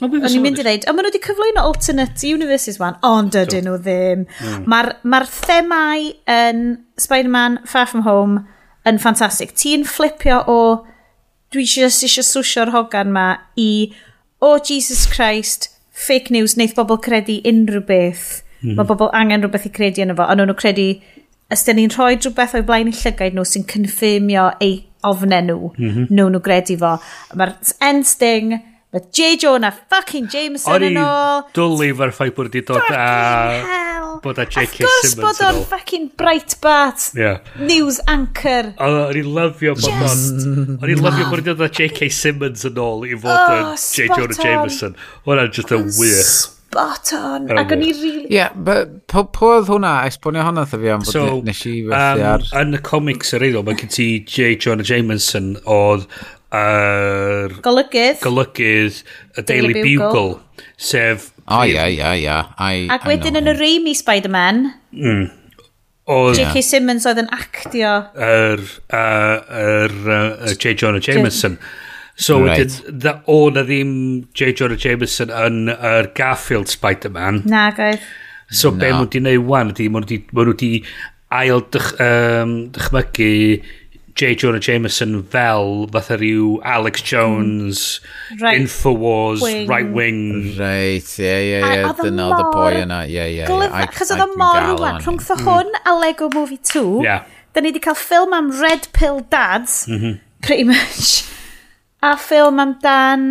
[0.00, 3.66] O'n i'n mynd i ddeud, ond maen nhw wedi cyflwyno alternate universes wan, ond ydyn
[3.68, 4.22] nhw ddim.
[4.38, 4.62] Hmm.
[4.72, 6.62] Mae'r ma themau yn
[6.96, 8.46] Spider-Man Far From Home
[8.88, 9.52] yn ffantastig.
[9.58, 10.60] Ti'n flipio o
[11.52, 13.26] dwi just eisiau swsio'r hogan ma
[13.58, 13.92] i
[14.40, 18.42] o oh, Jesus Christ, fake news, wneud bobl credu unrhyw beth.
[18.60, 18.76] Mm -hmm.
[18.78, 20.86] Mae bobl angen rhywbeth i credu yn efo, ond nhw'n credu
[21.52, 24.78] ysdyn ni'n rhoi rhywbeth o'i blaen i llygaid nhw sy'n confirmio eu
[25.10, 26.06] ofnau nhw, mm -hmm.
[26.10, 26.96] nhw nhw credu fo.
[27.36, 27.54] Mae'r
[27.90, 28.56] end sting,
[28.90, 29.36] Mae J.
[29.36, 31.44] Jonah fucking Jameson Oni yn ôl.
[31.46, 33.04] i dwlu fo'r ffaith bod wedi dod a...
[34.24, 34.82] Bod a J.K.
[34.82, 35.26] Simmons yn ôl.
[35.28, 37.38] bod o'n fucking Breitbart yeah.
[37.62, 38.72] news anchor.
[38.82, 40.24] O'n i'n lyfio bod o'n...
[40.80, 42.08] O'n i'n lyfio bod wedi dod a J.K.
[42.16, 44.08] Simmons yn ôl i fod oh, yn J.
[44.10, 44.98] Jonah Jameson.
[45.28, 46.34] Hwna'n just yn wych.
[46.58, 47.46] Spot on.
[47.62, 48.26] Ac o'n i'n really...
[48.34, 48.48] Ie,
[49.14, 52.50] po oedd hwnna, esbonio hwnna wrtho fi am fod nes i fethu ar...
[52.64, 54.58] Yn y comics yr eidl, mae gen ti J.
[54.58, 56.10] Jonah Jameson oedd
[56.54, 57.58] yr...
[57.64, 58.22] Golygydd.
[58.24, 59.02] Golygydd,
[59.36, 60.08] y Daily, Daily Bugle.
[60.08, 61.30] Bugle, sef...
[61.50, 62.40] O, ia, ia, ia.
[62.94, 65.28] Ac wedyn yn y Raimi Spider-Man, mm.
[66.10, 66.40] Oedd...
[66.40, 66.62] J.K.
[66.66, 67.92] Simmons oedd yn actio...
[68.18, 68.64] Yr...
[68.96, 69.94] Yr...
[70.56, 70.74] J.
[70.74, 71.58] Jonah Jameson.
[72.20, 72.80] So, right.
[72.90, 73.92] wedyn, o na ddim
[74.34, 74.50] J.
[74.58, 77.44] Jonah Jameson yn yr Garfield Spider-Man.
[77.50, 78.04] Na, gaeth.
[78.50, 78.80] So, no.
[78.82, 80.72] be mwyd i wneud wan ydy, mwyd i
[81.38, 83.30] ail dych, um, dychmygu
[84.20, 84.34] J.
[84.34, 87.06] Jonah Jameson fel fatha rhyw Alex mm.
[87.06, 88.00] Jones,
[88.38, 89.66] right Infowars, wing.
[89.66, 90.58] right wing.
[90.58, 93.46] Right, ie, ie, ie, dyna oedd y boi yna, ie, ie.
[93.46, 95.46] ie Chos oedd o mor rwan, rhwng fy mm.
[95.48, 97.24] hwn a Lego Movie 2, yeah.
[97.56, 100.20] da ni wedi cael ffilm am Red Pill Dads, mm -hmm.
[100.44, 101.24] pretty much,
[102.12, 103.26] a ffilm am Dan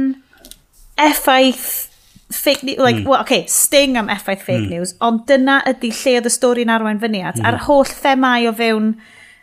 [0.98, 1.90] effaith
[2.32, 3.06] fake news, like, mm.
[3.06, 4.74] well, okay, sting am effaith fake mm.
[4.74, 7.46] news, ond dyna ydy lle oedd y stori'n arwain fyny at, mm.
[7.46, 8.96] a'r holl themau o fewn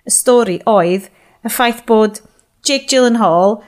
[0.07, 1.13] y stori oedd
[1.47, 2.21] y ffaith bod
[2.67, 3.61] Jake Gyllenhaal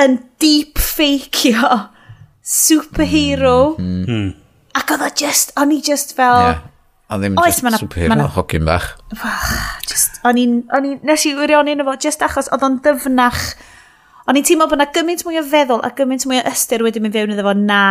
[0.00, 1.86] yn deep fakeio
[2.46, 4.02] superhero mm.
[4.06, 4.32] Mm.
[4.78, 6.66] ac oedd o just, o'n i just fel yeah.
[7.10, 8.92] a ddim oes, just superhero hogyn bach
[9.88, 10.60] just, o'n i'n
[11.06, 13.42] nes i wirionio yno fo just achos oedd o'n dyfnach
[14.26, 17.02] o'n i'n teimlo bod yna gymaint mwy o feddwl a gymaint mwy o ystyr wedi
[17.02, 17.82] mynd fewn iddo fo na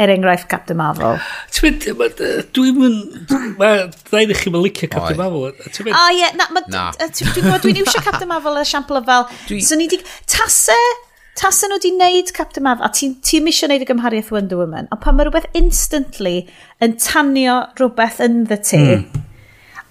[0.00, 1.18] er enghraifft Captain Marvel.
[1.52, 2.22] Ti'n mynd,
[2.56, 5.50] dwi'n mynd, mae rhaid i chi mae'n licio Captain Marvel.
[5.50, 9.28] O ie, na, dwi'n gwybod, dwi'n iwsio Captain Marvel y siampl o fel,
[9.66, 10.76] so ni di, tase,
[11.38, 14.88] tase nhw di wneud Captain Marvel, a ti'n ti misio wneud y gymhariaeth Wonder Woman,
[14.88, 16.36] ond pan mae rhywbeth instantly
[16.84, 19.26] yn tanio rhywbeth yn the ti, mm.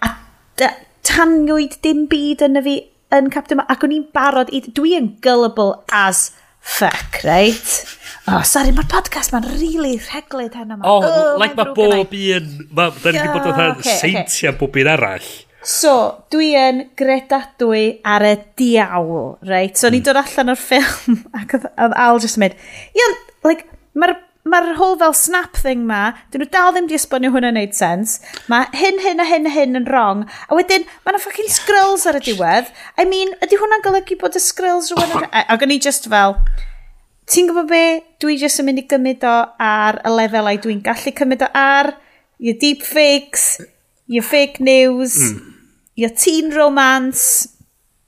[0.06, 0.74] a
[1.10, 2.76] taniwyd dim byd yn y fi
[3.20, 4.66] yn Captain Marvel, ac o'n i'n barod, i...
[4.74, 7.99] Dwi yn gullible as fuck, right?
[8.30, 10.86] Oh, sorry, mae'r podcast ma'n really rheglyd heno ma.
[10.86, 12.50] Oh, oh like mae bob un...
[12.70, 14.58] Da ni wedi bod yn okay, seintiau okay.
[14.60, 15.30] bob un arall.
[15.70, 15.94] So,
[16.32, 19.76] dwi yn gredadwy ar y diawl, reit?
[19.76, 19.98] So, mm.
[19.98, 22.66] ni'n dod allan o'r ffilm ac oedd Al just yn mynd,
[22.96, 23.68] yeah, like,
[24.00, 24.16] mae'r
[24.50, 28.16] mae'r whole fel snap thing ma, dyn nhw dal ddim di esbonio hwnna'n neud sens.
[28.52, 30.24] Mae hyn, hyn a hyn a hyn yn wrong.
[30.48, 32.72] A wedyn, mae yna fucking skrulls ar y diwedd.
[32.98, 35.28] I mean, ydy hwnna'n golygu bod y skrulls rhywun...
[35.28, 36.40] Oh, ac o'n i just fel
[37.30, 37.84] ti'n gwybod be?
[38.22, 41.94] Dwi jyst yn mynd i gymryd o ar y lefelau dwi'n gallu cymryd o ar
[42.40, 43.62] your deep fakes,
[44.08, 45.54] your fake news, mm.
[45.96, 47.50] your teen romance,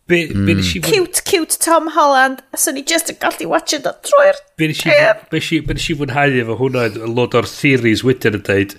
[0.08, 0.46] be, mm.
[0.46, 0.84] be mm.
[0.84, 4.72] cute, cute Tom Holland, a so ni just yn gallu watch it o troi'r Be
[4.72, 5.62] nes i
[6.00, 8.76] fwynhau efo hwnna, lot o'r theories wedyn yn dweud,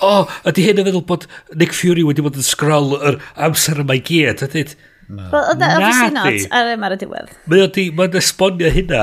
[0.00, 3.84] o, oh, ydy hyn yn feddwl bod Nick Fury wedi bod yn sgrol yr amser
[3.84, 4.76] yma i gyd, a dweud,
[5.06, 7.30] Wel, e obviously not, ar yma'r diwedd.
[7.46, 9.02] Mae o'n esbonio hynna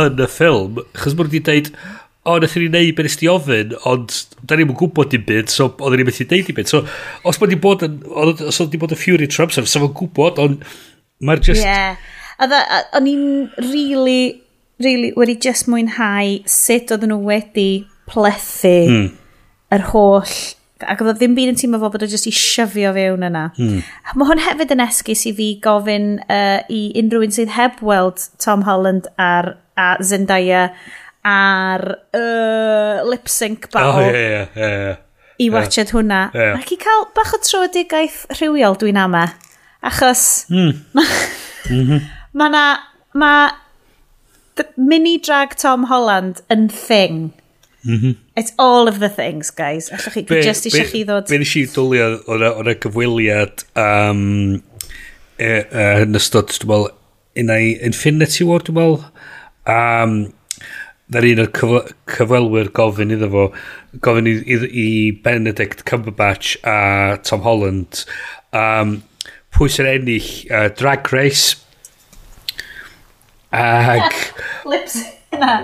[0.00, 1.70] yn y ffilm, chos mwyn wedi dweud,
[2.24, 4.14] o, nath ni neud beth ysdi ofyn, ond
[4.48, 6.70] da ni'n gwybod dim byd, so oedden ni'n methu wneud dim byd.
[6.70, 6.82] So,
[7.28, 10.40] os bod wedi bod yn, os oedd wedi bod yn Fury Trump, so fo'n gwybod,
[10.42, 10.64] ond
[11.24, 11.62] mae'r just...
[11.64, 12.00] Yeah.
[12.40, 12.62] A dda,
[12.98, 13.26] o'n i'n
[13.70, 14.42] really,
[14.82, 17.68] really wedi just mwynhau sut oedden nhw wedi
[18.10, 19.08] plethu mm.
[19.76, 20.36] yr holl
[20.84, 23.44] ac oedd ddim byd yn teimlo fo bod o jyst i syfio fewn yna.
[23.56, 23.82] Hmm.
[24.18, 28.26] Mae hwn hefyd yn esgus i fi gofyn uh, i unrhyw un sydd heb weld
[28.42, 30.68] Tom Holland ar a Zendaya
[31.24, 31.84] a'r
[32.14, 34.04] uh, lip sync battle.
[34.04, 34.96] Oh, yeah, yeah, yeah, yeah.
[35.40, 35.90] I watched yeah.
[35.90, 36.20] hwnna.
[36.34, 36.58] Yeah.
[36.60, 39.26] Ac i cael bach o troedigaeth rhywiol dwi'n ama.
[39.82, 40.46] Achos...
[40.50, 40.72] Mm.
[40.94, 41.32] mm -hmm.
[41.64, 42.00] Mhm.
[42.32, 42.64] Mae na...
[43.14, 43.30] Ma
[44.76, 47.32] mini drag Tom Holland yn thing.
[47.84, 48.16] Mm -hmm.
[48.36, 49.90] It's all of the things, guys.
[49.90, 51.28] Allwch chi, be, just eisiau chi ddod...
[51.28, 54.62] Be nes i dwlio o'n y gyfweliad um,
[55.36, 56.92] e, e, yn ystod, dwi'n meddwl,
[57.42, 59.04] unai Infinity War, dwi'n meddwl,
[59.70, 60.16] Um,
[61.12, 63.42] Na'r un o'r cyfle, cyfwelwyr gofyn iddo fo,
[64.06, 64.86] gofyn i, i, i
[65.24, 68.00] Benedict Cumberbatch a Tom Holland,
[68.56, 68.96] um,
[69.52, 71.58] pwy sy'n ennill uh, Drag Race.
[73.52, 74.16] Ag...
[74.72, 74.96] Lips
[75.36, 75.58] yna.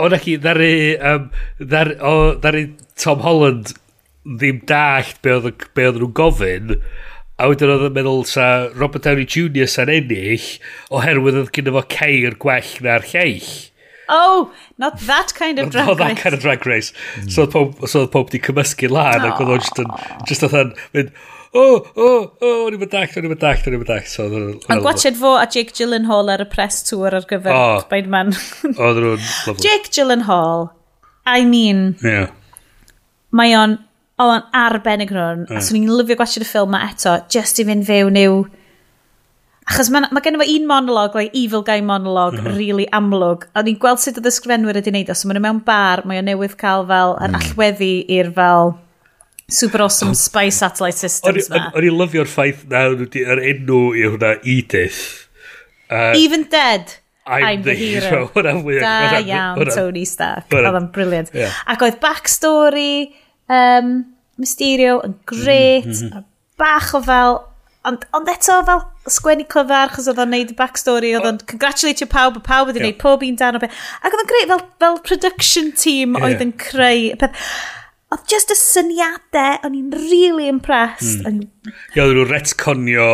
[0.00, 1.28] O, na chi, ddari, um,
[1.60, 2.64] ddari, o, ddari
[2.96, 3.76] Tom Holland
[4.26, 6.72] ddim dallt be oedd nhw'n gofyn,
[7.36, 9.68] A wedyn oedd yn meddwl sa Robert Downey Jr.
[9.68, 10.46] sa'n ennill
[10.88, 13.50] oherwydd oedd gyda fo ceir gwell na'r lleill.
[14.08, 15.98] Oh, not that kind of drag race.
[15.98, 16.92] Not that kind of drag race.
[17.28, 19.90] So oedd pob, so oedd pob di cymysgu lan ac oedd o'n just yn,
[20.30, 21.10] just oedd yn mynd,
[21.52, 24.10] oh, oh, oh, o'n i'n mynd dallt, o'n i'n mynd dallt, o'n i'n mynd dallt.
[24.12, 24.28] So,
[24.72, 27.80] Ond gwachod fo a Jake Gyllenhaal ar y press tour ar gyfer oh.
[27.84, 28.32] Spider-Man.
[28.72, 29.58] oedd nhw'n lovely.
[29.66, 30.70] Jake Gyllenhaal,
[31.26, 32.30] I mean, yeah.
[33.34, 33.80] mae o'n
[34.16, 34.36] oedd hmm.
[34.36, 35.58] o'n arbennig nhw'n, mm.
[35.58, 38.38] a swn i'n lyfio gwasio y ffilm ma eto, just i fynd fewn i'w...
[39.66, 42.56] Achos mae ma gen i fo un monolog, like evil guy monolog, mm -hmm.
[42.56, 43.48] really amlwg.
[43.52, 45.16] A ni'n gweld sut oedd ysgrifenwyr wedi wneud o.
[45.18, 47.40] So mae'n mewn bar, mae o newydd cael fel yr mm.
[47.40, 48.76] allweddi i'r fel
[49.48, 51.66] super awesome oh, spy satellite systems ma.
[51.74, 55.02] O'n i'n lyfio'r ffaith na, yr enw i hwnna Edith.
[55.90, 56.96] Uh, Even dead.
[57.26, 58.30] I'm, I'm the, the hero.
[58.34, 58.62] hero.
[58.80, 60.50] Da iawn, Tony Stark.
[60.54, 61.32] Oedd o'n briliant.
[61.34, 61.54] Yeah.
[61.66, 63.10] Ac oedd backstory
[63.52, 63.92] um,
[64.36, 66.24] Mysterio yn gret, mm -hmm.
[66.60, 67.38] bach o fel...
[67.86, 72.08] Ond, ond eto fel sgwennu clyfar, chos oedd o'n neud y backstory, oedd o'n congratulate
[72.10, 73.76] pawb, a pawb wedi yn neud pob un dan o beth.
[74.02, 76.26] Ac oedd o'n greu fel, fel production team yeah.
[76.26, 77.46] oedd yn creu peth.
[78.10, 81.22] Oedd just y syniadau, o'n i'n really impressed.
[81.26, 81.46] Mm.
[81.94, 83.06] Ie, oedd nhw'n retconio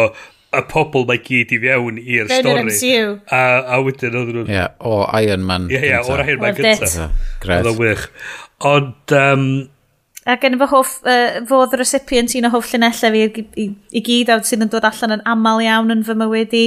[0.52, 2.64] y pobl mae gyd i fewn i'r stori.
[2.68, 3.04] MCU.
[3.32, 3.44] A,
[3.76, 4.48] a wedyn oedd nhw'n...
[4.48, 6.98] Ie, yeah, o Iron Man Ie, yeah, yeah, o'r Iron Man gyntaf.
[7.44, 8.08] Oedd o'n wych.
[8.72, 9.46] Ond, um,
[10.22, 13.46] A gen i fy hoff, uh, fodd y recipient un o hoff llunellau fi i,
[13.58, 13.64] i,
[13.98, 16.66] i gyd a sydd yn dod allan yn aml iawn yn fy mywyd i.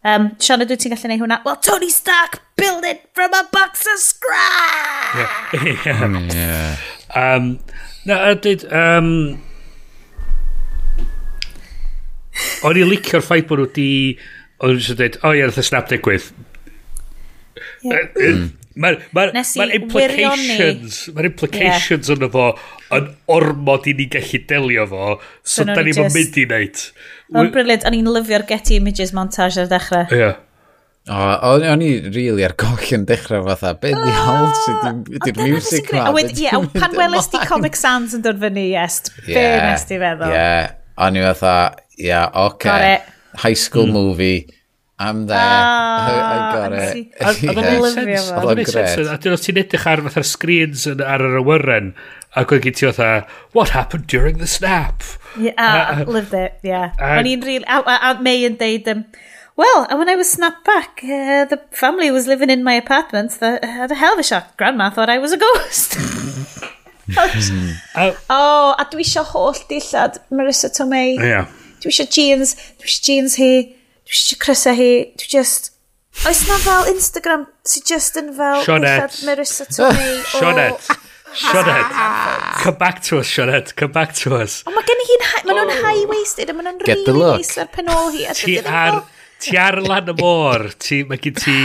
[0.00, 1.38] Um, Sian, ydw ti'n gallu gwneud hwnna?
[1.44, 5.54] Well, Tony Stark build it from a box of scrap!
[5.54, 6.26] Yeah.
[6.34, 6.76] yeah.
[7.14, 7.58] Um,
[8.08, 9.38] na, did, um,
[12.64, 13.90] O'n i licio'r ffaith bod nhw wedi...
[14.60, 16.26] O'n nhw'n dweud, o ie, nath y snap digwydd.
[17.84, 18.08] Yeah.
[18.16, 18.48] Mm.
[18.78, 22.14] Mae'r ma, ma, ma implications, mae'r implications yeah.
[22.14, 22.44] yna fo
[22.94, 25.08] yn ormod i ni gallu delio fo,
[25.42, 26.84] so, so da ni'n mynd i wneud.
[27.34, 30.06] Ro'n briliant, o'n i'n lyfio'r Getty Images montage ar dechrau.
[30.14, 30.22] Ie.
[30.22, 30.38] Yeah.
[31.10, 31.18] O,
[31.72, 36.04] o'n i really ar goll yn dechrau fatha, be di hal sydd wedi'r music ma?
[36.20, 40.30] Ie, pan welys di Comic Sans yn dod fyny, yes, be nes di feddwl?
[40.30, 40.68] Ie,
[41.00, 41.54] o'n i fatha,
[41.98, 42.14] ie,
[42.44, 42.76] oce,
[43.42, 43.96] high school mm.
[43.96, 44.59] movie,
[45.00, 45.38] I'm there.
[45.40, 47.14] Ah, I got it.
[47.24, 48.40] Oedd yn lyfio fo.
[48.50, 49.06] Oedd o'n sense.
[49.08, 51.94] A dyn os ti'n edrych ar fatha'r screens ar yr awyren,
[52.36, 53.24] ac oedd gen ti fatha,
[53.56, 55.00] what happened during the snap?
[55.40, 56.92] Yeah, uh, lived it, yeah.
[57.00, 59.06] O'n i'n rili, a May yn deud, um,
[59.56, 63.40] well, and when I was snapped back, uh, the family was living in my apartment.
[63.40, 64.58] The, uh, had a hell of a shock.
[64.58, 65.96] Grandma thought I was a ghost.
[67.16, 71.16] oh, a dwi eisiau holl dillad Marissa Tomei.
[71.16, 71.48] Yeah.
[71.80, 73.52] Dwi eisiau jeans, dwi eisiau jeans hi
[74.10, 75.70] dwi eisiau crysau hi, dwi just...
[76.26, 78.64] Oes na fel Instagram sy'n just yn fel...
[78.66, 79.14] Sioned.
[79.28, 80.16] Marissa Tomei.
[80.32, 80.88] Sioned.
[81.38, 81.92] Sioned.
[82.64, 83.70] Come back to us, Sioned.
[83.76, 84.64] Come back to us.
[84.64, 85.24] Oh, Ond mae gen i hi'n...
[85.46, 85.84] Mae nhw'n oh.
[85.86, 88.26] high-waisted a mae nhw'n really nice ar penol hi.
[88.34, 89.02] Ti ar...
[89.40, 90.66] Ti ar lan y môr.
[91.08, 91.56] Mae gen ti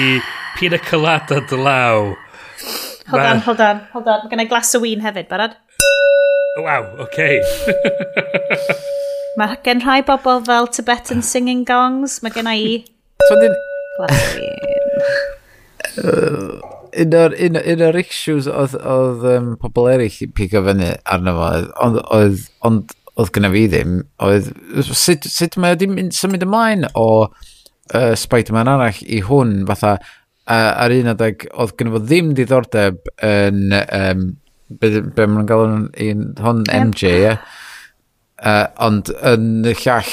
[0.56, 2.14] pina colada dy law.
[3.10, 4.22] Hold on, hold on, hold on.
[4.28, 5.58] Mae gen i glas o win hefyd, barod?
[6.62, 7.10] Waw, oce.
[7.10, 7.42] Okay.
[9.40, 12.86] Mae gen rhai bobl fel Tibetan singing gongs, mae gen i...
[13.28, 13.56] So, din...
[16.95, 21.34] Un o'r, un, un o'r issues oedd, oedd um, pobl eraill i pigo fyny arno
[21.36, 21.49] fo,
[21.84, 24.48] ond oedd, ond oedd gyda fi ddim, oedd
[24.88, 30.95] sut, sut mae wedi symud ymlaen o uh, Spider-Man arall i hwn, fatha uh, ar
[30.95, 34.26] un adeg oedd gyda fo ddim diddordeb yn, um,
[34.72, 35.68] be, be maen nhw'n galw
[36.40, 37.22] hwn, MJ, ie?
[37.28, 37.64] Yeah.
[38.36, 40.10] Uh, ond yn y llall,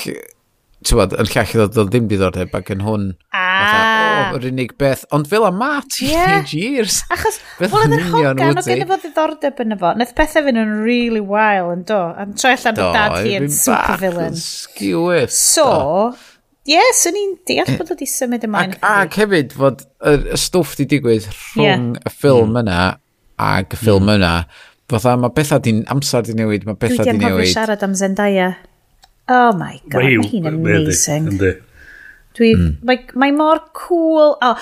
[0.86, 4.28] ti'n bod, yn llall oedd o ddim diddordeb ac yn hwn, ah.
[4.30, 6.76] oh, yr unig beth, ond fel am ma, teenage yeah.
[6.76, 7.00] years.
[7.10, 10.46] Achos, beth fel oedd yn hogan, oedd gen i fo ddiddordeb yn efo, nath pethau
[10.46, 14.38] fynd yn really wild yn do, yn troi allan o dad hi yn super villain.
[14.38, 15.26] Sgiwyr.
[15.34, 15.66] So,
[16.62, 18.76] Ie, yes, swn i'n deall bod wedi symud ymlaen.
[18.78, 22.04] Ac, ac hefyd fod y y stwff di digwydd rhwng yeah.
[22.06, 22.82] y ffilm yna
[23.42, 24.12] ac y ffilm mm.
[24.14, 24.34] yna
[24.92, 27.16] Fytha, mae bethau di'n amser di newid, mae bethau di newid.
[27.16, 28.48] Dwi di anghofio siarad am Zendaya.
[29.32, 31.28] Oh my god, mae hi'n amazing.
[32.36, 32.72] Dwi, mm.
[32.88, 34.34] mae, mae mor cool.
[34.44, 34.56] Oh,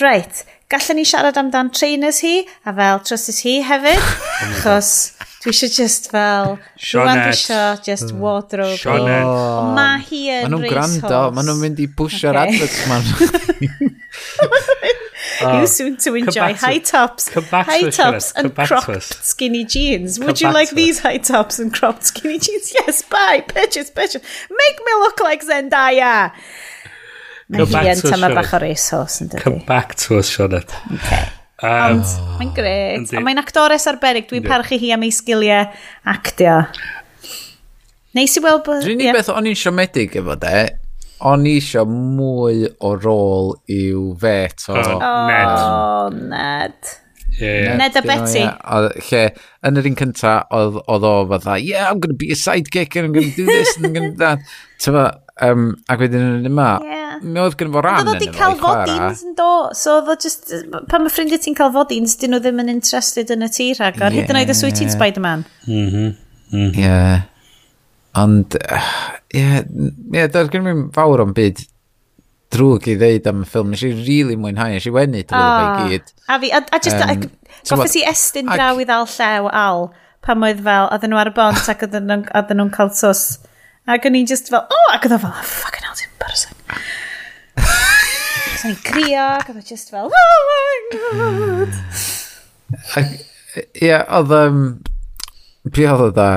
[0.00, 4.08] right, gallwn ni siarad amdan trainers hi, a fel trusses hi hefyd,
[4.48, 4.92] achos
[5.46, 6.56] Dwi eisiau just fel...
[6.74, 7.20] Sioned.
[7.20, 8.18] Dwi eisiau just hmm.
[8.18, 8.78] wardrobe.
[8.80, 9.28] Sioned.
[9.30, 12.56] Oh, mae hi yn ma nhw'n gwrando, mae nhw'n mynd i bwysio'r okay.
[12.56, 13.94] adverts man.
[15.36, 20.18] You soon to enjoy high tops, high tops and cropped skinny jeans.
[20.18, 22.72] Would you like these high tops and cropped skinny jeans?
[22.80, 24.22] Yes, buy, purchase, purchase.
[24.50, 26.32] Make me look like Zendaya.
[27.46, 29.44] Mae hi yn tyma bach o racehorse yn dydi.
[29.44, 30.72] Come back to us, Sioned.
[30.96, 31.26] Okay.
[31.62, 32.32] Um, Ond oh.
[32.36, 33.12] mae'n gret.
[33.16, 34.28] Ond mae'n actores arbennig.
[34.28, 35.70] Dwi'n parchu hi am ei sgiliau
[36.12, 36.58] actio.
[38.16, 38.84] Neis i weld bod...
[38.84, 39.16] Yeah.
[39.16, 40.60] beth o'n i'n siomedig efo de,
[41.28, 44.76] o'n i isio mwy o rôl i'w fet o...
[44.76, 45.50] Oh, Ned.
[45.56, 46.94] Oh, Ned.
[47.38, 47.76] Yeah.
[47.76, 48.40] Ned a Betty.
[48.40, 49.06] You know, yeah.
[49.10, 49.22] Lle,
[49.66, 53.08] yn yr un cynta, oedd o fatha, yeah, I'm going to be a sidekick and
[53.08, 54.38] I'm going to do this and I'm going to do that.
[54.82, 55.04] Tyfa,
[55.44, 57.16] um, ac wedyn yn yma, yeah.
[57.22, 58.16] mi oedd gen fo ran yn yma.
[58.16, 60.52] Oedd wedi cael fodins yn do, so oedd o just,
[60.90, 64.00] pan mae ffrindiau ti'n cael fodins, dyn nhw ddim yn interested yn y tir ac
[64.04, 65.46] ar hyd yn oed y swy ti'n Spider-Man.
[65.68, 66.12] Mhm,
[66.52, 66.76] mhm.
[66.82, 66.98] Ie.
[68.16, 68.90] Ond, ie, uh,
[69.36, 69.64] yeah,
[70.16, 71.64] yeah, doedd gen i'n fawr o'n byd
[72.56, 73.70] drwg i ddeud am y ffilm.
[73.72, 76.12] Nes i rili really mwynhau, nes i wenu drwy oh, ah, gyd.
[76.26, 77.26] A fi, a, a just, um,
[77.70, 79.88] goffes i estyn draw i ddal llew al,
[80.26, 83.24] pam oedd fel, oedden nhw ar y bont ac oedden nhw'n cael tos.
[83.86, 86.58] Ac o'n i'n just fel, oh, ac oedd fel, oh, fucking hell, ti'n embarrassing.
[87.62, 91.80] Ac o'n i'n crio, ac oedd just fel, oh my god.
[92.98, 93.16] Ac,
[93.78, 94.62] ia, oedd, um,
[95.70, 96.30] be oedd o da,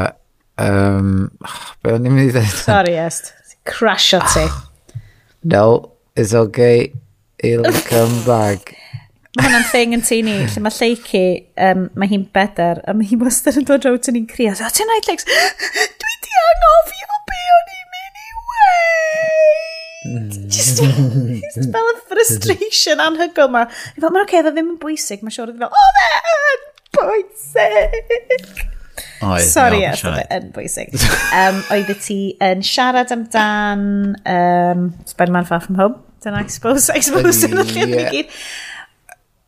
[0.61, 2.53] um, oh, be o'n i'n mynd i ddeud?
[2.61, 3.33] Sorry, Est,
[3.69, 4.45] crasio ti.
[5.49, 5.63] No,
[6.19, 6.91] Is okay,
[7.41, 8.75] he'll come back.
[9.37, 11.21] Mae hwnna'n thing yn teini, lle mae lleici,
[11.63, 14.51] um, mae hi'n beder, a mae hi wastad yn dod rown ti'n ni'n crio.
[14.51, 15.23] O, ti'n rhaid, Lex,
[16.01, 20.33] dwi di angofio be o'n i'n mynd i weid.
[20.57, 20.81] Just,
[21.55, 23.63] just fel y frustration anhygol ma.
[24.01, 26.09] Mae'n oce, okay, dda ddim yn bwysig, mae'n siwr e yn fel, o, dda,
[26.99, 28.67] bwysig.
[29.23, 30.91] Oedd, Sorry, yes, oedd yn bwysig.
[31.37, 33.87] um, oedd ti yn siarad amdan
[34.25, 35.99] um, Spider-Man Far From Home.
[36.23, 38.33] Dyna, I suppose, I suppose, dyna y lle ni gyd.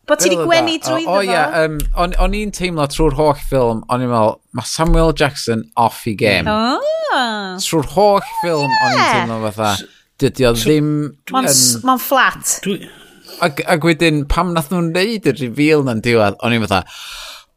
[0.08, 1.14] Bod ti wedi gwenu drwy ddefo?
[1.14, 5.12] O ie, um, o'n, on i'n teimlo trwy'r holl ffilm, o'n i'n meddwl, mae Samuel
[5.18, 6.50] Jackson off i game.
[6.50, 7.60] Oh.
[7.62, 9.86] Trwy'r holl ffilm, o'n i'n teimlo fatha,
[10.22, 10.90] dydy o ddim...
[11.30, 12.56] Mae'n flat.
[13.42, 16.82] Ac wedyn, pam nath nhw'n neud y reveal na'n diwedd, o'n i'n fatha,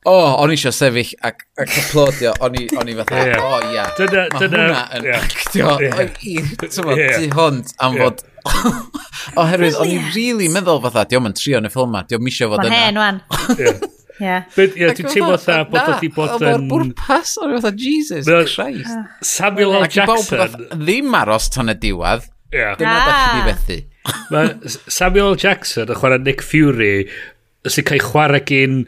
[0.06, 3.42] o, oh, o'n i eisiau sefyll ac, ac aplodio, o'n i, on i fatha, yeah.
[3.42, 4.30] o oh, ia, yeah.
[4.36, 5.26] mae hwnna yn yeah.
[5.26, 6.00] actio yeah.
[6.04, 7.18] o'i yeah.
[7.18, 8.24] tu hwnt am fod...
[9.42, 12.54] Oherwydd, o'n i'n really meddwl fatha, diolch yn trio yn y ffilm ma, diolch eisiau
[12.54, 12.76] fod yna.
[12.76, 13.22] Mae'n hen, wan.
[13.58, 13.82] Yeah.
[14.16, 16.48] Ie, dwi'n teimlo tha bod o wedi bod yn...
[16.54, 18.94] O'r bwrpas, o'n i'n fatha, Jesus Christ.
[18.94, 19.08] Ah.
[19.26, 19.88] Samuel L.
[19.90, 20.70] Jackson.
[20.78, 22.30] Ddim aros tan y diwedd.
[22.54, 22.70] Ie.
[22.80, 23.50] Dyna da chi di ah.
[23.50, 23.80] fethu.
[24.30, 27.08] Mae Samuel Jackson yn chwarae Nick Fury
[27.66, 28.84] sy'n cael chwarae gyn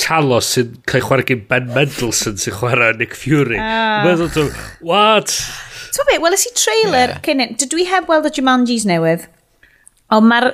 [0.00, 3.58] talos sy'n cael chwarae gen Ben Mendelsohn sy'n chwarae Nick Fury.
[3.58, 4.04] Uh.
[4.06, 4.52] Meddwl dwi'n,
[4.84, 5.32] what?
[5.96, 7.24] Ti'n beth, weles i trailer yeah.
[7.24, 9.26] cyn Dydw i heb weld y Jumanjis newydd,
[10.12, 10.50] ond mae'r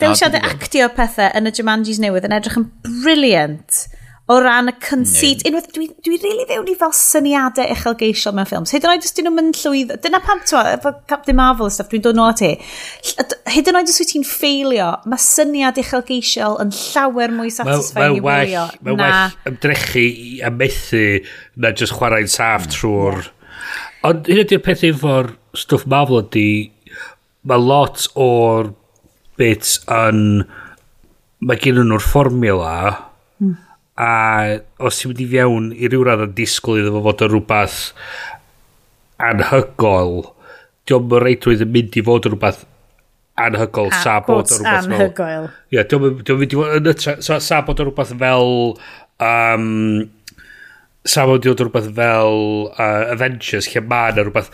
[0.00, 2.68] dewisiadau actio pethau yn y Jumanjis newydd yn edrych yn
[3.04, 3.84] briliant
[4.26, 5.42] o ran y conceit.
[5.44, 5.50] No.
[5.50, 8.72] Unwaith, dwi, dwi really fewn i fel syniadau uchelgeisiol mewn ffilms.
[8.72, 9.92] Hyd yn oed os dyn nhw'n mynd llwydd...
[10.04, 12.52] Dyna pam, ti'n meddwl, efo Captain Marvel a stuff, dwi'n dod nôl at e.
[13.52, 18.24] Hyd yn oed os wyt ti'n ffeilio, mae syniad uchelgeisiol yn llawer mwy satisfying i
[18.24, 18.64] wylio.
[18.86, 21.04] Mae'n well ymdrechu i amethu
[21.60, 22.76] na just chwarae'n saff mm.
[22.78, 23.28] trwy'r...
[24.08, 26.48] Ond hyn ydy'r peth efo'r stwff Marvel ydy...
[27.44, 28.72] Mae lot o'r
[29.36, 30.46] bits yn...
[31.44, 32.78] Mae gen nhw'r fformula...
[33.44, 33.60] Mm
[34.00, 37.30] a os ti'n mynd i fewn i ryw radd yn disgwyl iddo fo fod yn
[37.30, 37.80] rhywbeth
[39.22, 40.16] anhygol
[40.88, 42.64] diolch yn reidrwydd yn mynd i fod yn rhywbeth
[43.44, 45.46] anhygol a, sa bod yn rhywbeth anhygoel.
[45.70, 48.52] Ie diolch yn mynd i fod yn sa, sa bod yn rhywbeth fel
[49.28, 49.68] um,
[51.06, 52.40] sa bod yn rhywbeth fel
[52.72, 54.50] uh, Avengers lle mae yna rhywbeth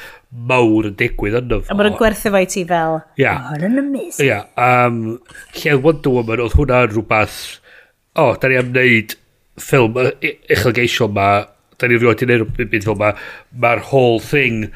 [0.52, 3.48] mawr yn digwydd yno fo a mae'n gwerthu fo i ti fel yeah.
[3.48, 4.28] oh, yn amazing.
[4.28, 5.16] Yeah, um,
[5.56, 7.40] lle Wonder Woman oedd hwnna yn rhywbeth
[8.18, 9.16] o, oh, da ni am wneud
[9.62, 11.30] ffilm uchelgeisiol ma,
[11.80, 13.14] da ni rioed yn erioed byd fel ma,
[13.62, 14.70] mae'r whole thing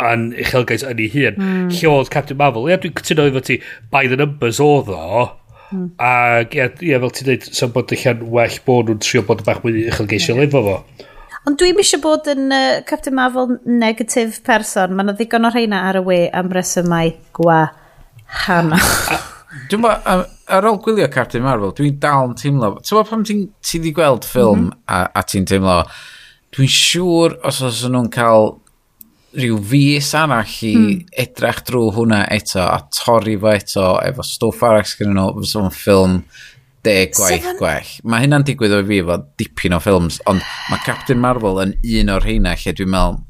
[0.00, 1.36] yn uchelgais yn ei hun.
[1.36, 1.68] Mm.
[1.74, 3.60] Lle oedd Captain Marvel, ia, dwi'n cytuno efo ti,
[3.92, 5.28] by the numbers oedd o,
[5.70, 5.90] Mm.
[6.02, 9.46] Ac ia, ia, fel ti'n dweud, sy'n bod allan well bod nhw'n trio bod yn
[9.46, 10.48] bach mwy uchelgeisiol yeah.
[10.48, 11.06] efo fo.
[11.46, 14.96] Ond dwi'n eisiau bod yn uh, Captain Marvel negatif person.
[14.98, 17.60] mae'n ddigon o rheina ar y we am resymau gwa
[18.44, 18.80] hana.
[19.70, 19.96] Dwi'n ma,
[20.54, 22.76] ar ôl gwylio Captain Marvel, dwi'n dal yn teimlo...
[22.84, 24.82] Ti'n ma pam ti'n ti di gweld ffilm mm -hmm.
[24.94, 25.82] a, a ti'n teimlo...
[26.54, 28.56] Dwi'n siŵr os oes nhw'n cael
[29.38, 30.94] rhyw fus arall i mm.
[31.22, 35.76] edrach drwy hwnna eto a torri fo eto efo stwff arall gyda nhw fysa fo'n
[35.76, 36.16] ffilm
[36.86, 37.58] deg gwaith Seven.
[37.60, 37.92] gwell.
[38.10, 42.14] Mae hynna'n digwydd o fi efo dipyn o ffilms, ond mae Captain Marvel yn un
[42.16, 43.20] o'r heina lle dwi'n meddwl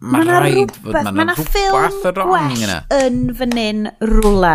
[0.00, 2.82] mae ma rhaid fod mae'n rhywbeth o wrong yna.
[3.02, 4.54] Yn fan hyn rwle.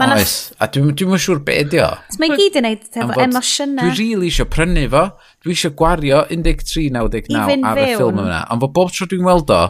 [0.00, 1.90] Oes, a dwi'n dwi siŵr be ydi o.
[2.22, 3.84] Mae gyd yn neud efo emosiynau.
[3.84, 5.04] Dwi rili eisiau prynu fo,
[5.44, 8.40] dwi eisiau gwario 13.99 ar y ffilm yna.
[8.52, 9.60] Ond fo bob tro dwi'n weld o,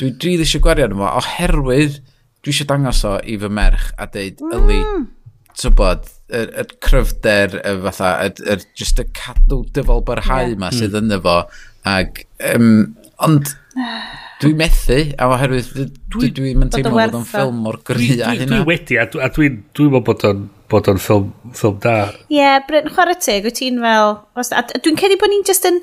[0.00, 2.00] dwi rili eisiau gwario yna fo, oherwydd
[2.44, 4.58] dwi eisiau dangos o i fy merch a deud, mm.
[4.60, 4.80] yli,
[5.58, 10.60] tybod, y yr cryfder, y fatha, yr, yr, just y cadw dyfol barhau yeah.
[10.60, 11.02] ma sydd mm.
[11.02, 11.40] ynddo fo.
[11.94, 12.22] Ag,
[12.54, 12.70] um,
[13.26, 13.56] ond,
[14.42, 18.58] Dwi'n methu, a oherwydd dwi'n dwi dwi teimlo bod o'n ffilm mor gry a hynna.
[18.60, 20.40] Dwi wedi, a dwi'n dwi, dwi meddwl bod o'n
[20.72, 21.94] bod o'n ffilm, ffilm da.
[22.26, 24.16] Ie, yeah, Bryn, chwarae teg, wyt ti'n fel...
[24.74, 25.80] Dwi'n cedi bod ni'n just yn...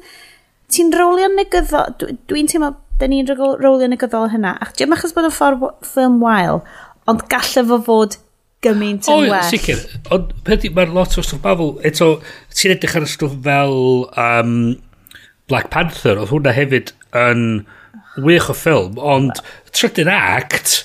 [0.71, 2.11] Ti'n rolio'n negyddol...
[2.29, 4.57] Dwi'n teimlo, da ni'n rolio'n negyddol hynna.
[4.63, 6.61] Ac dwi'n achos bod o'n ffordd ffilm wael,
[7.09, 8.19] ond gallai fo fod
[8.61, 9.39] gymaint yn well.
[9.39, 9.79] O, sicr.
[10.13, 12.13] Ond peth mae'r lot o stwff bafl, eto,
[12.53, 13.77] ti'n edrych ar y stwff fel
[14.11, 14.57] um,
[15.49, 17.45] Black Panther, oedd hwnna hefyd yn...
[17.61, 17.77] Um,
[18.17, 20.81] wych o ffilm, ond trydyn act...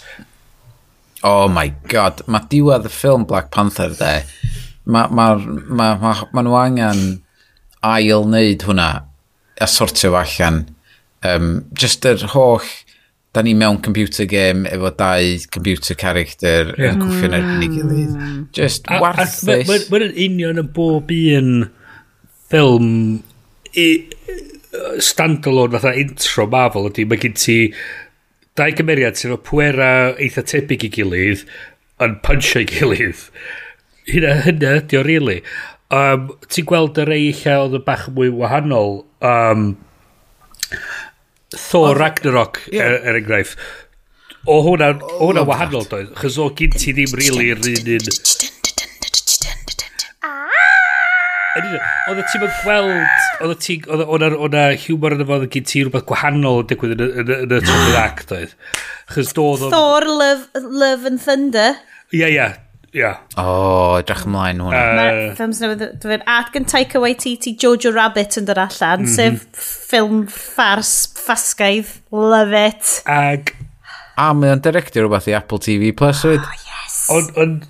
[1.26, 4.20] Oh my god, mae diwedd y ffilm Black Panther de,
[4.86, 7.00] mae ma, ma, ma, ma nhw angen
[7.86, 8.90] ail wneud hwnna,
[9.58, 10.60] a sortio fo allan.
[11.26, 12.68] Um, just yr holl,
[13.34, 16.94] da ni mewn computer game efo dau computer character yeah.
[16.94, 18.12] yn cwffio'n erbyn i gilydd.
[18.14, 18.38] Mm.
[18.56, 19.90] Just a, warth a, this.
[19.90, 21.50] Mae'n union yn bob un
[22.46, 22.92] ffilm
[25.02, 27.58] standalone fatha intro Marvel ydy, mae gen ti
[28.56, 29.90] dau gymeriad sy'n o pwera
[30.22, 31.46] eitha tebyg i gilydd
[32.04, 33.26] yn punch i gilydd.
[34.10, 35.40] Hynna, hynna ydy o really.
[35.94, 39.02] Um, ti'n gweld y rei lle oedd y bach mwy wahanol.
[39.24, 39.74] Um,
[41.54, 42.88] Thor oh, Ragnarok, yeah.
[42.88, 43.60] er, er enghraifft.
[44.46, 48.10] O hwnna, o hwnna wahanol doedd, chos o gynti ddim really yr un un...
[51.56, 56.06] Oedd ti'n mynd gweld, oedd ti, o'na humor yn y fod yn gyd ti rhywbeth
[56.08, 58.54] gwahanol yn digwydd yn y trydydd act oedd.
[59.14, 59.70] Chos doedd o...
[59.72, 61.78] Thor, Love, Love and Thunder.
[62.12, 62.48] Ie, ia,
[62.96, 63.12] ia.
[63.40, 63.46] O,
[64.00, 64.82] edrych ymlaen hwnna.
[64.98, 69.14] Mae'r ffilms newydd, at gan Taika Waititi, Jojo Rabbit yn dod allan, mhm.
[69.14, 69.46] sef
[69.86, 72.98] ffilm ffars, ffasgaidd, love it.
[73.08, 73.54] Ag...
[74.16, 76.44] A mae o'n director rhywbeth i Apple TV Plus, ah, oedd?
[76.44, 77.00] Oh, yes.
[77.12, 77.66] Ond,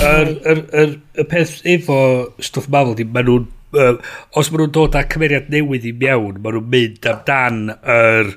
[0.00, 1.98] Yr er, er, er, peth efo
[2.40, 3.50] stwff Marvel di, maen nhw'n...
[3.72, 3.96] Uh,
[4.36, 8.34] os maen nhw'n dod â cymeriad newydd i mewn, maen nhw'n mynd amdan yr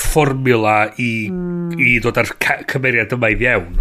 [0.00, 1.76] fformula i, mm.
[1.78, 2.32] i dod â'r
[2.70, 3.78] cymeriad yma i fewn.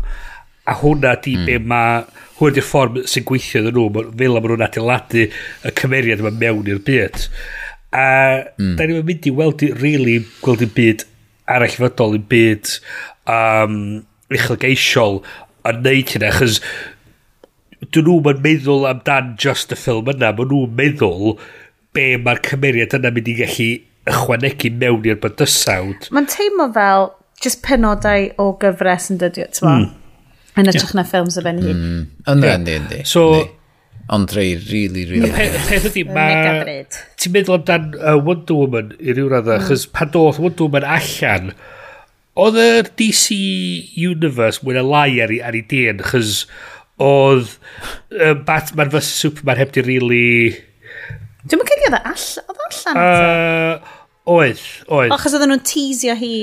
[0.69, 1.49] A hwnna di mm.
[1.49, 2.03] be mae...
[2.33, 6.71] Hwn di'r ffordd sy'n gweithio iddyn nhw, fel maen nhw'n adeiladu y cymeriad yma mewn
[6.71, 7.27] i'r byd.
[7.93, 8.07] A
[8.57, 8.73] mm.
[8.79, 11.05] da ni'n mynd i weld, i, really, gweld i'n byd
[11.53, 12.71] arall fydol, i'n byd
[13.29, 13.77] um,
[14.33, 15.21] uchelgeisiol
[15.63, 16.59] a neud hynna, achos
[17.91, 21.35] dyn nhw'n meddwl amdan just y ffilm yna, maen nhw'n meddwl
[21.93, 23.71] be mae'r cymeriad yna mynd i gallu
[24.11, 26.07] ychwanegu mewn i'r bydysawd.
[26.13, 27.11] Mae'n teimlo fel
[27.43, 29.91] just penodau o gyfres yn dydio, ti'n mm.
[30.53, 30.97] Yn ytrach yeah.
[30.99, 31.73] na ffilms o ben hi.
[31.73, 32.01] Mm.
[32.29, 33.03] Ynddi, ynddi, ynddi.
[33.09, 33.25] So,
[34.13, 35.29] Ond rei, really, really...
[35.31, 36.81] Y peth ydi, mae...
[37.17, 39.93] Ti'n meddwl amdan uh, Wonder Woman i ryw radda, chys mm.
[39.95, 41.53] pan doedd Wonder Woman allan,
[42.43, 42.67] oedd y
[42.99, 43.37] DC
[44.03, 46.43] Universe mwyn y lai ar ei dyn, chys
[47.01, 47.55] oedd
[48.13, 49.81] uh, Batman vs Superman heb di.
[49.85, 50.53] Really...
[51.43, 53.91] Dwi'n mynd cynnig oedd e e allan uh,
[54.23, 55.09] Oedd, oedd.
[55.11, 56.35] O, Achos oedden nhw'n teasio hi.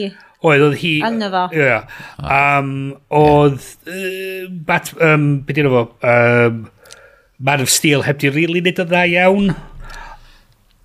[0.44, 0.92] Oedd, oedd hi...
[1.06, 1.46] Yngho fo.
[1.56, 1.62] Ie.
[1.62, 1.86] Yeah.
[2.20, 2.74] Um,
[3.08, 3.64] oedd...
[3.88, 4.92] Uh, bat...
[5.00, 5.86] Um, be di'n fo?
[6.04, 6.66] Um,
[7.40, 9.54] Man of Steel heb di really nid o dda iawn.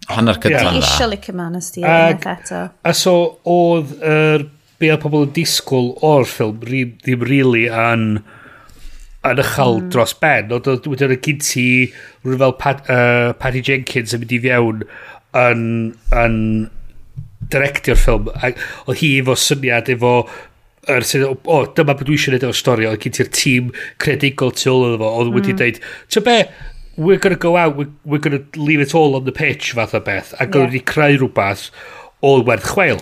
[0.07, 0.85] Hanner cydlan dda.
[0.85, 1.89] Isio licio Man of Steel.
[1.89, 2.29] Ag,
[2.85, 3.97] a so, oedd...
[3.99, 4.45] yr...
[4.45, 8.07] Er, be oedd pobl yn disgwyl o'r ffilm ddim rili really, yn...
[8.19, 8.34] An
[9.25, 9.91] yn ychal mm.
[9.93, 11.67] dros ben, ond wedyn yn gynti
[12.23, 14.83] rhywun fel Pat, uh, Patty Jenkins yn mynd i fiewn
[15.41, 15.63] yn,
[16.23, 16.35] yn
[17.53, 18.29] directio'r ffilm.
[18.35, 20.17] Oedd hi efo syniad efo
[20.87, 23.71] er, o, o, dyma beth dwi eisiau gwneud o'r stori, oedd gen ti'r tîm
[24.01, 25.37] credigol tu ôl iddo fo, oedd mm.
[25.39, 25.79] wedi dweud,
[26.13, 26.37] ty be,
[26.95, 30.01] we're gonna go out, we're, we're gonna leave it all on the pitch, fath o
[30.03, 30.61] beth, ac yeah.
[30.61, 31.67] oedd wedi creu rhywbeth
[32.25, 33.01] oedd werth chweil.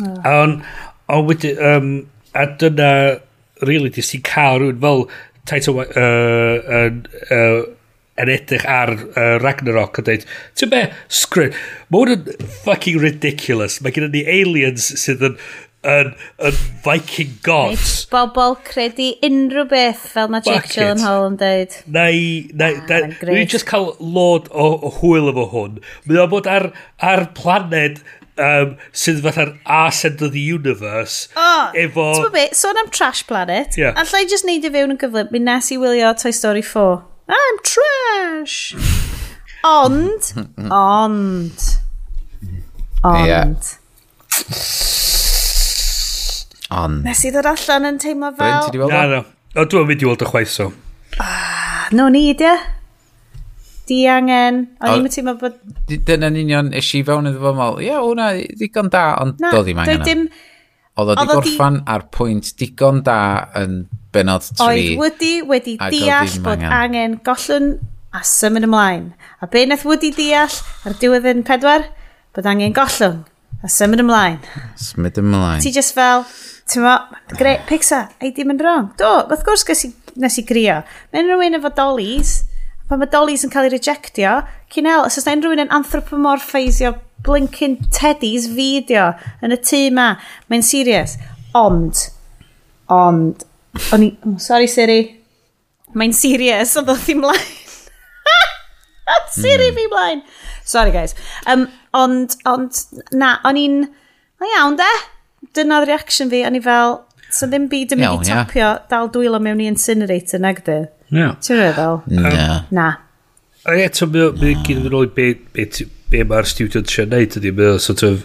[0.00, 0.14] Mm.
[0.30, 0.62] Ond,
[1.10, 1.90] ond wedi, um,
[2.38, 2.92] a dyna,
[3.66, 5.04] really, dis ti'n cael rhywun fel
[5.50, 5.86] Taito uh,
[6.80, 7.00] yn,
[7.34, 7.62] uh,
[8.20, 10.28] yn edrych ar uh, Ragnarok a dweud,
[10.58, 10.84] ti'n be,
[11.22, 11.58] sgryd,
[11.90, 13.80] mae hwn yn fucking ridiculous.
[13.82, 15.40] Mae gen ni aliens sydd yn
[15.86, 16.12] yn,
[16.44, 18.06] yn Viking gods.
[18.10, 21.76] Neu bobl credu unrhyw beth fel mae Jake Gyllenhaal yn dweud.
[21.96, 22.22] Neu,
[22.60, 25.78] neu, ah, dwi'n just cael lord o, o hwyl efo hwn.
[26.06, 26.70] Mae o bod ar,
[27.00, 28.02] ar planed
[28.40, 32.06] um, sydd fatha'r Ars End of the Universe oh, efo...
[32.16, 33.96] Ti'n be, sôn am Trash Planet, yeah.
[33.98, 37.02] a llai jyst neud i fewn yn gyflym, mi nes i wylio Toy Story 4.
[37.30, 38.56] I'm trash!
[39.66, 40.32] ond,
[40.70, 41.68] ond,
[43.04, 43.28] ond...
[43.28, 43.52] Yeah.
[46.70, 48.46] ond Nes i ddod allan yn teimlo fel...
[48.46, 48.96] Dwi'n ti di weld o?
[48.96, 49.22] Na, na.
[49.56, 50.70] No, dwi'n mynd i weld y chwaith, so.
[51.20, 52.50] Ah, no need, ie.
[52.50, 52.68] Yeah
[53.90, 54.62] di angen.
[54.80, 55.58] O'n i'n teimlo bod...
[55.90, 57.80] Dyna'n union eisiau fewn iddo fo mal.
[57.82, 60.06] Ie, hwnna ddigon da, ond na, doedd i'n angen.
[60.06, 60.26] Dim...
[61.00, 63.20] Oedd o di gorffan ar pwynt digon da
[63.60, 63.84] yn
[64.14, 64.66] benod 3.
[64.66, 67.72] Oedd Woody wedi deall bod angen gollwn
[68.12, 69.10] a symud ymlaen.
[69.40, 71.86] A be nath Woody deall ar diwedd yn pedwar?
[72.36, 73.22] Bod angen gollwn
[73.62, 74.38] a symud ymlaen.
[74.80, 75.62] Symud ymlaen.
[75.62, 76.26] Ti just fel,
[76.70, 76.96] ti'n mo,
[77.38, 78.90] great, Pixar, ei dim yn wrong.
[79.00, 79.66] Do, wrth gwrs
[80.20, 80.80] nes i grio.
[81.14, 82.40] Mae'n rhywun efo dollies
[82.90, 84.40] pan mae dollies yn cael ei rejectio,
[84.74, 86.96] Cynel, os oes na unrhyw un yn anthropomorpheisio
[87.26, 89.12] blinking teddies fideo
[89.44, 90.08] yn y tŷ ma,
[90.50, 91.14] mae'n serious.
[91.58, 92.02] Ond,
[92.90, 93.44] ond,
[93.94, 95.00] o'n i, oh, sorry Siri,
[95.94, 97.48] mae'n serious, ond oedd i'n mlaen.
[99.38, 99.78] Siri hmm.
[99.78, 100.26] fi mlaen.
[100.66, 101.14] Sorry guys.
[101.50, 102.82] Um, ond, ond,
[103.14, 103.82] na, o'n i'n,
[104.42, 104.90] na iawn de?
[105.56, 107.00] Dyna'r reaction fi, o'n i fel,
[107.30, 108.80] so ddim byd yn mynd i topio yeah.
[108.90, 110.82] dal dwylo mewn i incinerator, nag dy?
[111.10, 111.36] Yeah.
[111.42, 112.02] Ti'n meddwl?
[112.06, 112.64] Na.
[112.70, 112.88] Na.
[113.68, 115.66] A eto, mae o gyd yn ôl i be, be,
[116.10, 118.22] be mae'r studio siarad neud ydy, mae o sort of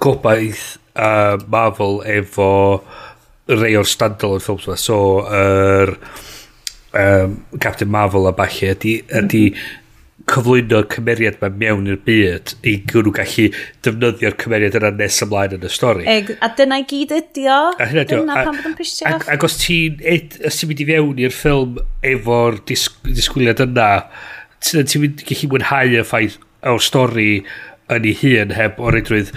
[0.00, 0.64] gobaith
[0.94, 2.50] uh, Marvel efo
[3.50, 4.78] rei o'r standalone ffilms yma.
[4.78, 5.96] So, yr er,
[7.00, 9.79] um, Captain Marvel a balle, ydy, ydy mm -hmm
[10.30, 13.46] cyflwyno'r cymeriad mae mewn i'r byd i gwrw gallu
[13.86, 16.06] defnyddio'r cymeriad yna nes ymlaen yn y stori.
[16.10, 17.60] Eg, a dyna i gyd ydi o.
[17.74, 18.20] A hynna ydi o.
[18.22, 19.08] Dyna pan bod yn pwysio.
[19.10, 21.80] Ac, ac os ti'n ti mynd i fewn i'r ffilm
[22.12, 23.90] efo'r disg, disgwyliad yna,
[24.66, 26.38] ti'n ti mynd i gallu mwynhau y ffaith
[26.70, 27.30] o'r stori
[27.90, 29.32] yn ei hun heb o reidrwydd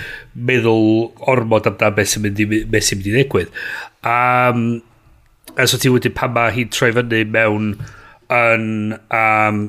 [0.50, 3.62] meddwl ormod amdano beth sy'n mynd i, beth sy'n mynd i ddigwydd.
[4.06, 4.66] Um,
[5.58, 7.72] a so ti wedi pan mae hi'n troi fyny mewn
[8.34, 8.68] yn
[9.14, 9.64] um,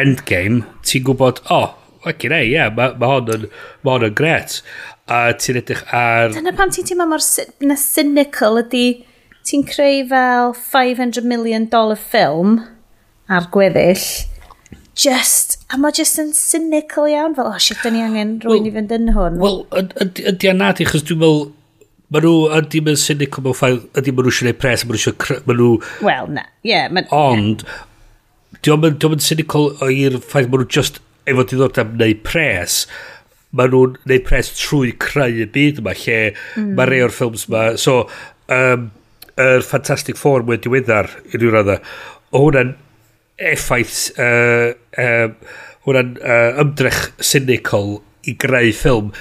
[0.00, 1.72] Endgame, ti'n gwybod, o, oh,
[2.04, 3.48] fucking ei, ie, mae ma hon yn,
[3.84, 4.58] ma hon yn gret.
[5.10, 6.32] A ti'n edrych ar...
[6.34, 7.24] Dyna pan ti'n teimlo mor
[7.64, 8.84] na cynical ydy
[9.44, 12.62] ti'n creu fel 500 million dollar ffilm
[13.28, 14.06] ar gweddill
[14.96, 18.70] just, a mae just yn cynical iawn fel, oh shit, da ni angen rwy'n well,
[18.70, 19.42] i fynd yn hwn.
[19.42, 19.60] Wel,
[20.30, 21.44] ydy yna di, chos dwi'n meddwl,
[22.12, 25.00] Mae nhw ydy mae'n cynical mewn ffaith, ydy mae nhw eisiau gwneud pres, mae nhw
[25.00, 26.04] eisiau...
[26.04, 26.70] Wel, na, ie.
[26.70, 27.90] Yeah, Ond, yeah
[28.64, 31.00] diolch yn, diolch yn cynical o'r ffaith maen nhw just
[31.30, 32.84] efo diddordeb neu pres
[33.54, 36.72] maen nhw'n neud pres trwy creu y byd yma lle mm.
[36.78, 38.02] mae rei o'r ffilms yma so
[38.52, 38.88] um,
[39.40, 41.78] yr Fantastic Four mwy diweddar i ryw raddau
[42.34, 42.74] o hwnna'n
[43.52, 45.28] effaith uh, uh,
[45.86, 47.00] hwnna'n uh, ymdrech
[47.32, 47.98] cynical
[48.30, 49.12] i greu ffilm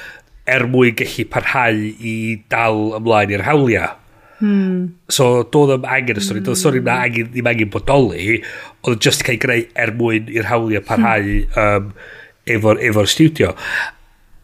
[0.49, 2.15] er mwyn gallu parhau i
[2.51, 3.99] dal ymlaen i'r hawliau
[4.43, 4.89] Hmm.
[5.07, 8.41] So doedd ddim angen y stori, doedd y stori yna angen, ddim angen bodoli,
[8.83, 11.63] oedd just cael greu er mwyn i'r hawliau parhau hmm.
[11.63, 11.93] um,
[12.57, 13.53] efo'r efo studio.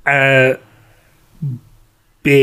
[0.08, 0.56] Uh,
[2.26, 2.38] be,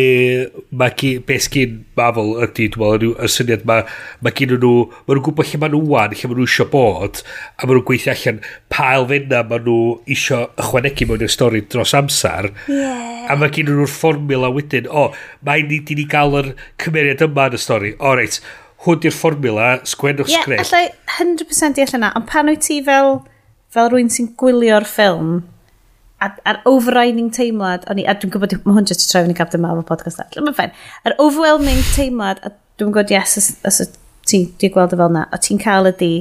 [0.72, 3.84] mae gi, be sgyn Marvel ydy, dwi'n meddwl, y syniad mae,
[4.24, 4.72] ma gen nhw,
[5.04, 7.20] mae nhw'n gwybod lle mae nhw wan, lle mae nhw eisiau bod,
[7.56, 8.40] a mae nhw'n gweithio allan
[8.72, 9.78] pa elfenna mae nhw
[10.14, 13.26] eisiau ychwanegu mewn i'r stori dros amser, yeah.
[13.28, 15.10] a mae gen nhw'r fformula wedyn, o,
[15.46, 18.40] mae ni nid ni gael yr cymeriad yma yn y stori, o reit,
[18.86, 20.64] hwn di'r fformula, sgwennwch yeah, sgriff.
[20.64, 23.20] Ie, allai 100% i allan na, ond pan wyt ti fel,
[23.76, 25.36] fel rwy'n sy'n gwylio'r ffilm,
[26.22, 29.60] a'r overriding teimlad, o'n i, a dwi'n gwybod, mae hwn jyst i troi fyny Captain
[29.60, 30.72] Marvel podcast all, mae'n ffain.
[31.08, 33.82] yr overwhelming teimlad, a dwi'n gwybod, yes, os, os
[34.28, 36.12] ti'n ti gweld y fel na, o ti'n cael ydi,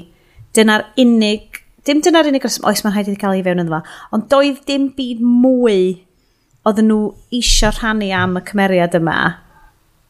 [0.58, 3.80] dyna'r unig, dim dyna'r unig reswm, oes mae'n rhaid i cael ei fewn yn dda,
[4.16, 5.80] ond doedd dim byd mwy
[6.66, 7.00] oedden nhw
[7.40, 9.20] isio rhannu am y cymeriad yma,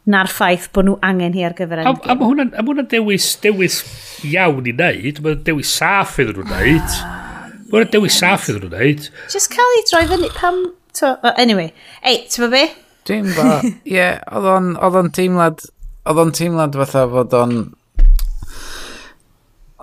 [0.09, 2.09] na'r ffaith bod nhw angen hi ar gyfer Endgame.
[2.09, 3.83] A, a mae hwnna'n ma hwnna dewis, dewis
[4.25, 6.97] iawn i wneud, mae'n dewis saff iddyn nhw'n wneud.
[7.05, 7.24] Ah.
[7.71, 9.07] Mae'n dewis saff iddyn nhw'n wneud.
[9.33, 10.59] Just cael ei droi fyny pam...
[10.99, 11.71] To, uh, anyway,
[12.05, 12.65] ei, ti'n be?
[13.09, 13.59] Dim ba.
[13.95, 15.65] Ie, oedd o'n teimlad...
[16.05, 17.57] Oedd o'n teimlad fatha fod o'n...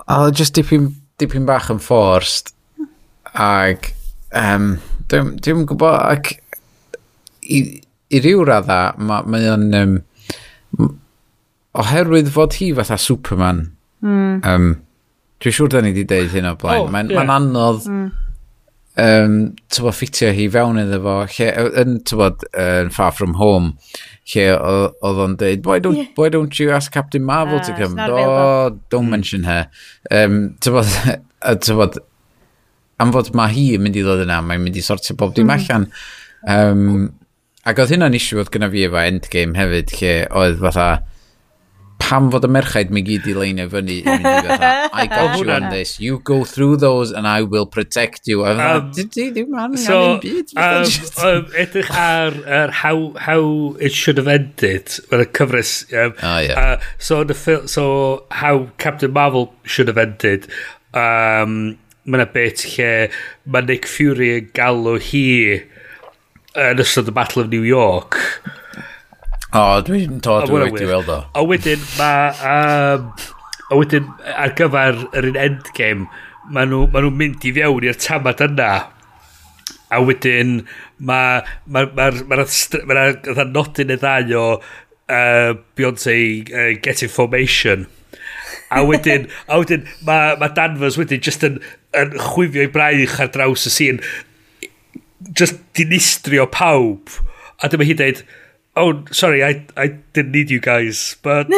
[0.03, 0.89] Oedd o'n just dipyn,
[1.19, 2.53] dipyn bach yn fforst.
[3.33, 3.91] Ag...
[4.31, 4.77] Um,
[5.11, 5.99] Dwi'n dwi gwybod...
[5.99, 6.33] Ac...
[7.43, 7.59] I,
[8.13, 9.69] i ryw radda, mae ma o'n...
[9.81, 10.95] Um,
[11.83, 13.65] oherwydd fod hi fatha Superman...
[14.03, 14.41] Mm.
[14.43, 14.73] Um,
[15.43, 16.85] Dwi'n siŵr da ni wedi deud hyn o blaen.
[16.85, 17.25] Oh, Mae'n yeah.
[17.27, 18.05] ma anodd mm.
[19.03, 19.33] um,
[19.67, 21.49] tybo, ffitio hi fewn iddo fo, lle,
[21.81, 23.73] yn, tybo, uh, far from home,
[24.31, 26.13] lle oedd o'n deud, why don't, yeah.
[26.15, 27.99] why don't you ask Captain Marvel uh, to come?
[27.99, 29.17] Oh, don't mm.
[29.17, 29.67] mention her.
[30.11, 30.85] Um, tybo,
[31.67, 31.91] tybo,
[33.03, 35.51] am fod mae hi yn mynd i ddod yna, mae'n mynd i sortio bob dim
[35.51, 35.57] mm.
[35.59, 35.89] allan.
[36.47, 37.09] Um,
[37.67, 40.87] ac oedd hynna'n isiw oedd gyda fi efo Endgame hefyd, lle oedd fatha
[41.99, 44.71] pam fod y merchaid mi gyd i leinio fyny i i fatha,
[45.01, 48.45] I got you on this, you go through those and I will protect you.
[48.45, 50.53] A um, di ddim angen so, byd.
[50.55, 50.87] Um,
[51.27, 53.43] um, edrych ar, er, how, how
[53.79, 55.75] it should have ended, mae'n y cyfres.
[55.93, 56.59] Um, oh, yeah.
[56.59, 57.37] uh, so, the,
[57.67, 60.49] so how Captain Marvel should have ended.
[60.93, 62.91] Um, mae'n y bit lle
[63.47, 65.27] mae Nick Fury yn galw hi
[66.59, 68.19] yn ystod y Battle of New York.
[69.53, 71.19] O, dwi'n to, dwi'n wedi weld o.
[71.37, 72.29] A wedyn, mae...
[72.49, 73.09] Um,
[73.69, 76.07] a wedyn, ar gyfer yr un endgame,
[76.53, 78.71] maen nhw, ma nhw mynd i fewn i'r tamad yna.
[79.93, 80.63] A wedyn,
[80.97, 81.43] mae...
[81.69, 82.39] Mae'r ma, ma,
[82.89, 83.05] ma,
[83.37, 86.17] ma nodyn y ddau o uh, Beyonce
[86.49, 87.87] uh, Get Information.
[88.73, 91.59] A wedyn, a wedyn mae ma Danvers wedyn just yn,
[91.97, 94.01] yn chwifio i braich ar draws y sîn.
[95.29, 97.19] Just dinistrio pawb.
[97.61, 98.23] A dyma hi dweud,
[98.75, 101.55] oh, sorry, I, I didn't need you guys, but you,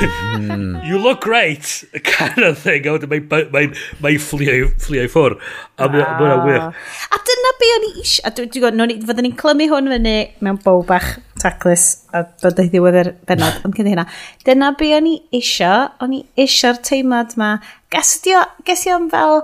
[0.00, 0.76] hmm.
[0.84, 2.86] you look great, kind of thing.
[2.86, 3.70] Oh, a wedyn mae'n mae,
[4.04, 5.36] mae fflio, fflio i ffwr.
[5.78, 6.44] A mae'n wow.
[6.46, 6.82] wych.
[7.12, 8.26] A dyna be o'n i eisiau.
[8.28, 11.10] A dwi'n gwybod, no, fyddwn ni'n clymu hwn fyny mewn bow bach
[11.42, 13.60] taclus a dod ei ddiwedd yr benod.
[13.66, 14.06] Ond cyn hynna,
[14.46, 15.90] dyna be o'n i eisiau.
[16.04, 17.56] O'n i eisiau'r teimlad ma.
[17.94, 19.42] Gasio, gasio am fel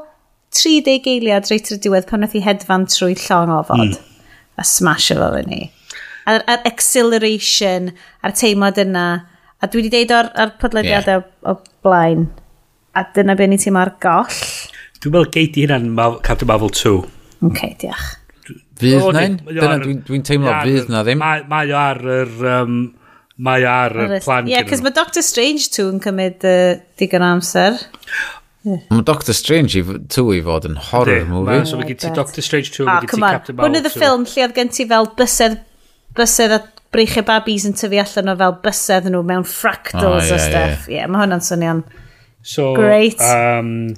[0.56, 3.92] 30 eiliad reit o'r diwedd pan wnaeth i hedfan trwy llong ofod.
[3.92, 4.24] Mm.
[4.60, 5.68] A smash efo fyny
[6.28, 7.90] a'r, ar acceleration,
[8.24, 9.06] a'r teimlad yna.
[9.60, 11.50] A dwi wedi deud o'r, ar podlediadau yeah.
[11.52, 12.28] o, blaen.
[12.96, 14.38] A dyna be ni teimlo ar goll.
[15.00, 15.92] Dwi'n meddwl gei di hynna'n
[16.26, 16.96] Captain Marvel 2.
[17.00, 18.08] Oce, okay, diolch.
[18.80, 19.36] Fydd oh, na'n?
[19.48, 21.20] Dyna dwi'n dwi teimlo fydd na ddim.
[21.20, 22.34] Mae o ar yr...
[22.54, 22.80] Um,
[23.40, 27.24] mae ar y plan Ie, yeah, cos mae Doctor Strange 2 yn cymryd uh, digon
[27.24, 27.78] amser.
[28.66, 28.82] Yeah.
[28.92, 31.56] Mae Doctor Strange i 2 i fod yn horror movie.
[31.62, 33.64] Ma, so mae gen ti oh, Doctor Strange 2 a mae gen ti Captain Marvel
[33.64, 33.64] 2.
[33.64, 35.56] Hwn oedd y ffilm lle oedd gen ti fel bysedd
[36.18, 36.60] bysedd a
[36.90, 40.88] breichau babis yn tyfu allan o fel bysedd nhw mewn fractals oh, yeah, a stuff.
[40.88, 41.10] Ie, yeah, yeah.
[41.10, 41.82] mae hwnna'n swnio'n
[42.42, 43.20] so, great.
[43.20, 43.94] Um,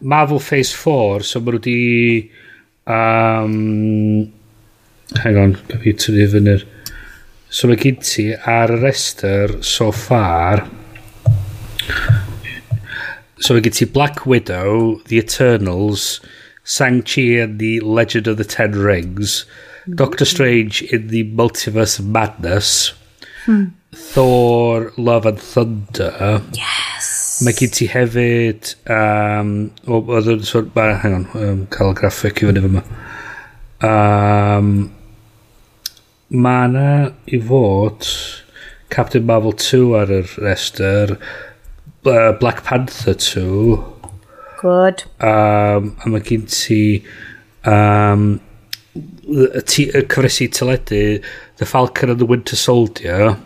[0.00, 2.30] Marvel Phase 4, so mae nhw wedi...
[2.86, 4.32] Um,
[5.22, 6.66] hang on, computer ni fyny'r...
[7.50, 10.66] So mae gen ti ar y rester so far...
[13.38, 16.20] So mae gen ti Black Widow, The Eternals,
[16.64, 19.44] Shang-Chi and The Legend of the Ten Rings...
[19.94, 22.92] Doctor Strange in the Multiverse of Madness.
[23.44, 23.66] Hmm.
[23.94, 26.42] Thor, Love and Thunder.
[26.52, 27.40] Yes.
[27.44, 28.74] Mae gen ti hefyd...
[28.90, 29.52] Um,
[29.86, 30.70] oedd yn sôn...
[30.74, 32.82] Hang on, um, cael y graffic i fyny fyma.
[33.86, 34.70] Um,
[36.32, 36.88] mae na
[37.28, 38.08] i fod
[38.92, 41.14] Captain Marvel 2 ar y rester,
[42.08, 43.78] uh, Black Panther 2.
[44.62, 45.06] Good.
[45.20, 46.80] Um, a mae gen ti...
[47.66, 48.40] Um,
[48.96, 51.02] y cyfresu teledu
[51.60, 53.36] The Falcon and the Winter Soldier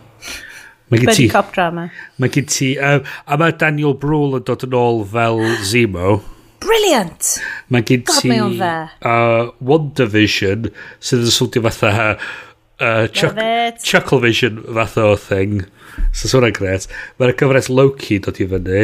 [0.91, 1.27] Mae gen ti...
[1.31, 1.87] cop drama.
[2.19, 2.73] Mae gen ti...
[2.75, 6.17] Um, a mae Daniel Brühl yn dod yn ôl fel Zemo.
[6.61, 7.37] Brilliant!
[7.71, 8.09] Mae gen ti...
[8.11, 8.73] God, mae o'n dda.
[8.99, 10.67] Uh, WandaVision,
[10.99, 12.17] sydd yn swndio fatha...
[12.81, 13.37] Uh, chuck,
[13.85, 15.61] Chucklevision fath o thing.
[16.17, 16.89] So swnna'n gret.
[17.21, 18.83] Mae'r cyfres Loki dod i fyny.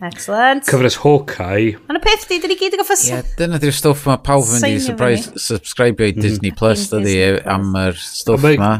[0.00, 0.62] Excellent.
[0.68, 1.74] Cyfres Hawkeye.
[1.90, 3.02] Ond y peth di, dyn ni gyd yn goffos...
[3.08, 6.22] Ie, yeah, dyna di'r stwff mae pawb yn di surprise subscribe i mhm.
[6.22, 7.16] Disney Plus, dydi,
[7.50, 8.76] am yr stwff yma.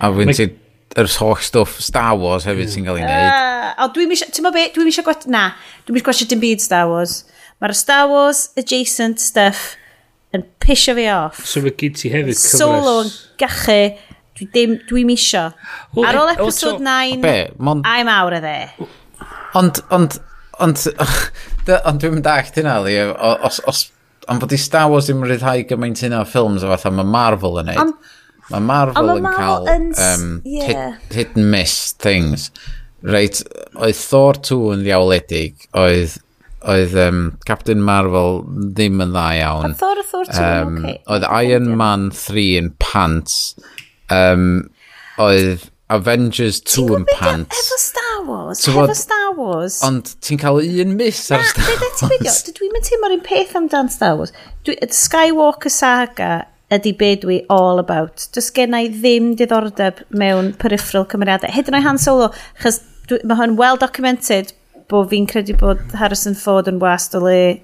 [0.00, 0.48] A fwy'n ti
[0.96, 3.28] yr holl stwff Star Wars hefyd sy'n cael ei wneud.
[3.28, 5.50] Ah, o, dwi'n misio, ti'n be, dwi'n misio gwat, na,
[5.84, 7.20] dwi'n misio gwasio dim byd Star Wars.
[7.62, 9.74] Mae'r Star Wars adjacent stuff
[10.32, 11.44] yn pisio fi off.
[11.48, 12.58] So mae gyd ti hefyd cyfres...
[12.60, 13.78] Solo yn gachu
[14.40, 15.46] dwi ddim, dwi'n isio.
[16.00, 17.24] Ar e- ôl episode 9,
[17.84, 18.72] I'm out of there.
[19.58, 20.16] Ond, ond,
[20.60, 20.82] Ond,
[21.88, 22.96] ond dwi'n mynd dallt hynna, li,
[23.48, 23.86] os, os,
[24.28, 27.62] ond bod i Star Wars ddim rhyddhau gymaint hynna o ffilms o fatha mae Marvel
[27.62, 27.80] yn neud.
[27.80, 27.94] Am,
[28.52, 30.68] mae Marvel am yn Marvel cael yn, um, yeah.
[30.68, 32.50] hit, hit and miss things.
[33.02, 33.40] Reit,
[33.74, 36.20] oedd Thor 2 yn ddiawledig, oedd
[36.62, 38.42] oedd um, Captain Marvel
[38.76, 39.72] ddim yn dda iawn.
[39.72, 41.00] A Thor a Thor 2 um, okay.
[41.10, 43.38] Oedd Iron Man 3 yn pants.
[44.12, 44.68] Um,
[45.18, 47.58] oedd Avengers 2 yn pants.
[47.58, 48.62] Efo Star Wars?
[48.62, 49.80] So hefo Star Wars?
[49.86, 52.02] Ond ti'n cael un miss ar Star Wars?
[52.02, 54.34] Na, dwi'n mynd teimlo'r un peth amdan Star Wars.
[54.66, 56.32] Dwi, Skywalker Saga
[56.72, 58.28] ydy be dwi all about.
[58.32, 61.52] Does gennau ddim diddordeb mewn peripheral cymeriadau.
[61.52, 62.30] Hyd yn oed Han Solo,
[62.62, 62.80] chas
[63.12, 64.54] mae hwn well documented
[64.92, 67.60] bod fi'n credu bod Harrison Ford yn wast o le,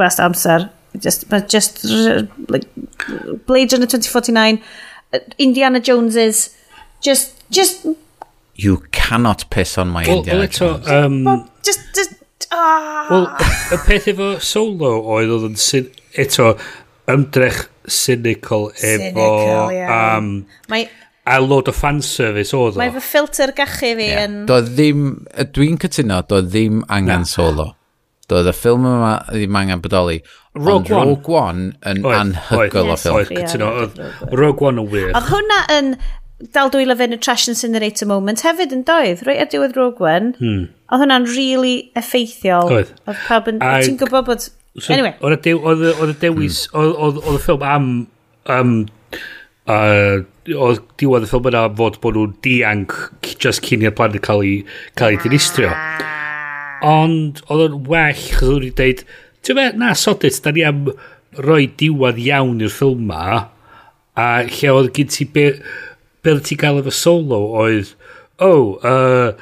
[0.00, 0.70] wast amser.
[0.96, 1.84] Just, just
[2.48, 2.64] like,
[3.46, 4.62] Blade Runner 2049,
[5.38, 6.56] Indiana Joneses,
[7.04, 7.84] just, just
[8.56, 10.88] you cannot piss on my well, Indiana well, Jones.
[10.88, 12.14] Um, well, just, just,
[12.50, 13.06] ah.
[13.10, 13.26] Wel,
[13.76, 16.54] y peth efo solo oedd oedd yn syn, eto
[17.12, 19.02] ymdrech cynical efo...
[19.04, 20.16] Cynical, yeah.
[20.16, 20.30] um,
[20.72, 20.88] Mae,
[21.26, 22.82] a load o fanservice oedd o.
[22.82, 24.24] Mae fy ffilter gachu fi yeah.
[24.26, 24.42] yn...
[24.48, 25.06] Do ddim,
[25.54, 27.32] dwi'n cytuno, do ddim angen Na.
[27.36, 27.70] solo.
[28.26, 30.18] Doedd y ffilm yma ddim angen bodoli.
[30.56, 31.10] Rogue One.
[31.12, 33.20] Rogue One yn anhygol o ffilm.
[33.20, 33.72] Oedd, cytuno.
[34.32, 35.12] Rogue One yn wir.
[35.12, 35.92] Oedd hwnna yn
[36.52, 40.04] dal dwylo fe yn y trash incinerator moment hefyd yn doedd, rwy a diwedd Rogue
[40.04, 40.34] One.
[40.36, 40.66] Hmm.
[40.92, 42.68] Oedd hwnna'n really effeithiol.
[42.72, 42.92] Oedd.
[43.08, 43.62] Oedd pawb yn...
[43.62, 44.48] Ti'n gwybod bod...
[44.76, 45.14] So, anyway.
[45.24, 46.66] Oedd y dew, oedd, oedd dewis...
[46.68, 46.82] Hmm.
[46.82, 47.88] Oedd oedd, oedd y ffilm am...
[48.52, 48.74] um,
[49.72, 50.18] uh,
[50.52, 52.94] oedd diwedd y ffilm yna fod bod nhw'n dianc
[53.40, 54.60] just cyn i'r planet cael ei,
[55.00, 55.72] cael ei dinistrio.
[56.86, 59.02] Ond oedd yn well, chos oedd wedi dweud,
[59.40, 60.84] ti'n meddwl, na, sodit, da ni am
[61.40, 63.42] roi diwedd iawn i'r ffilm ma,
[64.20, 65.30] a lle oedd gyd ti...
[65.32, 65.48] Be,
[66.26, 67.94] be oedd ti gael efo solo oedd,
[68.42, 69.32] o, oh, uh,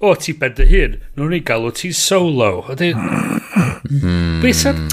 [0.00, 2.64] o, ti ben dy hun, nhw'n ni gael o ti solo.
[2.70, 4.38] A dyn, hmm.
[4.42, 4.86] be sa'n...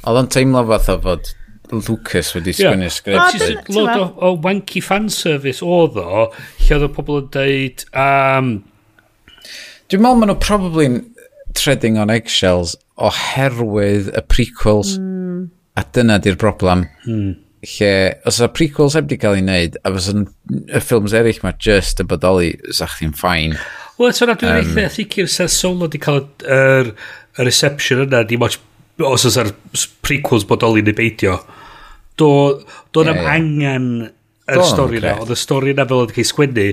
[0.00, 1.30] Oedd o'n teimlo fath o fod
[1.70, 2.94] Lucas wedi sgwini yeah.
[2.96, 3.70] sgript.
[3.70, 6.26] A lot o, o wanky fanservice oedd o,
[6.64, 7.86] lle oedd o pobl yn deud...
[7.94, 8.52] Um,
[9.90, 10.88] Dwi'n meddwl maen nhw probably
[11.58, 15.46] treading on eggshells oherwydd y prequels mm.
[15.78, 16.84] a dyna di'r broblem.
[17.06, 17.92] Mm lle,
[18.28, 22.00] os y prequels heb di cael ei wneud, a fos y ffilms eraill mae just
[22.00, 23.56] y bodoli, sa'ch chi'n ffain.
[24.00, 26.94] Wel, so na, dwi'n um, eitha sicr sa solo di cael yr,
[27.36, 28.56] yr reception yna, di moch
[29.00, 29.52] os oes ar
[30.04, 31.38] prequels bodoli neu beidio.
[32.20, 33.34] Do'n do yeah, am yeah.
[33.34, 33.90] angen
[34.50, 35.18] yr stori yna.
[35.22, 36.66] Oedd y stori yna fel oedd cael sgwennu,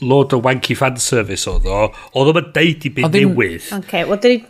[0.00, 1.90] Lord o Wanky Fan Service oedd o.
[2.16, 3.68] Oedd o'n deud i byd newydd.
[3.68, 4.40] Oce, okay, wel,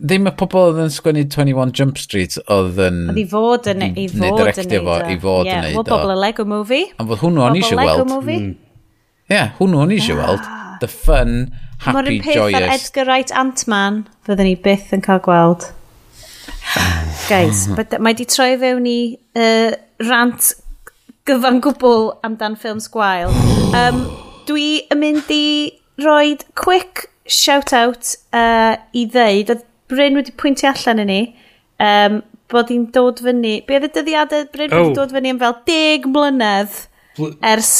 [0.00, 3.00] ddim y pobl oedd yn sgwennu 21 Jump Street oedd yn...
[3.12, 5.84] Oedd i fod yn mm, i fod yn neud fo, I fod yn neud o.
[5.90, 6.86] bobl y Lego Movie.
[6.96, 8.14] A fod hwnnw o'n eisiau weld.
[8.14, 8.54] Mm.
[8.54, 10.30] Ie, yeah, hwnnw o'n eisiau ah.
[10.30, 10.48] weld.
[10.80, 11.34] The fun,
[11.84, 11.98] happy, joyous.
[11.98, 15.68] Mae'r un peth ar Edgar Wright Ant-Man fydden ni byth yn cael gweld.
[17.28, 18.00] Guys, mm.
[18.00, 18.98] mae di troi fewn i
[19.36, 19.76] uh,
[20.08, 20.52] rant
[21.28, 23.32] gyfan gwbl amdan ffilms gwael.
[23.76, 24.06] Um,
[24.48, 25.44] dwi yn mynd i
[26.00, 31.22] roed quick shout-out uh, i ddeud, oedd Bryn wedi pwyntio allan i ni,
[31.82, 33.60] um, bod hi'n dod fyny...
[33.66, 34.84] Be oedd y dyddiadau Bryn oh.
[34.84, 36.78] wedi dod fyny am fel 10 mlynedd
[37.18, 37.74] Bl ers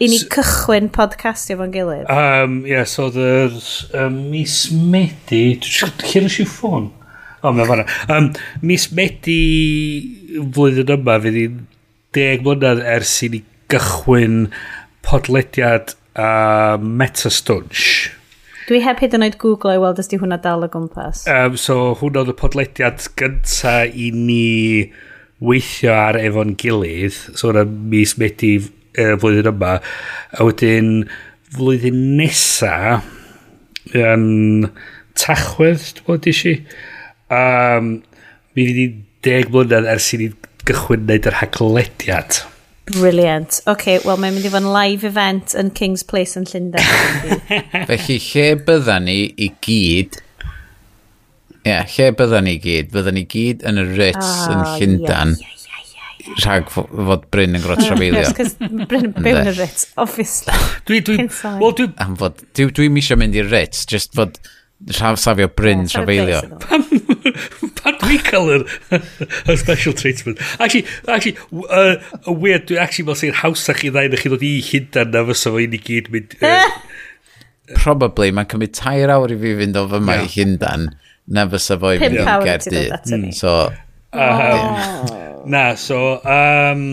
[0.00, 2.06] i ni so, cychwyn podcastio fo'n gilydd?
[2.08, 3.58] Um, yeah, so oedd
[3.98, 5.44] um, mis Medi...
[5.60, 6.88] Lle nes i'w ffôn?
[7.40, 7.86] O, mae'n fanna.
[8.12, 8.30] Um,
[8.64, 9.40] mis Medi
[10.54, 11.60] flwyddyn yma fydd hi'n
[12.16, 14.46] deg mlynedd ers i ni gychwyn
[15.06, 18.10] podlediad a uh, Metastwns.
[18.70, 21.24] Dwi heb hyd yn oed Google e, i weld os di hwnna dal o gwmpas.
[21.26, 24.92] Um, so hwnna oedd y podlediad gynta i ni
[25.42, 27.16] weithio ar efo'n gilydd.
[27.34, 29.72] So hwnna mis Medi uh, flwyddyn yma.
[30.38, 30.92] A wedyn
[31.56, 33.00] flwyddyn nesa
[33.90, 34.70] yn
[35.18, 36.62] tachwedd, dwi'n bod eisiau.
[37.34, 37.90] Um,
[38.54, 38.88] mi fydd i
[39.26, 40.30] deg mlynedd ers i ni
[40.70, 42.44] gychwyn wneud yr haglediad.
[42.96, 43.60] Brilliant.
[43.70, 47.38] OK, wel mae'n mynd i fod yn live event yn King's Place yn Llundain.
[47.90, 50.20] Felly lle bydda ni i gyd...
[51.60, 52.92] Ie, yeah, lle bydda ni i gyd?
[52.94, 55.34] Bydda ni gyd yn y Ritz oh, yn Llundain.
[55.38, 55.56] Yeah, yeah,
[56.44, 58.22] rhag fod Bryn yn grod trafeilio.
[58.22, 60.56] Yes, cos Bryn yn byw yn y Ritz, obviously.
[60.88, 61.28] dwi, dwi,
[61.60, 61.90] well, dwi...
[62.02, 64.40] Am fod, dwi, dwi misio mynd i'r Ritz, just fod
[64.96, 67.09] rhaf safio Bryn yeah, trafeilio.
[67.80, 68.64] Pan dwi cael yr
[69.60, 70.40] special treatment.
[70.58, 71.36] Actually, actually
[71.68, 75.24] uh, weird, dwi actually fel sy'n hawsach i ddain na chi ddod i hyndan na
[75.30, 76.36] fysa fo i ni gyd mynd...
[76.40, 76.66] Uh,
[77.84, 80.26] Probably, mae'n cymryd tair awr i fi fynd o fyma yeah.
[80.26, 80.88] i hyndan
[81.30, 82.84] na fysa fo i fynd i gerdy.
[83.36, 83.56] So,
[84.10, 86.00] um, na, so...
[86.24, 86.84] Um,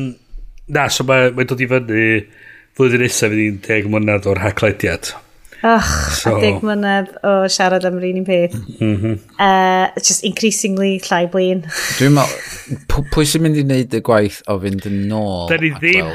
[0.67, 2.03] na, so mae'n ma dod i fyny
[2.77, 5.15] flwyddyn nesaf fydd hi'n deg mlynedd o'r haglediad.
[5.63, 6.35] Och, so.
[6.35, 8.53] a deg mlynedd o siarad am yr un peth.
[8.77, 9.15] Mm -hmm.
[9.41, 11.63] uh, just increasingly llai blin.
[11.97, 15.47] Dwi'n meddwl, pwy sy'n mynd i wneud y gwaith o fynd yn nôl?
[15.49, 16.11] Da ni ddim,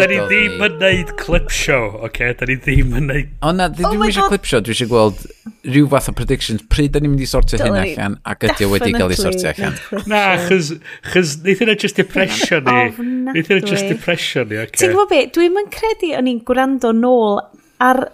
[0.00, 2.08] da ni ddim yn wneud clip show, oce?
[2.10, 2.34] Okay?
[2.40, 3.30] Da ni ddim yn wneud...
[3.46, 5.22] O na, oh dwi ddim eisiau clip show, dwi eisiau gweld
[5.64, 6.66] rhyw fath o predictions.
[6.74, 9.52] Pryd da ni'n mynd i sortio hyn allan ac ydy o wedi cael ei sortio
[9.54, 9.78] allan?
[10.10, 10.74] Na, chys,
[11.12, 13.06] chys, neith yna just depression ni.
[13.30, 14.76] Neith yna just depression ni, oce?
[14.82, 17.38] Ti'n gwybod be, dwi'n mynd credu o'n i'n gwrando nôl
[17.84, 18.06] ar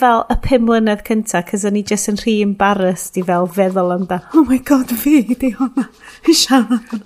[0.00, 3.94] fel y pum mlynedd cynta, cys o'n i just yn rhy embarrassed i fel feddwl
[3.96, 5.88] amdan, oh my god, fi, di hwnna,
[6.26, 6.96] i siarad.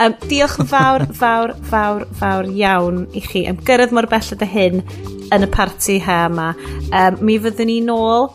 [0.00, 4.50] um, diolch yn fawr, fawr, fawr, fawr iawn i chi am gyrraedd mor belled y
[4.54, 4.84] hyn
[5.30, 6.48] yn y parti ha yma.
[6.90, 8.28] Um, mi fyddwn ni nôl,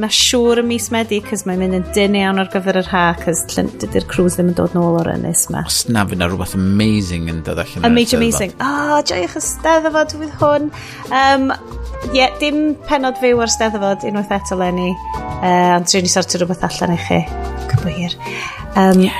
[0.00, 3.04] mae siŵr y mis Medi, cys mae'n mynd yn dyn iawn ar gyfer yr ha,
[3.20, 5.64] cys dydy'r cruise ddim yn dod nôl o'r ynys yma.
[5.68, 7.84] Os na fydd na rhywbeth amazing yn dod allan.
[7.90, 8.56] Amazing, amazing.
[8.56, 10.70] O, oh, joiwch y steddfod fydd hwn.
[11.12, 11.50] Um,
[12.16, 14.90] yeah, dim penod bod fyw ar steddfod unwaith eto Lenny
[15.44, 17.18] Uh, ond rwy'n sortio rhywbeth allan i chi.
[17.68, 18.14] Cybwyr.
[18.80, 19.18] Um, yeah.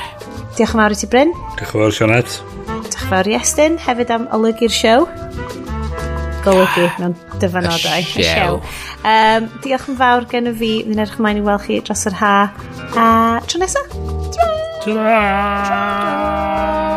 [0.56, 1.34] Diolch yn fawr i ti, Bryn.
[1.58, 2.36] Diolch yn fawr, Sionet.
[2.70, 5.04] Diolch yn fawr i Estyn, hefyd am olygu'r siow.
[6.46, 8.08] Golygu mewn dyfanodau.
[8.14, 8.56] Siow.
[9.04, 10.72] Um, diolch yn fawr gen i fi.
[10.88, 12.34] Fi'n edrych ymlaen i weld chi dros yr ha.
[12.96, 13.06] A
[13.44, 13.92] tro nesaf.
[14.32, 14.58] Ta-da!
[14.88, 16.93] Ta-da!